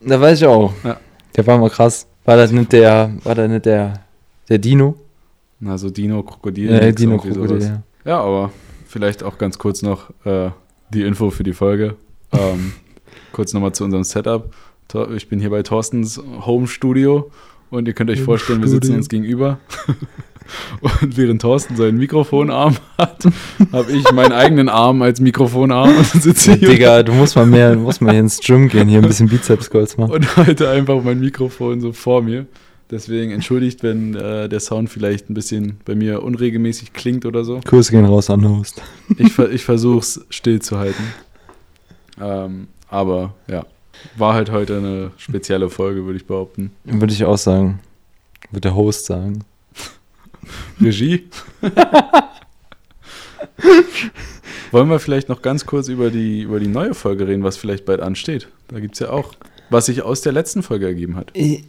da 0.00 0.20
weiß 0.20 0.40
ich 0.40 0.46
auch. 0.46 0.72
Ja. 0.84 0.98
Der 1.36 1.46
war 1.46 1.58
mal 1.58 1.70
krass. 1.70 2.06
War 2.24 2.36
das 2.36 2.52
nicht 2.52 2.72
der, 2.72 3.12
war 3.24 3.34
das 3.34 3.50
nicht 3.50 3.66
der, 3.66 4.04
der 4.48 4.58
Dino? 4.58 4.96
Na, 5.60 5.78
so 5.78 5.90
Dino, 5.90 6.22
Krokodil. 6.22 6.70
Ja, 6.70 6.80
nix, 6.80 6.96
Dino 6.96 7.12
irgendwie 7.12 7.32
Krokodil, 7.32 7.60
sowas. 7.60 7.82
ja. 8.04 8.10
Ja, 8.12 8.20
aber 8.20 8.52
vielleicht 8.86 9.22
auch 9.22 9.38
ganz 9.38 9.58
kurz 9.58 9.82
noch 9.82 10.10
äh, 10.24 10.50
die 10.90 11.02
Info 11.02 11.30
für 11.30 11.44
die 11.44 11.52
Folge. 11.52 11.96
Ähm, 12.32 12.72
kurz 13.32 13.52
nochmal 13.52 13.72
zu 13.72 13.84
unserem 13.84 14.04
Setup. 14.04 14.52
Ich 15.14 15.28
bin 15.28 15.40
hier 15.40 15.48
bei 15.48 15.62
Thorstens 15.62 16.20
Home 16.44 16.66
Studio 16.66 17.30
und 17.70 17.88
ihr 17.88 17.94
könnt 17.94 18.10
euch 18.10 18.20
vorstellen, 18.20 18.60
wir 18.60 18.68
sitzen 18.68 18.94
uns 18.94 19.08
gegenüber. 19.08 19.58
Und 20.80 21.16
während 21.16 21.42
Thorsten 21.42 21.76
seinen 21.76 21.98
Mikrofonarm 21.98 22.76
hat, 22.98 23.24
habe 23.72 23.92
ich 23.92 24.10
meinen 24.12 24.32
eigenen 24.32 24.68
Arm 24.68 25.02
als 25.02 25.20
Mikrofonarm 25.20 25.96
und 25.96 26.22
sitze 26.22 26.54
hier 26.54 26.68
Digga, 26.68 27.02
du 27.02 27.12
musst 27.12 27.36
mal 27.36 27.46
mehr, 27.46 27.74
du 27.74 27.80
musst 27.80 28.00
mal 28.00 28.12
hier 28.12 28.20
ins 28.20 28.40
Gym 28.40 28.68
gehen, 28.68 28.88
hier 28.88 29.00
ein 29.00 29.06
bisschen 29.06 29.28
Bizeps 29.28 29.70
Curls 29.70 29.96
machen. 29.96 30.12
und 30.12 30.36
halte 30.36 30.68
einfach 30.68 31.02
mein 31.02 31.20
Mikrofon 31.20 31.80
so 31.80 31.92
vor 31.92 32.22
mir. 32.22 32.46
Deswegen 32.90 33.32
entschuldigt, 33.32 33.82
wenn 33.82 34.14
äh, 34.14 34.50
der 34.50 34.60
Sound 34.60 34.90
vielleicht 34.90 35.30
ein 35.30 35.34
bisschen 35.34 35.78
bei 35.86 35.94
mir 35.94 36.22
unregelmäßig 36.22 36.92
klingt 36.92 37.24
oder 37.24 37.42
so. 37.42 37.60
Grüße 37.64 37.90
gehen 37.90 38.04
raus 38.04 38.28
an 38.28 38.40
den 38.40 38.58
Host. 38.58 38.82
Ich, 39.16 39.38
ich 39.38 39.64
versuche 39.64 40.00
es 40.00 40.26
still 40.28 40.60
zu 40.60 40.78
halten. 40.78 41.02
Ähm, 42.20 42.68
aber 42.88 43.34
ja, 43.48 43.64
war 44.16 44.34
halt 44.34 44.50
heute 44.50 44.76
eine 44.76 45.10
spezielle 45.16 45.70
Folge, 45.70 46.04
würde 46.04 46.18
ich 46.18 46.26
behaupten. 46.26 46.70
Würde 46.84 47.14
ich 47.14 47.24
auch 47.24 47.38
sagen. 47.38 47.80
Würde 48.50 48.68
der 48.68 48.74
Host 48.74 49.06
sagen. 49.06 49.44
Regie. 50.80 51.28
Wollen 54.70 54.88
wir 54.88 54.98
vielleicht 54.98 55.28
noch 55.28 55.42
ganz 55.42 55.66
kurz 55.66 55.88
über 55.88 56.10
die, 56.10 56.42
über 56.42 56.58
die 56.58 56.68
neue 56.68 56.94
Folge 56.94 57.26
reden, 57.28 57.42
was 57.44 57.56
vielleicht 57.56 57.84
bald 57.84 58.00
ansteht? 58.00 58.48
Da 58.68 58.80
gibt 58.80 58.94
es 58.94 59.00
ja 59.00 59.10
auch, 59.10 59.34
was 59.70 59.86
sich 59.86 60.02
aus 60.02 60.22
der 60.22 60.32
letzten 60.32 60.62
Folge 60.62 60.86
ergeben 60.86 61.16
hat. 61.16 61.30
Ich, 61.34 61.64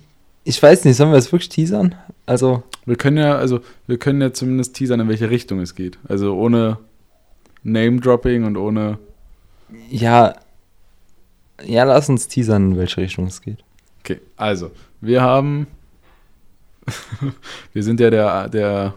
ich 0.45 0.61
weiß 0.61 0.85
nicht, 0.85 0.95
sollen 0.95 1.11
wir 1.11 1.15
das 1.17 1.31
wirklich 1.31 1.49
teasern? 1.49 1.95
Also, 2.25 2.63
Wir 2.85 2.95
können 2.95 3.17
ja, 3.17 3.35
also, 3.35 3.59
wir 3.87 3.97
können 3.97 4.21
ja 4.21 4.31
zumindest 4.33 4.75
teasern, 4.75 4.99
in 5.01 5.09
welche 5.09 5.29
Richtung 5.29 5.59
es 5.59 5.75
geht. 5.75 5.97
Also 6.07 6.35
ohne 6.35 6.77
Name-Dropping 7.63 8.45
und 8.45 8.57
ohne. 8.57 8.97
ja. 9.89 10.35
Ja, 11.63 11.83
lass 11.83 12.09
uns 12.09 12.27
teasern, 12.27 12.71
in 12.71 12.77
welche 12.77 12.99
Richtung 12.99 13.27
es 13.27 13.41
geht. 13.41 13.59
Okay, 13.99 14.19
also, 14.35 14.71
wir 15.01 15.21
haben. 15.21 15.67
wir 17.73 17.83
sind 17.83 17.99
ja 17.99 18.09
der, 18.09 18.49
der, 18.49 18.93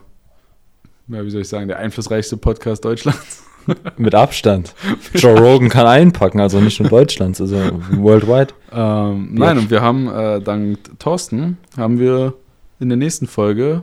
ja, 1.09 1.25
wie 1.25 1.31
soll 1.31 1.42
ich 1.42 1.49
sagen, 1.49 1.68
der 1.68 1.79
einflussreichste 1.79 2.37
Podcast 2.37 2.85
Deutschlands. 2.85 3.42
Mit 3.96 4.14
Abstand. 4.14 4.75
Joe 5.14 5.38
Rogan 5.40 5.68
kann 5.68 5.87
einpacken, 5.87 6.38
also 6.40 6.61
nicht 6.61 6.79
nur 6.79 6.88
Deutschlands, 6.88 7.40
also 7.40 7.57
worldwide. 7.90 8.55
Ähm, 8.72 9.31
Ja. 9.37 9.46
nein, 9.46 9.59
und 9.59 9.70
wir 9.70 9.81
haben 9.83 10.09
äh, 10.09 10.40
dank 10.40 10.79
Thorsten 11.01 11.59
haben 11.77 11.99
wir 11.99 12.35
in 12.79 12.88
der 12.88 12.96
nächsten 12.99 13.27
Folge 13.27 13.83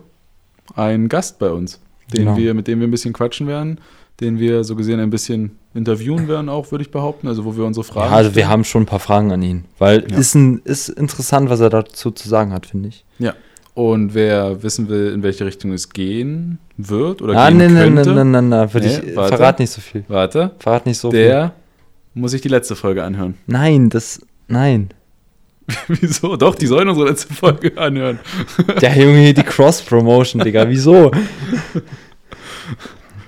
einen 0.76 1.10
Gast 1.10 1.38
bei 1.40 1.50
uns, 1.50 1.82
den 2.14 2.26
Genau. 2.26 2.38
wir, 2.38 2.54
mit 2.54 2.68
dem 2.68 2.80
wir 2.80 2.88
ein 2.88 2.92
bisschen 2.92 3.12
quatschen 3.14 3.46
werden, 3.48 3.80
den 4.22 4.40
wir 4.40 4.64
so 4.64 4.78
gesehen 4.78 5.02
ein 5.02 5.10
bisschen 5.10 5.58
interviewen 5.74 6.30
werden, 6.30 6.48
auch 6.48 6.72
würde 6.72 6.84
ich 6.84 6.92
behaupten, 6.92 7.28
also 7.28 7.44
wo 7.44 7.58
wir 7.58 7.66
unsere 7.66 7.86
Ja, 7.86 7.92
Fragen. 7.94 8.14
also 8.14 8.30
wir 8.30 8.34
stellen. 8.34 8.50
haben 8.50 8.64
schon 8.64 8.84
ein 8.84 8.86
paar 8.86 9.00
Fragen 9.00 9.34
an 9.34 9.42
ihn, 9.42 9.66
weil 9.80 10.10
Ja. 10.10 10.18
ist, 10.18 10.34
ein, 10.36 10.62
ist 10.64 10.88
interessant, 10.88 11.50
was 11.50 11.60
er 11.60 11.70
dazu 11.70 12.12
zu 12.12 12.30
sagen 12.30 12.54
hat, 12.54 12.68
finde 12.68 12.88
ich. 12.90 13.04
Und 13.76 14.14
wer 14.14 14.62
wissen 14.62 14.88
will, 14.88 15.12
in 15.14 15.24
welche 15.24 15.46
Richtung 15.46 15.72
es 15.74 15.90
gehen 15.90 16.60
wird 16.78 17.22
oder 17.24 17.36
Ah, 17.36 17.50
gehen 17.50 17.58
nee, 17.58 17.68
nee, 17.68 17.90
nee, 17.90 18.04
könnte, 18.04 18.12
nee, 18.14 18.24
nee, 18.24 18.42
nee, 18.42 18.74
würde 18.74 18.88
Nee, 18.88 19.10
ich, 19.10 19.16
warte. 19.16 19.36
verrat 19.38 19.60
nicht 19.60 19.72
so 19.72 19.82
viel. 19.82 20.04
warte, 20.08 20.52
Verrat 20.60 20.86
nicht 20.86 21.00
so 21.00 21.10
viel. 21.10 21.24
der 21.24 21.54
muss 22.14 22.32
sich 22.32 22.42
die 22.42 22.50
letzte 22.50 22.76
Folge 22.76 23.04
anhören. 23.04 23.34
Nein, 23.48 23.90
das, 23.90 24.22
nein. 24.48 24.90
Wieso? 25.88 26.36
Doch, 26.36 26.54
die 26.56 26.68
sollen 26.68 26.88
unsere 26.90 27.08
letzte 27.10 27.34
Folge 27.34 27.76
anhören. 27.78 28.20
Der 28.82 28.96
Junge 28.96 29.34
die 29.34 29.42
Cross-Promotion, 29.44 30.44
Digga, 30.44 30.68
wieso? 30.70 31.10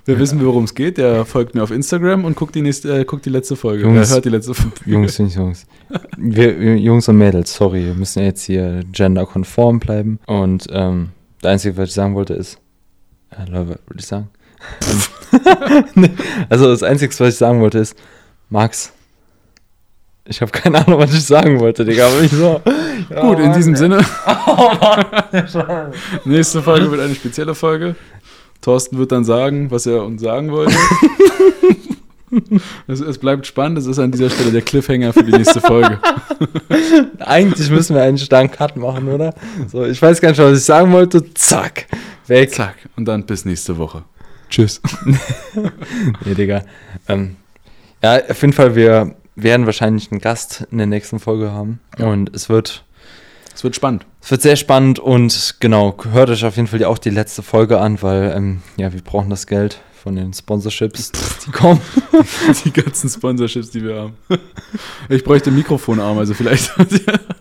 Wer 0.08 0.20
wissen 0.20 0.44
worum 0.46 0.65
es 0.65 0.76
geht, 0.76 1.00
der 1.00 1.26
folgt 1.26 1.56
mir 1.56 1.63
auf 1.63 1.72
Instagram 1.72 2.26
und 2.26 2.36
guckt 2.36 2.54
die, 2.54 2.62
nächste, 2.62 3.00
äh, 3.00 3.06
guckt 3.06 3.26
die 3.26 3.32
letzte 3.32 3.56
Folge. 3.56 3.84
Jungs. 3.84 4.12
Hört 4.12 4.26
die 4.26 4.30
letzte 4.30 4.54
Folge. 4.54 4.76
Jungs, 4.86 5.18
Jungs, 5.18 5.36
Jungs. 5.36 5.65
Wir, 6.18 6.60
wir, 6.60 6.78
Jungs 6.78 7.08
und 7.10 7.18
Mädels, 7.18 7.56
sorry, 7.56 7.86
wir 7.86 7.96
müssen 7.96 8.24
jetzt 8.24 8.44
hier 8.44 8.84
genderkonform 8.91 9.80
bleiben. 9.80 10.20
Und 10.28 10.68
ähm, 10.70 11.10
das 11.41 11.54
Einzige, 11.54 11.78
was 11.78 11.89
ich 11.89 11.96
sagen 11.96 12.13
wollte, 12.13 12.36
ist. 12.36 12.60
Äh, 13.32 13.50
Leute, 13.50 13.70
was 13.70 13.80
würde 13.88 14.00
ich 14.00 14.06
sagen? 14.06 14.30
Also, 16.50 16.70
das 16.70 16.82
Einzige, 16.82 17.13
was 17.20 17.34
ich 17.34 17.36
sagen 17.36 17.60
wollte, 17.60 17.80
ist: 17.80 17.98
Max, 18.50 18.94
ich 20.24 20.41
habe 20.41 20.52
keine 20.52 20.86
Ahnung, 20.86 21.00
was 21.00 21.13
ich 21.13 21.26
sagen 21.26 21.60
wollte, 21.60 21.84
Digga, 21.84 22.08
aber 22.08 22.22
ich 22.22 22.32
so. 22.32 22.62
Gut, 23.10 23.39
in 23.39 23.48
Mann, 23.48 23.54
diesem. 23.54 23.76
Sinne, 23.76 23.98
nächste 26.26 26.62
Folge 26.62 26.89
wird 26.89 27.02
eine 27.02 27.15
spezielle 27.15 27.54
Folge. 27.54 27.96
Thorsten 28.65 28.97
wird 28.97 29.12
dann 29.12 29.23
sagen, 29.23 29.69
was 29.69 29.86
er 29.86 30.04
uns 30.04 30.23
sagen 30.23 30.51
wollte. 30.51 30.73
es, 32.88 32.99
es 32.99 33.19
bleibt 33.19 33.45
spannend, 33.45 33.78
es 33.78 33.86
ist 33.86 33.99
an 33.99 34.12
dieser 34.12 34.32
Stelle 34.32 34.51
der 34.51 34.63
Cliffhanger 34.63 35.13
für 35.13 35.23
die 35.23 35.34
nächste 35.34 35.62
Folge. 35.62 35.99
Eigentlich 37.19 37.69
müssen 37.69 37.95
wir 37.95 38.01
einen 38.01 38.17
starken 38.17 38.51
Cut 38.51 38.75
machen, 38.75 39.08
oder? 39.08 39.36
So, 39.67 39.86
ich 39.86 40.01
weiß 40.01 40.19
gar 40.19 40.30
nicht, 40.30 40.39
was 40.39 40.58
ich 40.58 40.65
sagen 40.65 40.91
wollte. 40.91 41.32
Zack, 41.36 41.86
weg. 42.25 42.49
Zack, 42.49 42.75
und 42.95 43.06
dann 43.06 43.28
bis 43.28 43.45
nächste 43.45 43.78
Woche. 43.78 44.04
Tschüss. 44.49 44.82
Nee, 46.25 46.34
Digga. 46.34 46.63
Ähm, 47.08 47.36
ja, 48.01 48.19
auf 48.28 48.41
jeden 48.41 48.54
Fall, 48.54 48.75
wir 48.75 49.15
werden 49.36 49.67
wahrscheinlich 49.67 50.12
einen 50.12 50.21
Gast 50.21 50.65
in 50.71 50.80
der 50.80 50.88
nächsten 50.88 51.19
Folge 51.19 51.51
haben. 51.51 51.82
Und 51.99 52.36
es 52.36 52.49
wird 52.49 52.84
Es 53.56 53.63
wird 53.63 53.74
spannend. 53.74 54.06
Es 54.22 54.32
wird 54.32 54.41
sehr 54.41 54.58
spannend 54.58 55.00
und 55.00 55.56
genau, 55.62 55.96
hört 56.12 56.30
euch 56.30 56.44
auf 56.44 56.58
jeden 56.58 56.68
Fall 56.68 56.84
auch 56.84 56.98
die 56.98 57.10
letzte 57.10 57.41
Folge 57.41 57.80
an, 57.80 58.02
weil 58.02 58.34
ähm, 58.36 58.62
ja, 58.76 58.91
wir 58.91 59.02
brauchen 59.02 59.30
das 59.30 59.48
Geld 59.48 59.80
von 60.04 60.18
den 60.18 60.34
Sponsorships, 60.34 61.13
die 61.46 61.52
kommen. 61.52 61.80
die 62.65 62.74
ganzen 62.74 63.10
Sponsorships, 63.10 63.70
die 63.70 63.82
wir 63.82 63.96
haben. 63.96 64.13
Ich 65.08 65.24
bräuchte 65.24 65.52
einen 65.52 65.58
Mikrofonarm, 65.58 66.18
also 66.18 66.34
vielleicht. 66.34 66.70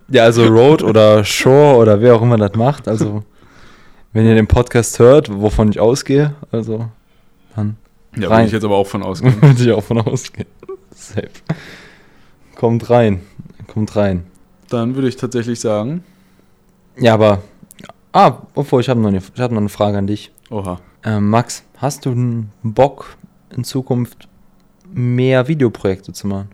ja, 0.09 0.23
also 0.23 0.47
Rode 0.47 0.85
oder 0.85 1.25
Shore 1.25 1.79
oder 1.79 2.01
wer 2.01 2.15
auch 2.15 2.23
immer 2.23 2.37
das 2.37 2.55
macht. 2.55 2.87
Also, 2.87 3.25
wenn 4.13 4.25
ihr 4.25 4.37
den 4.37 4.47
Podcast 4.47 5.01
hört, 5.01 5.29
wovon 5.35 5.69
ich 5.71 5.81
ausgehe, 5.81 6.35
also 6.53 6.89
dann. 7.57 7.77
Ja, 8.17 8.29
rein. 8.29 8.39
würde 8.39 8.47
ich 8.47 8.53
jetzt 8.53 8.65
aber 8.65 8.77
auch 8.77 8.87
von 8.87 9.03
ausgehen. 9.03 9.35
würde 9.43 9.63
ich 9.63 9.73
auch 9.73 9.83
von 9.83 10.01
ausgehen. 10.01 10.47
Safe. 10.95 11.29
Kommt 12.55 12.89
rein. 12.89 13.23
Kommt 13.67 13.97
rein. 13.97 14.27
Dann 14.75 14.97
würde 14.97 15.07
ich 15.09 15.17
tatsächlich 15.17 15.61
sagen. 15.61 16.03
Ja, 16.99 17.15
aber. 17.15 17.43
Ah, 18.13 18.39
obwohl, 18.55 18.81
ich 18.81 18.89
habe 18.89 19.01
noch, 19.01 19.13
hab 19.13 19.51
noch 19.53 19.59
eine 19.59 19.69
Frage 19.69 19.99
an 19.99 20.07
dich. 20.07 20.33
Oha. 20.51 20.81
Ähm, 21.05 21.31
Max, 21.31 21.63
hast 21.77 22.07
du 22.07 22.11
einen 22.11 22.53
Bock 22.63 23.17
in 23.57 23.63
Zukunft 23.63 24.29
mehr 24.93 25.47
Videoprojekte 25.47 26.13
zu 26.13 26.27
machen? 26.27 26.49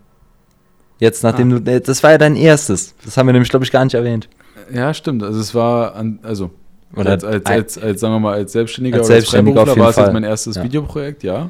Jetzt, 0.99 1.23
nachdem 1.23 1.51
ah. 1.51 1.59
du. 1.59 1.71
Äh, 1.71 1.81
das 1.81 2.03
war 2.03 2.11
ja 2.11 2.17
dein 2.19 2.35
erstes. 2.35 2.95
Das 3.03 3.17
haben 3.17 3.25
wir 3.25 3.33
nämlich, 3.33 3.49
glaube 3.49 3.65
ich, 3.65 3.71
gar 3.71 3.83
nicht 3.83 3.95
erwähnt. 3.95 4.29
Ja, 4.71 4.93
stimmt. 4.93 5.23
Also 5.23 5.39
es 5.39 5.55
war 5.55 5.95
an, 5.95 6.19
also 6.21 6.51
oder 6.95 7.11
als, 7.11 7.23
als, 7.23 7.45
als, 7.45 7.77
als, 7.77 8.01
sagen 8.01 8.13
wir 8.13 8.19
mal, 8.19 8.33
als 8.33 8.51
Selbstständiger 8.51 8.97
als 8.97 9.07
oder 9.07 9.15
Selbstständiger 9.15 9.61
als 9.61 9.77
war 9.77 9.89
es 9.89 9.95
jetzt 9.95 10.13
mein 10.13 10.23
erstes 10.23 10.57
ja. 10.57 10.63
Videoprojekt, 10.63 11.23
ja. 11.23 11.49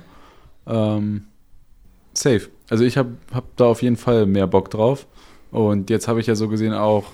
Ähm, 0.68 1.24
safe. 2.14 2.50
Also 2.70 2.86
ich 2.86 2.98
habe 2.98 3.10
hab 3.34 3.44
da 3.58 3.66
auf 3.66 3.82
jeden 3.82 3.98
Fall 3.98 4.26
mehr 4.26 4.48
Bock 4.48 4.70
drauf. 4.70 5.06
Und 5.52 5.90
jetzt 5.90 6.08
habe 6.08 6.20
ich 6.20 6.28
ja 6.28 6.36
so 6.36 6.48
gesehen 6.48 6.74
auch, 6.74 7.06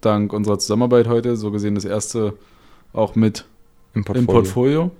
dank 0.00 0.32
unserer 0.32 0.58
Zusammenarbeit 0.58 1.08
heute, 1.08 1.36
so 1.36 1.50
gesehen 1.50 1.74
das 1.74 1.84
erste 1.84 2.34
auch 2.92 3.14
mit 3.14 3.44
im 3.94 4.04
Portfolio. 4.04 4.20
Im 4.20 4.26
Portfolio 4.26 4.90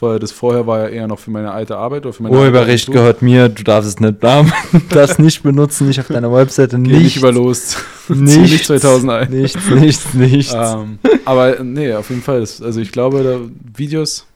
weil 0.00 0.18
das 0.18 0.32
vorher 0.32 0.66
war 0.66 0.80
ja 0.80 0.88
eher 0.88 1.08
noch 1.08 1.18
für 1.18 1.30
meine 1.30 1.52
alte 1.52 1.76
Arbeit 1.76 2.04
oder 2.04 2.12
für 2.12 2.22
meine 2.22 2.36
Urheberrecht 2.36 2.90
gehört 2.90 3.22
mir, 3.22 3.48
du 3.48 3.62
darfst 3.62 3.88
es 3.88 4.00
nicht 4.00 4.22
haben, 4.22 4.52
das 4.90 5.18
nicht 5.18 5.42
benutzen, 5.42 5.88
nicht 5.88 6.00
auf 6.00 6.08
deiner 6.08 6.32
Webseite, 6.32 6.78
nicht. 6.78 7.02
nicht 7.02 7.16
über 7.16 7.32
los. 7.32 7.76
Nicht 8.08 8.66
2001. 8.66 9.30
Nichts, 9.30 9.68
nichts, 9.68 10.14
nichts. 10.14 10.54
ähm, 10.54 11.00
aber 11.24 11.64
nee, 11.64 11.92
auf 11.92 12.08
jeden 12.08 12.22
Fall. 12.22 12.38
Das, 12.38 12.62
also 12.62 12.80
ich 12.80 12.92
glaube, 12.92 13.24
da, 13.24 13.40
Videos 13.76 14.26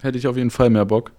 hätte 0.00 0.16
ich 0.16 0.26
auf 0.26 0.38
jeden 0.38 0.48
Fall 0.48 0.70
mehr 0.70 0.86
Bock. 0.86 1.10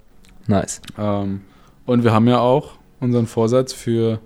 Nice. 0.48 0.82
Ähm, 0.98 1.42
und 1.86 2.04
wir 2.04 2.12
haben 2.12 2.28
ja 2.28 2.40
auch 2.40 2.72
unseren 3.00 3.28
Vorsatz 3.28 3.72
für 3.72 4.20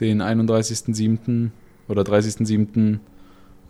den 0.00 0.22
31.07. 0.22 1.50
oder 1.88 2.02
30.07. 2.02 2.98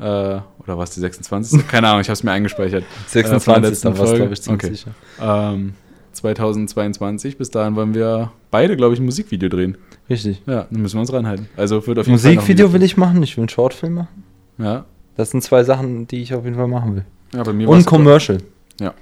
Äh, 0.00 0.40
oder 0.62 0.78
was, 0.78 0.90
die 0.90 1.00
26? 1.00 1.66
Keine 1.68 1.88
Ahnung, 1.88 2.00
ich 2.00 2.08
habe 2.08 2.14
es 2.14 2.22
mir 2.22 2.30
eingespeichert. 2.32 2.84
26. 3.08 3.84
Äh, 3.84 3.98
war 3.98 4.14
glaube 4.14 4.32
ich, 4.32 4.42
ziemlich 4.42 4.64
okay. 4.64 4.74
sicher. 4.74 4.90
Ähm, 5.20 5.74
2022, 6.12 7.36
bis 7.36 7.50
dahin 7.50 7.76
wollen 7.76 7.94
wir 7.94 8.32
beide, 8.50 8.76
glaube 8.76 8.94
ich, 8.94 9.00
ein 9.00 9.04
Musikvideo 9.04 9.48
drehen. 9.48 9.76
Richtig. 10.08 10.42
Ja, 10.46 10.66
dann 10.70 10.82
müssen 10.82 10.96
wir 10.96 11.00
uns 11.00 11.12
ranhalten. 11.12 11.48
Also 11.56 11.86
wird 11.86 11.98
auf 11.98 12.06
jeden 12.06 12.14
Musikvideo 12.14 12.72
will 12.72 12.82
ich 12.82 12.96
machen, 12.96 13.22
ich 13.22 13.36
will 13.36 13.42
einen 13.42 13.48
Shortfilm 13.48 13.94
machen. 13.94 14.24
Ja. 14.58 14.84
Das 15.16 15.30
sind 15.30 15.42
zwei 15.42 15.64
Sachen, 15.64 16.06
die 16.06 16.22
ich 16.22 16.34
auf 16.34 16.44
jeden 16.44 16.56
Fall 16.56 16.68
machen 16.68 16.96
will. 16.96 17.04
Ja, 17.34 17.42
bei 17.42 17.52
mir 17.52 17.68
Und 17.68 17.84
Commercial. 17.86 18.38
Ja. 18.80 18.94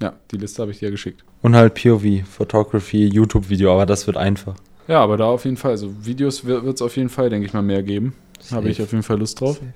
Ja, 0.00 0.12
die 0.30 0.36
Liste 0.36 0.62
habe 0.62 0.72
ich 0.72 0.78
dir 0.78 0.90
geschickt. 0.90 1.24
Und 1.42 1.56
halt 1.56 1.74
POV, 1.74 2.24
Photography, 2.28 3.06
YouTube-Video, 3.06 3.72
aber 3.72 3.86
das 3.86 4.06
wird 4.06 4.16
einfach. 4.16 4.54
Ja, 4.88 5.02
aber 5.02 5.16
da 5.16 5.24
auf 5.24 5.44
jeden 5.44 5.56
Fall, 5.56 5.72
also 5.72 6.04
Videos 6.04 6.44
wird 6.44 6.64
es 6.64 6.82
auf 6.82 6.96
jeden 6.96 7.08
Fall, 7.08 7.30
denke 7.30 7.46
ich 7.46 7.52
mal, 7.52 7.62
mehr 7.62 7.82
geben. 7.82 8.14
Habe 8.50 8.68
ich 8.68 8.80
auf 8.80 8.92
jeden 8.92 9.02
Fall 9.02 9.18
Lust 9.18 9.40
drauf. 9.40 9.56
Safe. 9.56 9.72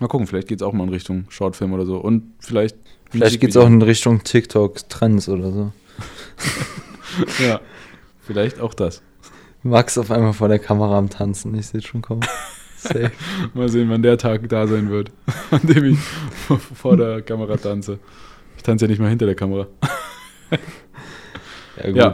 Mal 0.00 0.08
gucken, 0.08 0.26
vielleicht 0.26 0.48
geht 0.48 0.60
es 0.60 0.66
auch 0.66 0.72
mal 0.72 0.84
in 0.84 0.90
Richtung 0.90 1.26
Shortfilm 1.28 1.72
oder 1.72 1.86
so. 1.86 1.96
Und 1.96 2.32
vielleicht. 2.40 2.76
Vielleicht 3.10 3.40
geht 3.40 3.50
es 3.50 3.56
auch 3.56 3.66
in 3.66 3.82
Richtung 3.82 4.24
TikTok-Trends 4.24 5.28
oder 5.28 5.52
so. 5.52 5.72
ja, 7.44 7.60
vielleicht 8.22 8.58
auch 8.58 8.72
das. 8.72 9.02
Max 9.62 9.98
auf 9.98 10.10
einmal 10.10 10.32
vor 10.32 10.48
der 10.48 10.58
Kamera 10.58 10.96
am 10.98 11.10
Tanzen, 11.10 11.54
ich 11.54 11.66
sehe 11.66 11.82
schon 11.82 12.02
kommen. 12.02 12.22
mal 13.54 13.68
sehen, 13.68 13.90
wann 13.90 14.02
der 14.02 14.18
Tag 14.18 14.48
da 14.48 14.66
sein 14.66 14.90
wird, 14.90 15.12
an 15.50 15.60
dem 15.62 15.84
ich 15.84 15.98
vor 16.74 16.96
der 16.96 17.22
Kamera 17.22 17.56
tanze. 17.56 17.98
Ich 18.56 18.62
tanze 18.62 18.86
ja 18.86 18.90
nicht 18.90 18.98
mal 18.98 19.08
hinter 19.10 19.26
der 19.26 19.34
Kamera. 19.34 19.68
ja, 21.76 21.86
gut. 21.86 21.96
Ja, 21.96 22.12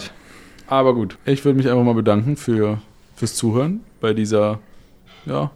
aber 0.68 0.94
gut, 0.94 1.18
ich 1.24 1.44
würde 1.44 1.56
mich 1.56 1.68
einfach 1.68 1.84
mal 1.84 1.94
bedanken 1.94 2.36
für, 2.36 2.78
fürs 3.16 3.34
Zuhören 3.34 3.80
bei 4.00 4.12
dieser 4.12 4.60
ja, 5.26 5.50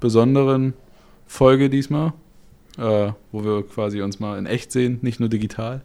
besonderen 0.00 0.74
Folge 1.26 1.68
diesmal, 1.68 2.12
äh, 2.78 3.12
wo 3.32 3.44
wir 3.44 3.62
quasi 3.66 4.02
uns 4.02 4.20
mal 4.20 4.38
in 4.38 4.46
echt 4.46 4.72
sehen, 4.72 4.98
nicht 5.02 5.20
nur 5.20 5.28
digital. 5.28 5.82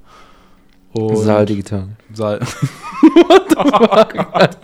Und 0.93 1.17
Saal 1.17 1.45
digital. 1.45 1.89
Saal. 2.13 2.39
What? 3.59 4.57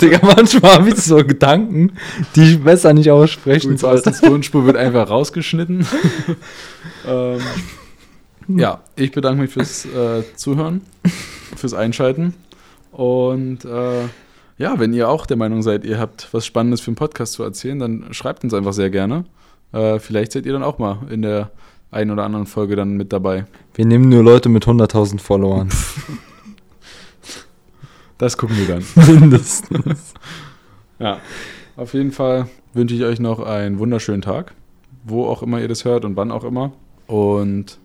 Digga, 0.00 0.20
manchmal 0.22 0.72
habe 0.74 0.88
ich 0.88 0.96
so 0.96 1.16
Gedanken, 1.16 1.92
die 2.34 2.54
ich 2.54 2.64
besser 2.64 2.92
nicht 2.94 3.10
aussprechen 3.10 3.76
soll. 3.76 4.00
Die 4.00 4.10
Tonspur 4.10 4.66
wird 4.66 4.76
einfach 4.76 5.08
rausgeschnitten. 5.08 5.86
ähm, 7.06 7.40
ja, 8.48 8.80
ich 8.96 9.12
bedanke 9.12 9.42
mich 9.42 9.52
fürs 9.52 9.84
äh, 9.84 10.22
Zuhören, 10.34 10.80
fürs 11.56 11.74
Einschalten. 11.74 12.34
Und 12.92 13.64
äh, 13.64 14.02
ja, 14.58 14.78
wenn 14.78 14.92
ihr 14.92 15.08
auch 15.08 15.26
der 15.26 15.36
Meinung 15.36 15.62
seid, 15.62 15.84
ihr 15.84 15.98
habt 15.98 16.28
was 16.32 16.44
Spannendes 16.44 16.80
für 16.80 16.88
einen 16.88 16.96
Podcast 16.96 17.32
zu 17.34 17.42
erzählen, 17.42 17.78
dann 17.78 18.12
schreibt 18.12 18.44
uns 18.44 18.52
einfach 18.52 18.72
sehr 18.72 18.90
gerne. 18.90 19.24
Äh, 19.72 19.98
vielleicht 19.98 20.32
seid 20.32 20.46
ihr 20.46 20.52
dann 20.52 20.62
auch 20.62 20.78
mal 20.78 20.98
in 21.10 21.22
der 21.22 21.50
einen 21.90 22.10
oder 22.10 22.24
anderen 22.24 22.46
Folge 22.46 22.76
dann 22.76 22.96
mit 22.96 23.12
dabei. 23.12 23.46
Wir 23.74 23.86
nehmen 23.86 24.08
nur 24.08 24.22
Leute 24.22 24.48
mit 24.48 24.66
100.000 24.66 25.18
Followern. 25.18 25.70
das 28.18 28.36
gucken 28.36 28.56
wir 28.58 28.66
dann. 28.66 28.84
Mindestens. 29.20 30.14
ja, 30.98 31.18
auf 31.76 31.94
jeden 31.94 32.12
Fall 32.12 32.48
wünsche 32.74 32.94
ich 32.94 33.02
euch 33.04 33.18
noch 33.18 33.40
einen 33.40 33.78
wunderschönen 33.78 34.22
Tag, 34.22 34.54
wo 35.04 35.24
auch 35.26 35.42
immer 35.42 35.60
ihr 35.60 35.68
das 35.68 35.84
hört 35.84 36.04
und 36.04 36.16
wann 36.16 36.30
auch 36.30 36.44
immer. 36.44 36.72
Und 37.06 37.78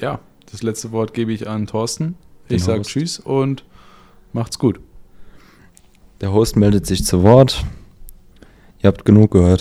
ja, 0.00 0.20
das 0.50 0.62
letzte 0.62 0.92
Wort 0.92 1.14
gebe 1.14 1.32
ich 1.32 1.48
an 1.48 1.66
Thorsten. 1.66 2.16
Ich 2.48 2.64
sage 2.64 2.82
Tschüss 2.82 3.18
und 3.18 3.64
macht's 4.32 4.58
gut. 4.58 4.80
Der 6.20 6.32
Host 6.32 6.56
meldet 6.56 6.86
sich 6.86 7.04
zu 7.04 7.22
Wort. 7.22 7.64
Ihr 8.80 8.88
habt 8.88 9.04
genug 9.04 9.32
gehört. 9.32 9.60